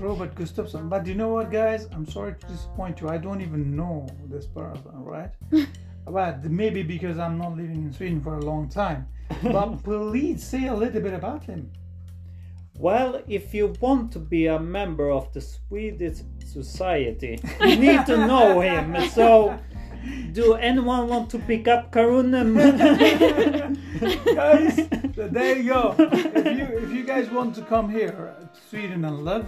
Robert 0.00 0.34
Gustafsson. 0.34 0.88
But 0.88 1.06
you 1.06 1.14
know 1.14 1.28
what, 1.28 1.52
guys? 1.52 1.86
I'm 1.92 2.06
sorry 2.06 2.34
to 2.34 2.46
disappoint 2.48 3.00
you. 3.00 3.08
I 3.08 3.18
don't 3.18 3.40
even 3.40 3.76
know 3.76 4.08
this 4.28 4.46
person, 4.46 4.90
right? 4.96 5.30
but 6.06 6.44
maybe 6.44 6.82
because 6.82 7.18
I'm 7.18 7.38
not 7.38 7.56
living 7.56 7.82
in 7.84 7.92
Sweden 7.92 8.20
for 8.20 8.36
a 8.36 8.44
long 8.44 8.68
time. 8.68 9.08
But 9.42 9.76
please 9.84 10.42
say 10.42 10.66
a 10.66 10.74
little 10.74 11.00
bit 11.00 11.14
about 11.14 11.44
him. 11.44 11.70
Well, 12.78 13.22
if 13.28 13.54
you 13.54 13.72
want 13.80 14.12
to 14.12 14.18
be 14.18 14.46
a 14.46 14.58
member 14.58 15.10
of 15.10 15.32
the 15.32 15.40
Swedish 15.40 16.18
society, 16.44 17.38
you 17.60 17.76
need 17.86 18.04
to 18.06 18.26
know 18.26 18.60
him. 18.60 19.08
So, 19.10 19.58
do 20.32 20.54
anyone 20.54 21.08
want 21.08 21.30
to 21.30 21.38
pick 21.38 21.68
up 21.68 21.92
Karunem? 21.92 22.56
guys, 24.34 24.88
there 25.14 25.56
you 25.56 25.68
go. 25.68 25.94
If 25.98 26.58
you 26.58 26.64
if 26.78 26.90
you 26.92 27.04
guys 27.04 27.30
want 27.30 27.54
to 27.54 27.62
come 27.62 27.88
here 27.88 28.34
Sweden 28.68 29.04
and 29.04 29.24
live, 29.24 29.46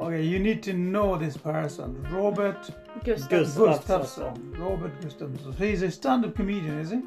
okay, 0.00 0.22
you 0.22 0.38
need 0.38 0.62
to 0.64 0.72
know 0.72 1.16
this 1.16 1.36
person, 1.36 2.02
Robert 2.10 2.70
Gustav. 3.04 3.30
Gustav. 3.30 3.84
Gustafsson. 3.84 4.58
Robert 4.58 5.00
Gustafsson. 5.00 5.54
He's 5.56 5.82
a 5.82 5.90
stand-up 5.90 6.34
comedian, 6.34 6.78
is 6.78 6.90
he? 6.90 7.00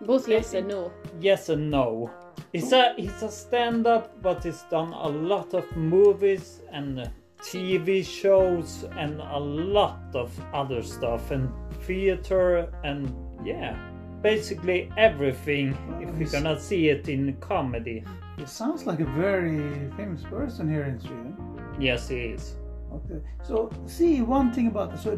Both 0.00 0.28
yes 0.28 0.52
and 0.52 0.68
no. 0.68 0.92
yes 1.20 1.48
and 1.48 1.70
no. 1.70 2.10
He's 2.52 2.72
a 2.72 2.94
he's 2.96 3.22
a 3.22 3.30
stand-up, 3.30 4.20
but 4.22 4.44
he's 4.44 4.62
done 4.70 4.92
a 4.92 5.08
lot 5.08 5.54
of 5.54 5.64
movies 5.76 6.60
and 6.70 7.10
TV 7.40 8.04
shows 8.04 8.84
and 8.96 9.20
a 9.20 9.38
lot 9.38 10.00
of 10.14 10.30
other 10.52 10.82
stuff 10.82 11.30
and 11.30 11.52
theater 11.82 12.72
and 12.84 13.14
yeah, 13.44 13.76
basically 14.24 14.90
everything. 14.96 15.76
If 16.00 16.18
you 16.18 16.26
cannot 16.26 16.60
see 16.60 16.88
it 16.88 17.08
in 17.08 17.36
comedy, 17.40 18.02
He 18.38 18.46
sounds 18.46 18.84
like 18.88 19.00
a 19.00 19.10
very 19.26 19.62
famous 19.96 20.22
person 20.24 20.64
here 20.74 20.84
in 20.92 20.98
Sweden. 20.98 21.34
yes, 21.78 22.08
he 22.08 22.20
is. 22.34 22.56
Okay. 22.96 23.20
So 23.48 23.70
see 23.86 24.22
one 24.22 24.48
thing 24.54 24.66
about 24.66 24.88
this. 24.92 25.02
So 25.02 25.12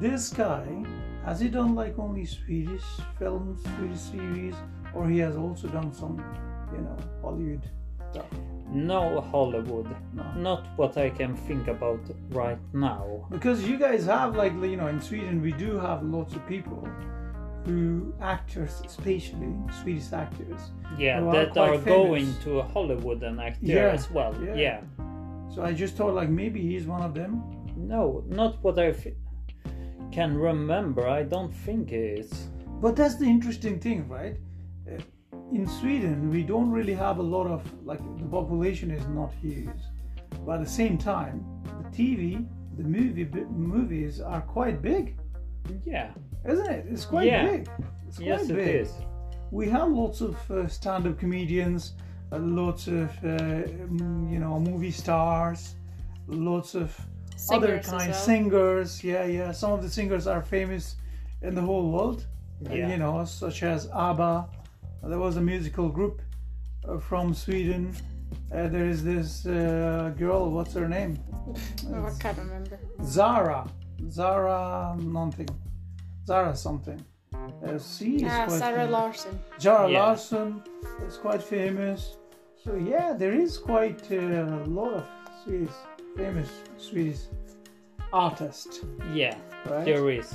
this 0.00 0.22
guy 0.44 0.66
has 1.24 1.40
he 1.40 1.48
done 1.48 1.74
like 1.82 1.94
only 1.98 2.24
Swedish 2.26 2.84
films, 3.18 3.56
Swedish 3.76 4.00
series, 4.12 4.54
or 4.94 5.08
he 5.08 5.18
has 5.26 5.36
also 5.36 5.68
done 5.68 5.90
some, 5.92 6.16
you 6.74 6.80
know, 6.84 6.96
Hollywood 7.22 7.64
stuff? 8.10 8.26
No 8.70 9.20
Hollywood, 9.32 9.88
No. 10.12 10.24
not 10.48 10.62
what 10.76 10.96
I 10.98 11.08
can 11.10 11.32
think 11.48 11.68
about 11.68 12.00
right 12.42 12.58
now. 12.74 13.26
Because 13.30 13.58
you 13.68 13.78
guys 13.78 14.04
have 14.06 14.36
like 14.42 14.52
you 14.72 14.76
know 14.80 14.88
in 14.88 15.00
Sweden 15.00 15.40
we 15.48 15.52
do 15.52 15.70
have 15.78 16.02
lots 16.16 16.34
of 16.36 16.42
people 16.54 16.82
who 17.64 18.12
actors 18.20 18.82
especially 18.84 19.52
Swedish 19.82 20.12
actors. 20.12 20.60
Yeah, 20.98 21.20
are 21.22 21.32
that 21.32 21.56
are 21.56 21.78
going 21.78 22.34
to 22.44 22.62
Hollywood 22.62 23.22
and 23.22 23.40
act 23.40 23.58
there 23.62 23.86
Yeah, 23.88 23.92
as 23.94 24.10
well. 24.10 24.34
yeah. 24.44 24.54
yeah. 24.54 24.80
So 25.54 25.62
I 25.62 25.72
just 25.72 25.96
thought 25.96 26.14
like 26.14 26.28
maybe 26.30 26.60
he's 26.60 26.86
one 26.86 27.02
of 27.02 27.14
them. 27.14 27.42
No, 27.76 28.24
not 28.28 28.62
what 28.62 28.78
I 28.78 28.88
f- 28.88 29.06
can 30.12 30.36
remember. 30.36 31.06
I 31.06 31.22
don't 31.22 31.52
think 31.52 31.90
he 31.90 31.96
is. 31.96 32.30
But 32.80 32.96
that's 32.96 33.16
the 33.16 33.24
interesting 33.26 33.78
thing, 33.80 34.08
right? 34.08 34.36
Uh, 34.90 34.98
In 35.52 35.66
Sweden, 35.66 36.30
we 36.30 36.42
don't 36.42 36.70
really 36.70 36.94
have 36.94 37.18
a 37.18 37.22
lot 37.36 37.46
of 37.46 37.60
like 37.84 38.00
the 38.18 38.26
population 38.38 38.90
is 38.90 39.06
not 39.08 39.32
huge, 39.42 39.80
but 40.44 40.52
at 40.58 40.64
the 40.64 40.70
same 40.82 40.96
time, 40.98 41.44
the 41.82 41.88
TV, 41.98 42.46
the 42.76 42.84
movie 42.84 43.26
movies 43.50 44.20
are 44.20 44.42
quite 44.42 44.80
big, 44.82 45.04
Yeah. 45.84 46.10
Isn't 46.46 46.70
it? 46.70 46.86
It's 46.90 47.04
quite 47.04 47.26
Yeah. 47.26 47.44
big. 47.50 47.68
It's 48.06 48.16
quite 48.16 48.26
Yes, 48.26 48.50
it 48.50 48.56
big. 48.56 48.68
is. 48.82 48.92
We 49.50 49.68
have 49.70 49.88
lots 49.90 50.20
of 50.20 50.36
uh, 50.50 50.66
stand-up 50.68 51.18
comedians, 51.18 51.92
uh, 52.32 52.38
lots 52.38 52.86
of 52.86 53.08
uh, 53.24 53.28
mm, 53.88 54.30
you 54.30 54.38
know 54.38 54.58
movie 54.60 54.90
stars, 54.90 55.74
lots 56.26 56.74
of 56.74 56.94
other 57.50 57.66
Singers 57.66 57.84
as 57.86 57.90
kinds 57.90 58.06
well. 58.08 58.20
singers. 58.30 59.04
Yeah, 59.04 59.24
yeah. 59.24 59.52
Some 59.52 59.72
of 59.72 59.82
the 59.82 59.88
singers 59.88 60.26
are 60.26 60.42
famous 60.42 60.96
in 61.42 61.54
the 61.54 61.62
whole 61.62 61.90
world. 61.92 62.26
Uh, 62.68 62.74
Yeah. 62.74 62.88
you 62.90 62.96
know, 62.98 63.24
such 63.24 63.62
as 63.62 63.88
ABBA. 63.94 64.48
There 65.04 65.18
was 65.20 65.36
a 65.36 65.40
musical 65.40 65.88
group 65.88 66.20
uh, 66.88 66.98
from 66.98 67.32
Sweden. 67.32 67.92
Uh, 68.52 68.66
there 68.68 68.86
is 68.86 69.02
this 69.04 69.46
uh, 69.46 70.12
girl. 70.18 70.50
What's 70.50 70.74
her 70.74 70.88
name? 70.88 71.16
Oh, 71.94 72.04
I 72.06 72.10
can't 72.18 72.36
remember. 72.38 72.78
Zara. 73.04 73.66
Zara 74.10 74.96
nothing. 75.00 75.48
Zara 76.28 76.54
something. 76.54 77.00
Uh, 77.34 77.78
she 77.78 78.10
is 78.16 78.32
Ah, 78.32 78.44
quite 78.46 78.58
Sarah 78.62 78.76
famous. 78.86 78.92
Larsson. 78.98 79.34
Zara 79.64 79.88
Yeah. 79.90 79.98
Larsson 80.00 80.62
is 81.06 81.16
quite 81.26 81.42
famous. 81.56 82.00
So 82.64 82.70
yeah, 82.92 83.08
there 83.22 83.36
is 83.44 83.52
quite 83.70 84.02
uh, 84.12 84.64
a 84.64 84.68
lot 84.78 84.92
of 85.00 85.04
Swedish 85.42 85.76
famous 86.16 86.50
Swedish 86.76 87.20
artists, 88.12 88.80
Yeah, 89.20 89.36
right? 89.70 89.84
there 89.90 90.10
is. 90.20 90.28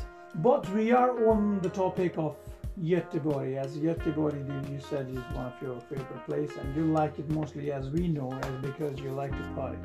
But 0.48 0.62
we 0.78 0.86
are 1.02 1.12
on 1.32 1.60
the 1.66 1.70
topic 1.84 2.14
of 2.18 2.34
Göteborg, 2.92 3.50
as 3.64 3.78
Göteborg 3.78 4.34
you, 4.50 4.74
you 4.74 4.80
said 4.90 5.06
is 5.18 5.24
one 5.40 5.48
of 5.52 5.58
your 5.66 5.78
favorite 5.90 6.26
places, 6.30 6.58
and 6.62 6.76
you 6.78 6.86
like 7.00 7.14
it 7.22 7.28
mostly 7.40 7.72
as 7.72 7.86
we 7.96 8.04
know, 8.08 8.30
as 8.48 8.56
because 8.70 8.96
you 9.04 9.12
like 9.22 9.34
to 9.42 9.46
party. 9.60 9.78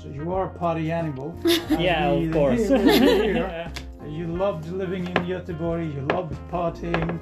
So 0.00 0.06
you 0.18 0.24
are 0.36 0.46
a 0.52 0.54
party 0.64 0.86
animal. 0.90 1.28
Yeah, 1.86 2.10
of 2.18 2.32
course. 2.32 2.66
hear. 3.28 3.70
You 4.08 4.26
loved 4.26 4.70
living 4.70 5.06
in 5.06 5.14
Göteborg, 5.14 5.94
you 5.94 6.00
loved 6.14 6.34
partying, 6.50 7.20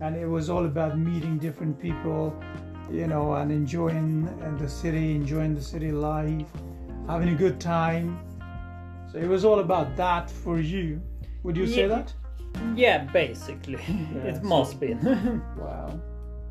and 0.00 0.16
it 0.16 0.26
was 0.26 0.50
all 0.50 0.64
about 0.64 0.98
meeting 0.98 1.38
different 1.38 1.78
people, 1.78 2.34
you 2.90 3.06
know, 3.06 3.34
and 3.34 3.52
enjoying 3.52 4.24
the 4.58 4.68
city, 4.68 5.14
enjoying 5.14 5.54
the 5.54 5.62
city 5.62 5.92
life, 5.92 6.46
having 7.06 7.28
a 7.28 7.34
good 7.34 7.60
time. 7.60 8.18
So 9.12 9.18
it 9.18 9.28
was 9.28 9.44
all 9.44 9.60
about 9.60 9.96
that 9.96 10.30
for 10.30 10.58
you. 10.58 11.00
Would 11.42 11.56
you 11.56 11.66
say 11.66 11.86
that? 11.86 12.12
yeah, 12.74 13.04
basically. 13.04 13.78
Yeah, 13.86 14.22
it 14.30 14.36
so- 14.36 14.48
must 14.48 14.80
be. 14.80 14.94
Wow. 15.58 16.00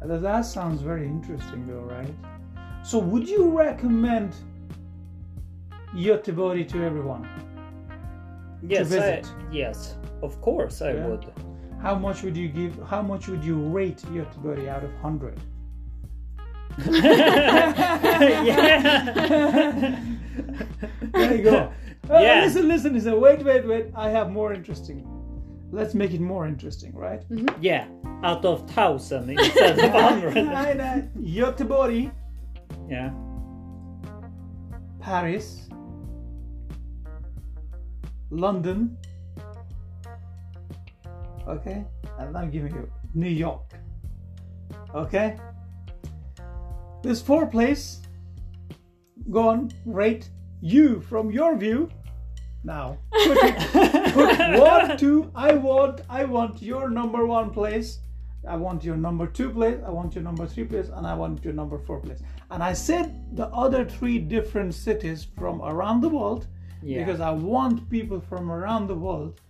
That, 0.06 0.46
sounds 0.46 0.82
very 0.82 1.08
interesting 1.08 1.66
though, 1.66 1.86
right? 1.98 2.14
So 2.84 3.00
would 3.00 3.28
you 3.28 3.50
recommend 3.58 4.36
Göteborg 5.96 6.68
to 6.70 6.84
everyone? 6.84 7.28
Yes, 8.68 8.82
I, 8.92 9.00
visit. 9.00 9.28
yes, 9.52 9.98
of 10.22 10.40
course 10.42 10.82
I 10.82 10.94
Yeah. 10.94 11.08
would. 11.08 11.26
How 11.82 11.96
much 12.00 12.24
would 12.24 12.38
you 12.38 12.48
give 12.50 12.74
how 12.90 13.02
much 13.02 13.28
would 13.28 13.44
you 13.44 13.56
rate 13.78 14.02
Göteborg 14.14 14.68
out 14.68 14.84
of 14.84 14.92
100? 15.02 15.40
yeah. 18.44 20.00
There 21.14 21.36
you 21.36 21.44
go. 21.44 21.72
Uh, 22.10 22.20
Yeah. 22.22 22.42
Listen, 22.46 22.68
listen, 22.68 22.94
listen. 22.94 23.20
Wait, 23.22 23.44
wait, 23.44 23.66
wait. 23.68 23.86
I 23.96 24.10
have 24.10 24.32
more 24.32 24.54
interesting. 24.54 25.06
Let's 25.72 25.94
make 25.94 26.14
it 26.14 26.22
more 26.22 26.46
interesting, 26.48 26.94
right? 26.96 27.24
yeah, 27.62 27.86
out 28.24 28.46
of 28.46 28.70
thousand 28.70 29.30
instead 29.30 29.80
of 29.86 29.92
hundred. 29.92 30.34
Nej, 30.36 30.76
nej. 30.76 31.10
Göteborg, 31.18 32.12
Yeah. 32.90 33.12
Paris, 35.00 35.68
London. 38.34 38.98
Okay, 41.48 41.86
and 42.20 42.38
I'm 42.38 42.50
giving 42.50 42.74
you 42.74 42.90
New 43.14 43.30
York. 43.30 43.74
Okay, 44.96 45.38
this 47.04 47.22
four 47.22 47.48
place. 47.48 48.02
Go 49.30 49.50
on, 49.50 49.72
rate 49.86 50.30
you 50.62 51.02
from 51.02 51.32
your 51.32 51.56
view. 51.56 51.90
Now, 52.64 52.98
put, 53.12 53.38
it, 53.38 54.14
put 54.14 54.40
one, 54.60 54.98
two. 54.98 55.32
I 55.36 55.54
want, 55.54 56.02
I 56.10 56.24
want 56.24 56.62
your 56.62 56.90
number 56.90 57.26
one 57.26 57.50
place. 57.50 58.00
I 58.48 58.56
want 58.56 58.84
your 58.84 58.98
number 58.98 59.28
two 59.28 59.50
place. 59.50 59.80
I 59.86 59.90
want 59.90 60.16
your 60.16 60.24
number 60.24 60.46
three 60.48 60.66
place, 60.66 60.90
and 60.94 61.06
I 61.06 61.14
want 61.14 61.44
your 61.44 61.54
number 61.54 61.78
four 61.78 62.00
place. 62.00 62.22
And 62.52 62.64
I 62.64 62.74
said 62.74 63.36
the 63.36 63.48
other 63.48 63.86
three 63.86 64.20
different 64.20 64.74
cities 64.74 65.28
from 65.38 65.62
around 65.62 66.02
the 66.02 66.10
world 66.10 66.48
Yeah. 66.84 67.00
because 67.06 67.20
I 67.22 67.32
want 67.32 67.90
people 67.90 68.20
from 68.20 68.52
around 68.52 68.88
the 68.88 68.96
world 68.96 69.42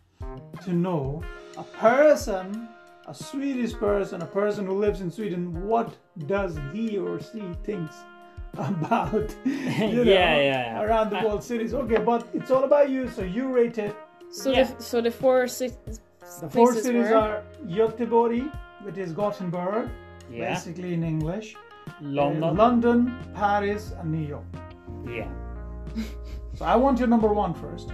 to 0.66 0.72
know 0.74 1.22
a 1.58 1.64
person, 1.64 2.68
a 3.08 3.14
Swedish 3.14 3.74
person, 3.74 4.22
a 4.22 4.26
person 4.42 4.66
who 4.66 4.74
lives 4.86 5.02
in 5.02 5.10
Sweden, 5.12 5.68
what 5.68 5.90
does 6.28 6.58
he 6.74 6.98
or 6.98 7.20
she 7.20 7.42
thinks 7.64 7.96
about 8.58 9.36
you 9.46 9.54
know, 9.98 10.04
Yeah, 10.04 10.36
yeah, 10.38 10.38
yeah. 10.52 10.84
around 10.84 11.10
the 11.10 11.18
I- 11.18 11.26
world 11.26 11.44
cities. 11.44 11.74
Okay, 11.74 11.98
but 12.12 12.28
it's 12.34 12.52
all 12.52 12.64
about 12.64 12.90
you. 12.90 13.08
So 13.10 13.22
you 13.24 13.46
rate 13.60 13.78
it. 13.78 13.96
So 14.32 14.52
Yeah. 14.52 14.64
the 14.64 14.84
so 14.84 15.02
the 15.02 15.12
four 15.12 15.48
ci- 15.48 15.72
The 16.42 16.50
four 16.50 16.74
cities 16.74 17.10
were 17.10 17.18
are 17.18 17.44
Göteborg, 17.68 18.50
which 18.86 18.98
is 18.98 19.12
Gothenburg, 19.12 19.90
Yeah. 20.32 20.54
basically 20.54 20.94
in 20.94 21.04
English. 21.04 21.48
uh, 21.56 21.92
London. 22.02 22.56
London, 22.64 23.00
Paris, 23.36 23.84
and 24.00 24.08
New 24.16 24.26
York. 24.36 24.52
Yeah. 25.18 25.30
So 26.56 26.66
I 26.66 26.76
want 26.76 27.00
your 27.00 27.08
number 27.08 27.28
one 27.34 27.54
first. 27.54 27.90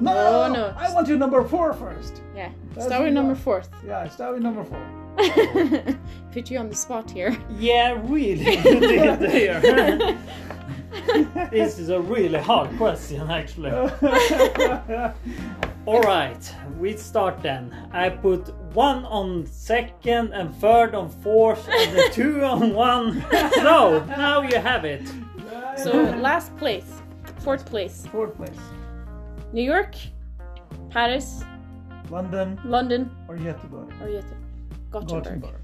No, 0.00 0.12
No, 0.12 0.52
no. 0.52 0.74
I 0.76 0.92
want 0.92 1.06
your 1.08 1.18
number 1.18 1.42
four 1.44 1.72
first. 1.72 2.20
yeah. 2.34 2.50
That's 2.74 2.86
Start 2.86 3.04
with 3.04 3.12
number 3.14 3.34
fourth. 3.36 3.70
Yeah, 3.86 4.08
start 4.08 4.34
with 4.34 4.42
number 4.42 4.64
four. 4.64 4.84
Put 6.32 6.50
you 6.50 6.58
on 6.58 6.68
the 6.68 6.74
spot 6.74 7.08
here. 7.10 7.36
Yeah, 7.58 7.92
really. 8.02 8.56
you 8.56 8.80
did 8.80 9.20
there. 9.20 9.60
this 11.50 11.78
is 11.78 11.88
a 11.90 12.00
really 12.00 12.38
hard 12.40 12.76
question, 12.76 13.30
actually. 13.30 13.70
All 15.86 16.00
right, 16.00 16.54
we 16.80 16.96
start 16.96 17.42
then. 17.42 17.72
I 17.92 18.08
put 18.08 18.48
one 18.74 19.04
on 19.04 19.46
second 19.46 20.32
and 20.32 20.54
third 20.56 20.94
on 20.94 21.10
fourth 21.10 21.68
and 21.68 21.96
the 21.96 22.08
two 22.12 22.42
on 22.44 22.74
one. 22.74 23.24
So 23.54 24.04
now 24.06 24.42
you 24.42 24.58
have 24.58 24.84
it. 24.84 25.06
So 25.76 25.92
last 26.20 26.56
place, 26.56 27.02
fourth 27.44 27.66
place, 27.66 28.06
Fourth 28.10 28.34
place. 28.36 28.58
New 29.52 29.62
York, 29.62 29.94
Paris, 30.90 31.44
London 32.10 32.58
London, 32.64 33.10
or 33.28 33.36
Göteborg? 33.36 33.88
or 34.00 34.08
Göteborg. 34.08 34.42
Gothenburg. 34.90 35.24
Gothenburg. 35.24 35.60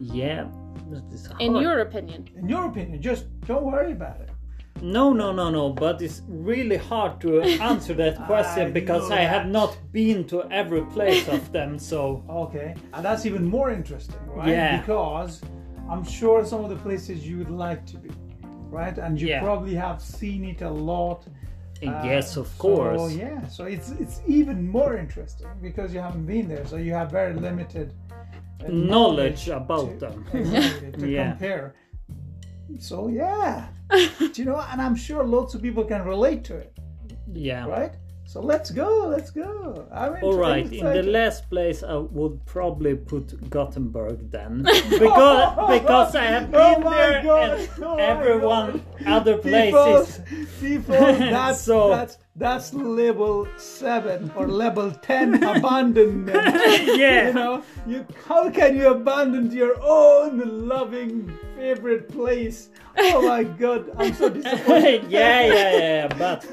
Yeah, 0.00 0.46
that 0.90 1.04
is 1.12 1.26
hard. 1.26 1.40
In 1.40 1.56
your 1.56 1.80
opinion, 1.80 2.28
In 2.36 2.48
your 2.48 2.66
opinion, 2.66 3.00
just 3.00 3.24
don't 3.46 3.64
worry 3.64 3.92
about 3.92 4.20
it. 4.20 4.30
No, 4.80 5.12
no, 5.12 5.30
no, 5.32 5.48
no. 5.50 5.70
But 5.70 6.02
it's 6.02 6.22
really 6.28 6.76
hard 6.76 7.20
to 7.20 7.40
answer 7.70 7.94
that 7.94 8.16
question 8.26 8.66
I 8.68 8.70
because 8.70 9.08
know 9.10 9.16
I 9.16 9.20
have 9.20 9.46
not 9.46 9.76
been 9.92 10.24
to 10.28 10.42
every 10.50 10.84
place 10.86 11.28
of 11.28 11.52
them. 11.52 11.78
So 11.78 12.24
Okay, 12.28 12.74
and 12.92 13.04
that's 13.04 13.24
even 13.26 13.44
more 13.44 13.70
interesting, 13.70 14.16
right? 14.26 14.48
Yeah. 14.48 14.80
Because 14.80 15.40
I'm 15.90 16.04
sure 16.04 16.44
some 16.44 16.64
of 16.64 16.70
the 16.70 16.76
places 16.76 17.16
you 17.28 17.38
would 17.38 17.50
like 17.50 17.86
to 17.92 17.96
be, 17.98 18.10
right? 18.72 18.96
And 18.98 19.20
you 19.20 19.28
Yeah. 19.28 19.40
probably 19.42 19.74
have 19.74 20.00
seen 20.00 20.44
it 20.44 20.62
a 20.62 20.70
lot. 20.70 21.26
Uh, 21.84 22.00
yes, 22.04 22.36
of 22.36 22.46
So 22.46 22.62
course. 22.62 23.14
yeah, 23.14 23.46
so 23.48 23.64
it's 23.64 23.90
it's 24.02 24.20
even 24.26 24.68
more 24.68 24.96
interesting 24.96 25.48
because 25.60 25.92
you 25.94 26.00
haven't 26.00 26.26
been 26.26 26.46
there, 26.48 26.64
so 26.66 26.76
you 26.76 26.92
have 26.94 27.10
very 27.10 27.34
limited 27.34 27.92
uh, 28.64 28.68
Knowledge 28.68 29.48
about 29.48 29.90
to, 29.92 29.98
them. 29.98 30.24
exactly, 30.32 30.92
to 30.92 31.08
Yeah. 31.08 31.30
compare. 31.30 31.74
So 32.78 33.08
yeah, 33.08 33.66
Do 34.34 34.42
you 34.42 34.44
know, 34.50 34.60
and 34.70 34.80
I'm 34.80 34.96
sure 34.96 35.22
lots 35.24 35.54
of 35.54 35.60
people 35.62 35.84
can 35.84 36.02
relate 36.04 36.42
to 36.44 36.54
it, 36.56 36.72
Yeah. 37.34 37.66
right? 37.66 37.94
So 38.32 38.40
let's 38.40 38.70
go, 38.70 39.08
let's 39.08 39.30
go. 39.30 39.86
I'm 39.92 40.16
All 40.24 40.38
right. 40.38 40.64
In 40.72 40.86
the 40.86 41.02
last 41.02 41.50
place, 41.50 41.82
I 41.82 41.96
would 41.96 42.42
probably 42.46 42.94
put 42.94 43.50
Gothenburg 43.50 44.30
then, 44.30 44.62
because 44.88 45.78
because 45.80 46.14
I 46.16 46.24
have 46.24 46.48
Oh 46.54 46.76
been 46.76 46.84
my 46.84 46.96
there 46.96 47.22
God, 47.22 47.50
and 47.60 47.68
oh 47.84 47.96
everyone 47.96 48.82
other 49.04 49.36
People, 49.36 50.06
places. 50.06 50.20
people, 50.62 50.94
that's 50.96 51.60
So- 51.60 51.90
that's 51.90 52.16
that's 52.34 52.72
level 52.72 53.46
seven 53.58 54.32
or 54.34 54.48
level 54.48 54.90
ten 54.92 55.34
abandonment. 55.44 56.32
Yeah. 56.96 57.26
You 57.28 57.34
know, 57.34 57.62
you 57.86 58.06
how 58.26 58.48
can 58.48 58.78
you 58.78 58.88
abandon 58.92 59.52
your 59.52 59.76
own 59.82 60.66
loving 60.66 61.36
favorite 61.56 62.08
place? 62.08 62.70
Oh 62.96 63.28
my 63.28 63.44
God, 63.44 63.90
I'm 63.98 64.14
so 64.14 64.30
disappointed. 64.30 65.04
yeah, 65.10 65.44
yeah, 65.44 65.76
yeah. 65.76 66.06
But 66.16 66.46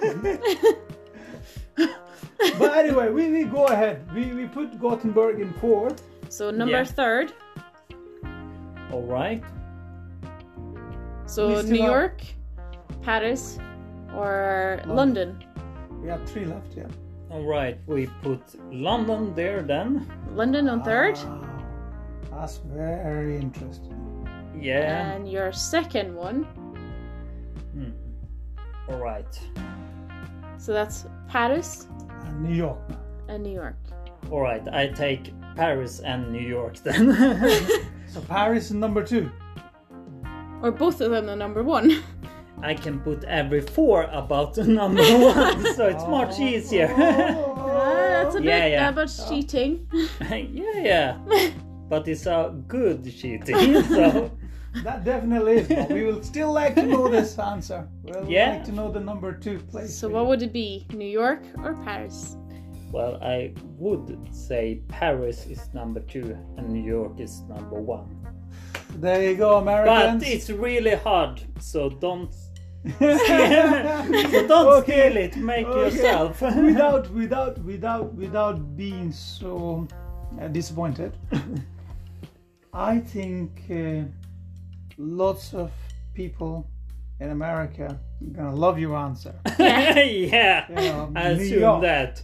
But 2.58 2.78
anyway, 2.78 3.10
we, 3.10 3.30
we 3.32 3.44
go 3.44 3.66
ahead. 3.68 3.98
We 4.16 4.34
we 4.34 4.46
put 4.48 4.80
Gothenburg 4.80 5.40
in 5.42 5.52
fourth. 5.60 6.02
so 6.30 6.52
number 6.52 6.78
Yeah. 6.84 6.84
third. 7.00 7.34
all 8.92 9.04
right. 9.04 9.44
So 11.26 11.48
We 11.48 11.56
still 11.58 11.72
New 11.72 11.82
have- 11.82 11.92
York, 11.92 12.18
Paris, 13.02 13.60
or 14.16 14.80
London. 14.86 14.96
London. 14.96 15.46
We 16.02 16.08
have 16.10 16.24
three 16.30 16.46
left, 16.46 16.74
yeah. 16.76 16.88
All 17.30 17.44
right. 17.46 17.78
We 17.88 18.08
put 18.24 18.42
London 18.72 19.36
there 19.36 19.62
then. 19.62 20.08
London 20.34 20.70
on 20.70 20.82
third, 20.84 21.18
Wow, 21.18 22.40
that's 22.40 22.58
very 22.66 23.36
interesting. 23.38 23.96
Yeah. 24.60 25.12
and 25.14 25.30
your 25.30 25.52
second 25.52 26.16
one. 26.16 26.44
Hmm. 27.76 27.92
All 28.90 28.98
right. 28.98 29.34
So 30.58 30.74
that's 30.74 31.06
Paris 31.28 31.86
And 31.86 31.99
New 32.39 32.53
York 32.55 32.80
and 33.28 33.43
New 33.43 33.53
York. 33.53 33.76
All 34.32 34.41
right. 34.41 34.65
I 34.74 34.88
take 34.88 35.34
Paris 35.55 35.99
and 35.99 36.32
New 36.32 36.41
York 36.47 36.78
then. 36.84 37.11
So 38.09 38.22
Paris 38.22 38.65
is 38.65 38.72
number 38.74 39.03
two. 39.03 39.30
Or 40.63 40.72
both 40.72 40.99
of 40.99 41.11
them 41.11 41.30
are 41.30 41.36
number 41.36 41.61
one. 41.63 42.01
I 42.63 42.74
can 42.74 42.99
put 42.99 43.24
every 43.26 43.61
four 43.61 44.03
about 44.11 44.55
the 44.55 44.63
number 44.63 45.03
one, 45.03 45.63
so 45.76 45.88
it's 45.88 46.03
much 46.07 46.39
easier. 46.39 46.89
Ah, 46.91 48.24
that's 48.24 48.36
a 48.36 48.41
Yeah, 48.43 48.59
bit 48.65 48.72
yeah. 48.72 48.89
uh, 48.89 48.91
but 48.91 49.05
cheating. 49.30 49.88
yeah, 50.20 50.82
yeah. 50.82 51.51
But 51.88 52.07
it's 52.07 52.26
a 52.26 52.51
good 52.67 53.05
cheating, 53.15 53.84
so 53.84 54.32
That 54.84 55.03
definitely 55.03 55.57
is. 55.59 55.67
But 55.67 55.89
we 55.89 56.03
will 56.03 56.22
still 56.24 56.51
like 56.53 56.76
to 56.76 56.86
know 56.86 57.07
this 57.07 57.38
answer. 57.39 57.88
We'll 58.03 58.30
Yeah. 58.30 58.51
like 58.53 58.65
to 58.65 58.72
know 58.72 58.91
the 58.91 58.99
number 58.99 59.32
two 59.34 59.59
place. 59.59 59.97
So 59.97 60.07
what 60.09 60.22
you. 60.22 60.28
would 60.28 60.41
it 60.43 60.53
be? 60.53 60.86
New 60.93 61.07
York 61.22 61.41
or 61.63 61.74
Paris? 61.84 62.36
well, 62.91 63.20
I 63.22 63.53
would 63.78 64.17
say 64.34 64.82
Paris 64.88 65.45
is 65.45 65.72
number 65.74 65.99
two 66.01 66.36
and 66.57 66.70
New 66.70 66.82
York 66.84 67.20
is 67.20 67.41
number 67.41 67.80
one. 67.80 68.09
There 68.95 69.22
you 69.30 69.36
go, 69.38 69.57
Americans. 69.57 70.24
But 70.24 70.32
it's 70.32 70.49
really 70.49 70.95
hard, 70.95 71.41
so 71.59 71.89
don't 71.89 72.34
so 72.34 72.47
don't 74.47 74.67
Okay, 74.80 75.09
steal 75.09 75.17
it. 75.17 75.36
Make 75.38 75.67
okay. 75.67 75.80
yourself. 75.95 76.41
without 76.70 77.09
without 77.11 77.59
without 77.59 78.13
without 78.15 78.76
being 78.78 79.11
so 79.11 79.88
uh, 80.41 80.47
disappointed. 80.47 81.11
I 82.74 82.99
think 82.99 83.61
uh, 83.70 84.03
lots 85.00 85.54
of 85.54 85.72
people 86.14 86.70
in 87.20 87.30
America 87.32 88.00
are 88.22 88.34
gonna 88.34 88.56
love 88.56 88.78
your 88.78 88.95
answer. 88.97 89.34
yeah, 89.60 90.66
You 90.70 90.76
know, 90.76 91.12
I 91.16 91.34
New 91.34 91.41
assume 91.43 91.60
York. 91.60 91.82
that. 91.82 92.22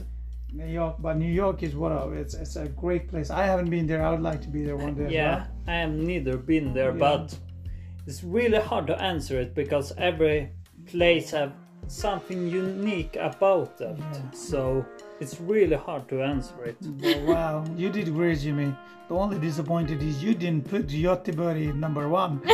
New 0.53 0.67
York, 0.67 0.95
but 0.99 1.17
New 1.17 1.31
York 1.31 1.63
is 1.63 1.75
what 1.75 1.91
of 1.91 2.13
it's 2.13 2.33
it's 2.33 2.55
a 2.55 2.67
great 2.67 3.09
place. 3.09 3.29
I 3.29 3.45
haven't 3.45 3.69
been 3.69 3.87
there. 3.87 4.05
I 4.05 4.11
would 4.11 4.21
like 4.21 4.41
to 4.43 4.47
be 4.49 4.63
there 4.63 4.77
one 4.77 4.93
day. 4.95 5.09
Yeah, 5.09 5.35
well. 5.35 5.47
I 5.67 5.73
have 5.79 5.91
neither 5.91 6.37
been 6.37 6.73
there, 6.73 6.91
Yeah. 6.91 6.97
but 7.07 7.37
it's 8.07 8.23
really 8.23 8.59
hard 8.59 8.87
to 8.87 9.01
answer 9.01 9.39
it 9.39 9.53
because 9.53 9.91
every 9.97 10.51
place 10.85 11.31
have 11.31 11.51
something 11.87 12.47
unique 12.47 13.15
about 13.19 13.79
it. 13.79 13.97
So 14.33 14.85
it's 15.19 15.39
really 15.39 15.75
hard 15.75 16.07
to 16.09 16.21
answer 16.21 16.65
it. 16.65 16.77
Oh, 17.03 17.25
wow, 17.25 17.65
you 17.77 17.89
did 17.89 18.13
great, 18.13 18.39
Jimmy. 18.39 18.73
The 19.07 19.13
only 19.15 19.37
disappointed 19.39 20.01
is 20.01 20.23
you 20.23 20.33
didn't 20.33 20.67
put 20.67 20.87
Göteborg 20.87 21.75
number 21.75 22.09
one. 22.09 22.41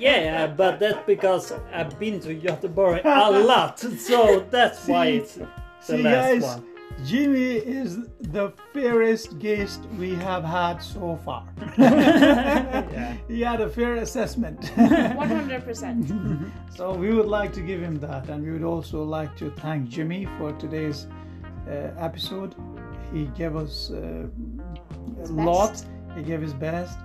Yeah, 0.00 0.46
but 0.48 0.80
that's 0.80 1.06
because 1.06 1.52
I've 1.72 1.98
been 1.98 2.18
to 2.20 2.34
Göteborg 2.34 3.02
a 3.04 3.30
lot, 3.30 3.78
so 3.78 4.44
that's 4.50 4.86
why 4.88 5.06
it's 5.06 5.34
the 5.34 5.46
See, 5.80 6.02
last 6.02 6.14
guys, 6.26 6.42
one. 6.42 6.64
Jimmy 7.04 7.56
is 7.56 7.98
the 8.20 8.52
fairest 8.72 9.38
guest 9.38 9.80
we 9.98 10.14
have 10.14 10.44
had 10.44 10.78
so 10.78 11.16
far. 11.24 11.48
Yeah. 11.78 13.16
He 13.28 13.40
had 13.40 13.60
a 13.60 13.68
fair 13.68 13.96
assessment. 13.96 14.60
100%. 14.60 16.50
so 16.76 16.92
we 16.92 17.14
would 17.14 17.26
like 17.26 17.52
to 17.52 17.60
give 17.60 17.80
him 17.80 17.98
that, 18.00 18.28
and 18.28 18.44
we 18.44 18.50
would 18.52 18.64
also 18.64 19.02
like 19.02 19.36
to 19.36 19.50
thank 19.50 19.88
Jimmy 19.88 20.26
for 20.38 20.52
today's 20.52 21.06
uh, 21.68 21.92
episode. 21.98 22.54
He 23.12 23.26
gave 23.36 23.56
us 23.56 23.90
uh, 23.90 23.96
a 23.96 25.20
His 25.20 25.30
lot. 25.30 25.82
He 26.16 26.22
gave 26.22 26.40
his 26.40 26.54
best, 26.54 26.98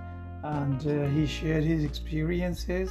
and 0.44 0.80
uh, 0.88 1.08
he 1.10 1.26
shared 1.26 1.64
his 1.64 1.84
experiences. 1.84 2.90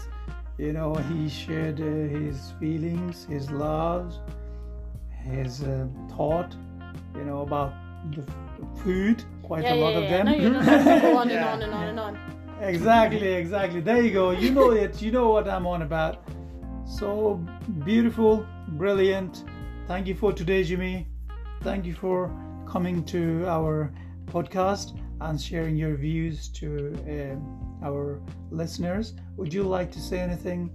You 0.58 0.72
know, 0.72 0.94
he 0.94 1.28
shared 1.28 1.80
uh, 1.80 1.84
his 1.84 2.52
feelings, 2.60 3.24
his 3.24 3.50
loves, 3.50 4.20
his 5.10 5.62
uh, 5.62 5.86
thought. 6.16 6.54
You 7.14 7.24
know 7.24 7.42
about 7.42 7.72
the 8.14 8.22
food. 8.82 9.22
Quite 9.42 9.64
Yeah, 9.64 9.74
a 9.74 9.76
lot 9.76 9.92
yeah. 9.94 9.98
of 10.00 10.10
them. 10.10 10.26
No, 10.26 10.34
you 10.34 10.50
don't 10.52 10.64
have 10.64 10.84
to 10.84 11.00
go 11.08 11.16
on 11.18 11.30
and 11.30 11.30
Yeah. 11.32 11.52
on 11.54 11.62
and 11.62 11.74
on 11.74 11.88
and 11.88 12.00
on. 12.00 12.18
Exactly, 12.60 13.28
exactly. 13.34 13.80
There 13.80 14.00
you 14.02 14.10
go. 14.12 14.30
You 14.30 14.50
know 14.50 14.70
it. 14.70 15.02
You 15.02 15.10
know 15.12 15.30
what 15.30 15.48
I'm 15.48 15.66
on 15.66 15.82
about. 15.82 16.24
So 16.86 17.40
beautiful, 17.84 18.46
brilliant. 18.68 19.44
Thank 19.86 20.06
you 20.06 20.14
for 20.14 20.32
today, 20.32 20.62
Jimmy. 20.64 21.06
Thank 21.62 21.84
you 21.86 21.94
for 21.94 22.30
coming 22.66 23.04
to 23.06 23.44
our 23.46 23.92
podcast 24.26 24.98
and 25.20 25.40
sharing 25.40 25.76
your 25.76 25.94
views 25.96 26.48
to 26.48 26.94
um, 27.08 27.78
our 27.82 28.20
listeners. 28.50 29.14
Would 29.36 29.52
you 29.52 29.62
like 29.62 29.90
to 29.92 30.00
say 30.00 30.20
anything 30.20 30.70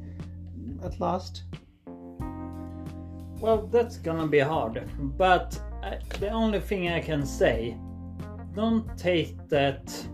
at 0.83 0.99
last? 0.99 1.43
Well, 3.39 3.67
that's 3.71 3.97
gonna 3.97 4.27
be 4.27 4.39
hard. 4.39 4.83
But 5.17 5.59
uh, 5.91 6.17
the 6.19 6.29
only 6.29 6.59
thing 6.59 6.87
I 6.89 6.99
can 7.01 7.25
say, 7.25 7.77
don't 8.55 8.85
take 8.97 9.35
that 9.49 10.07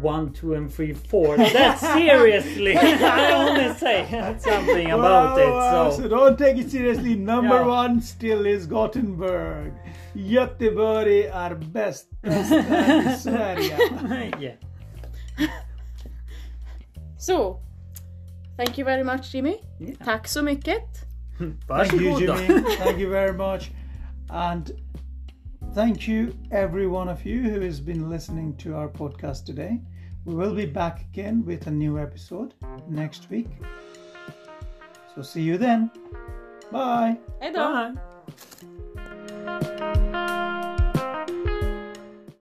one, 0.00 0.32
two, 0.32 0.54
and 0.54 0.70
three, 0.72 0.92
four 0.92 1.36
that 1.52 1.78
seriously. 1.78 2.76
I 2.78 3.32
only 3.32 3.74
say 3.74 4.06
something 4.38 4.90
about 4.90 5.36
Wow, 5.38 5.88
it. 5.88 5.96
So 5.96 6.02
so 6.02 6.08
don't 6.08 6.38
take 6.38 6.56
it 6.58 6.70
seriously. 6.70 7.14
Number 7.14 7.56
Yeah. 7.60 7.66
one 7.84 8.00
still 8.02 8.46
is 8.46 8.66
Gothenburg. 8.66 9.72
Göteborg 10.14 11.24
är 11.32 11.54
bäst, 11.54 12.10
bäst 12.22 12.52
här 12.52 13.12
i 13.12 13.16
Sverige. 13.16 14.36
yeah. 14.40 14.54
So, 17.18 17.60
thank 18.56 18.78
you 18.78 18.84
very 18.84 19.04
much 19.04 19.32
Jimmy. 19.34 19.56
Yeah. 19.78 19.96
Tack 20.04 20.28
så 20.28 20.42
mycket. 20.42 20.82
Thank 21.68 21.92
you, 21.92 22.18
Jimmy. 22.20 22.62
Thank 22.78 22.98
you 22.98 23.10
very 23.10 23.32
much. 23.32 23.70
And 24.30 24.72
thank 25.72 26.06
you, 26.08 26.36
every 26.50 26.86
one 26.86 27.08
of 27.08 27.24
you 27.24 27.42
who 27.42 27.60
has 27.60 27.80
been 27.80 28.08
listening 28.08 28.56
to 28.56 28.74
our 28.74 28.88
podcast 28.88 29.44
today. 29.44 29.80
We 30.24 30.34
will 30.34 30.54
be 30.54 30.66
back 30.66 31.02
again 31.02 31.44
with 31.44 31.66
a 31.66 31.70
new 31.70 31.98
episode 31.98 32.54
next 32.88 33.28
week. 33.30 33.48
So 35.14 35.22
see 35.22 35.42
you 35.42 35.58
then. 35.58 35.90
Bye. 36.72 37.18
Hejdå! 37.42 37.96
Bye. 39.44 40.00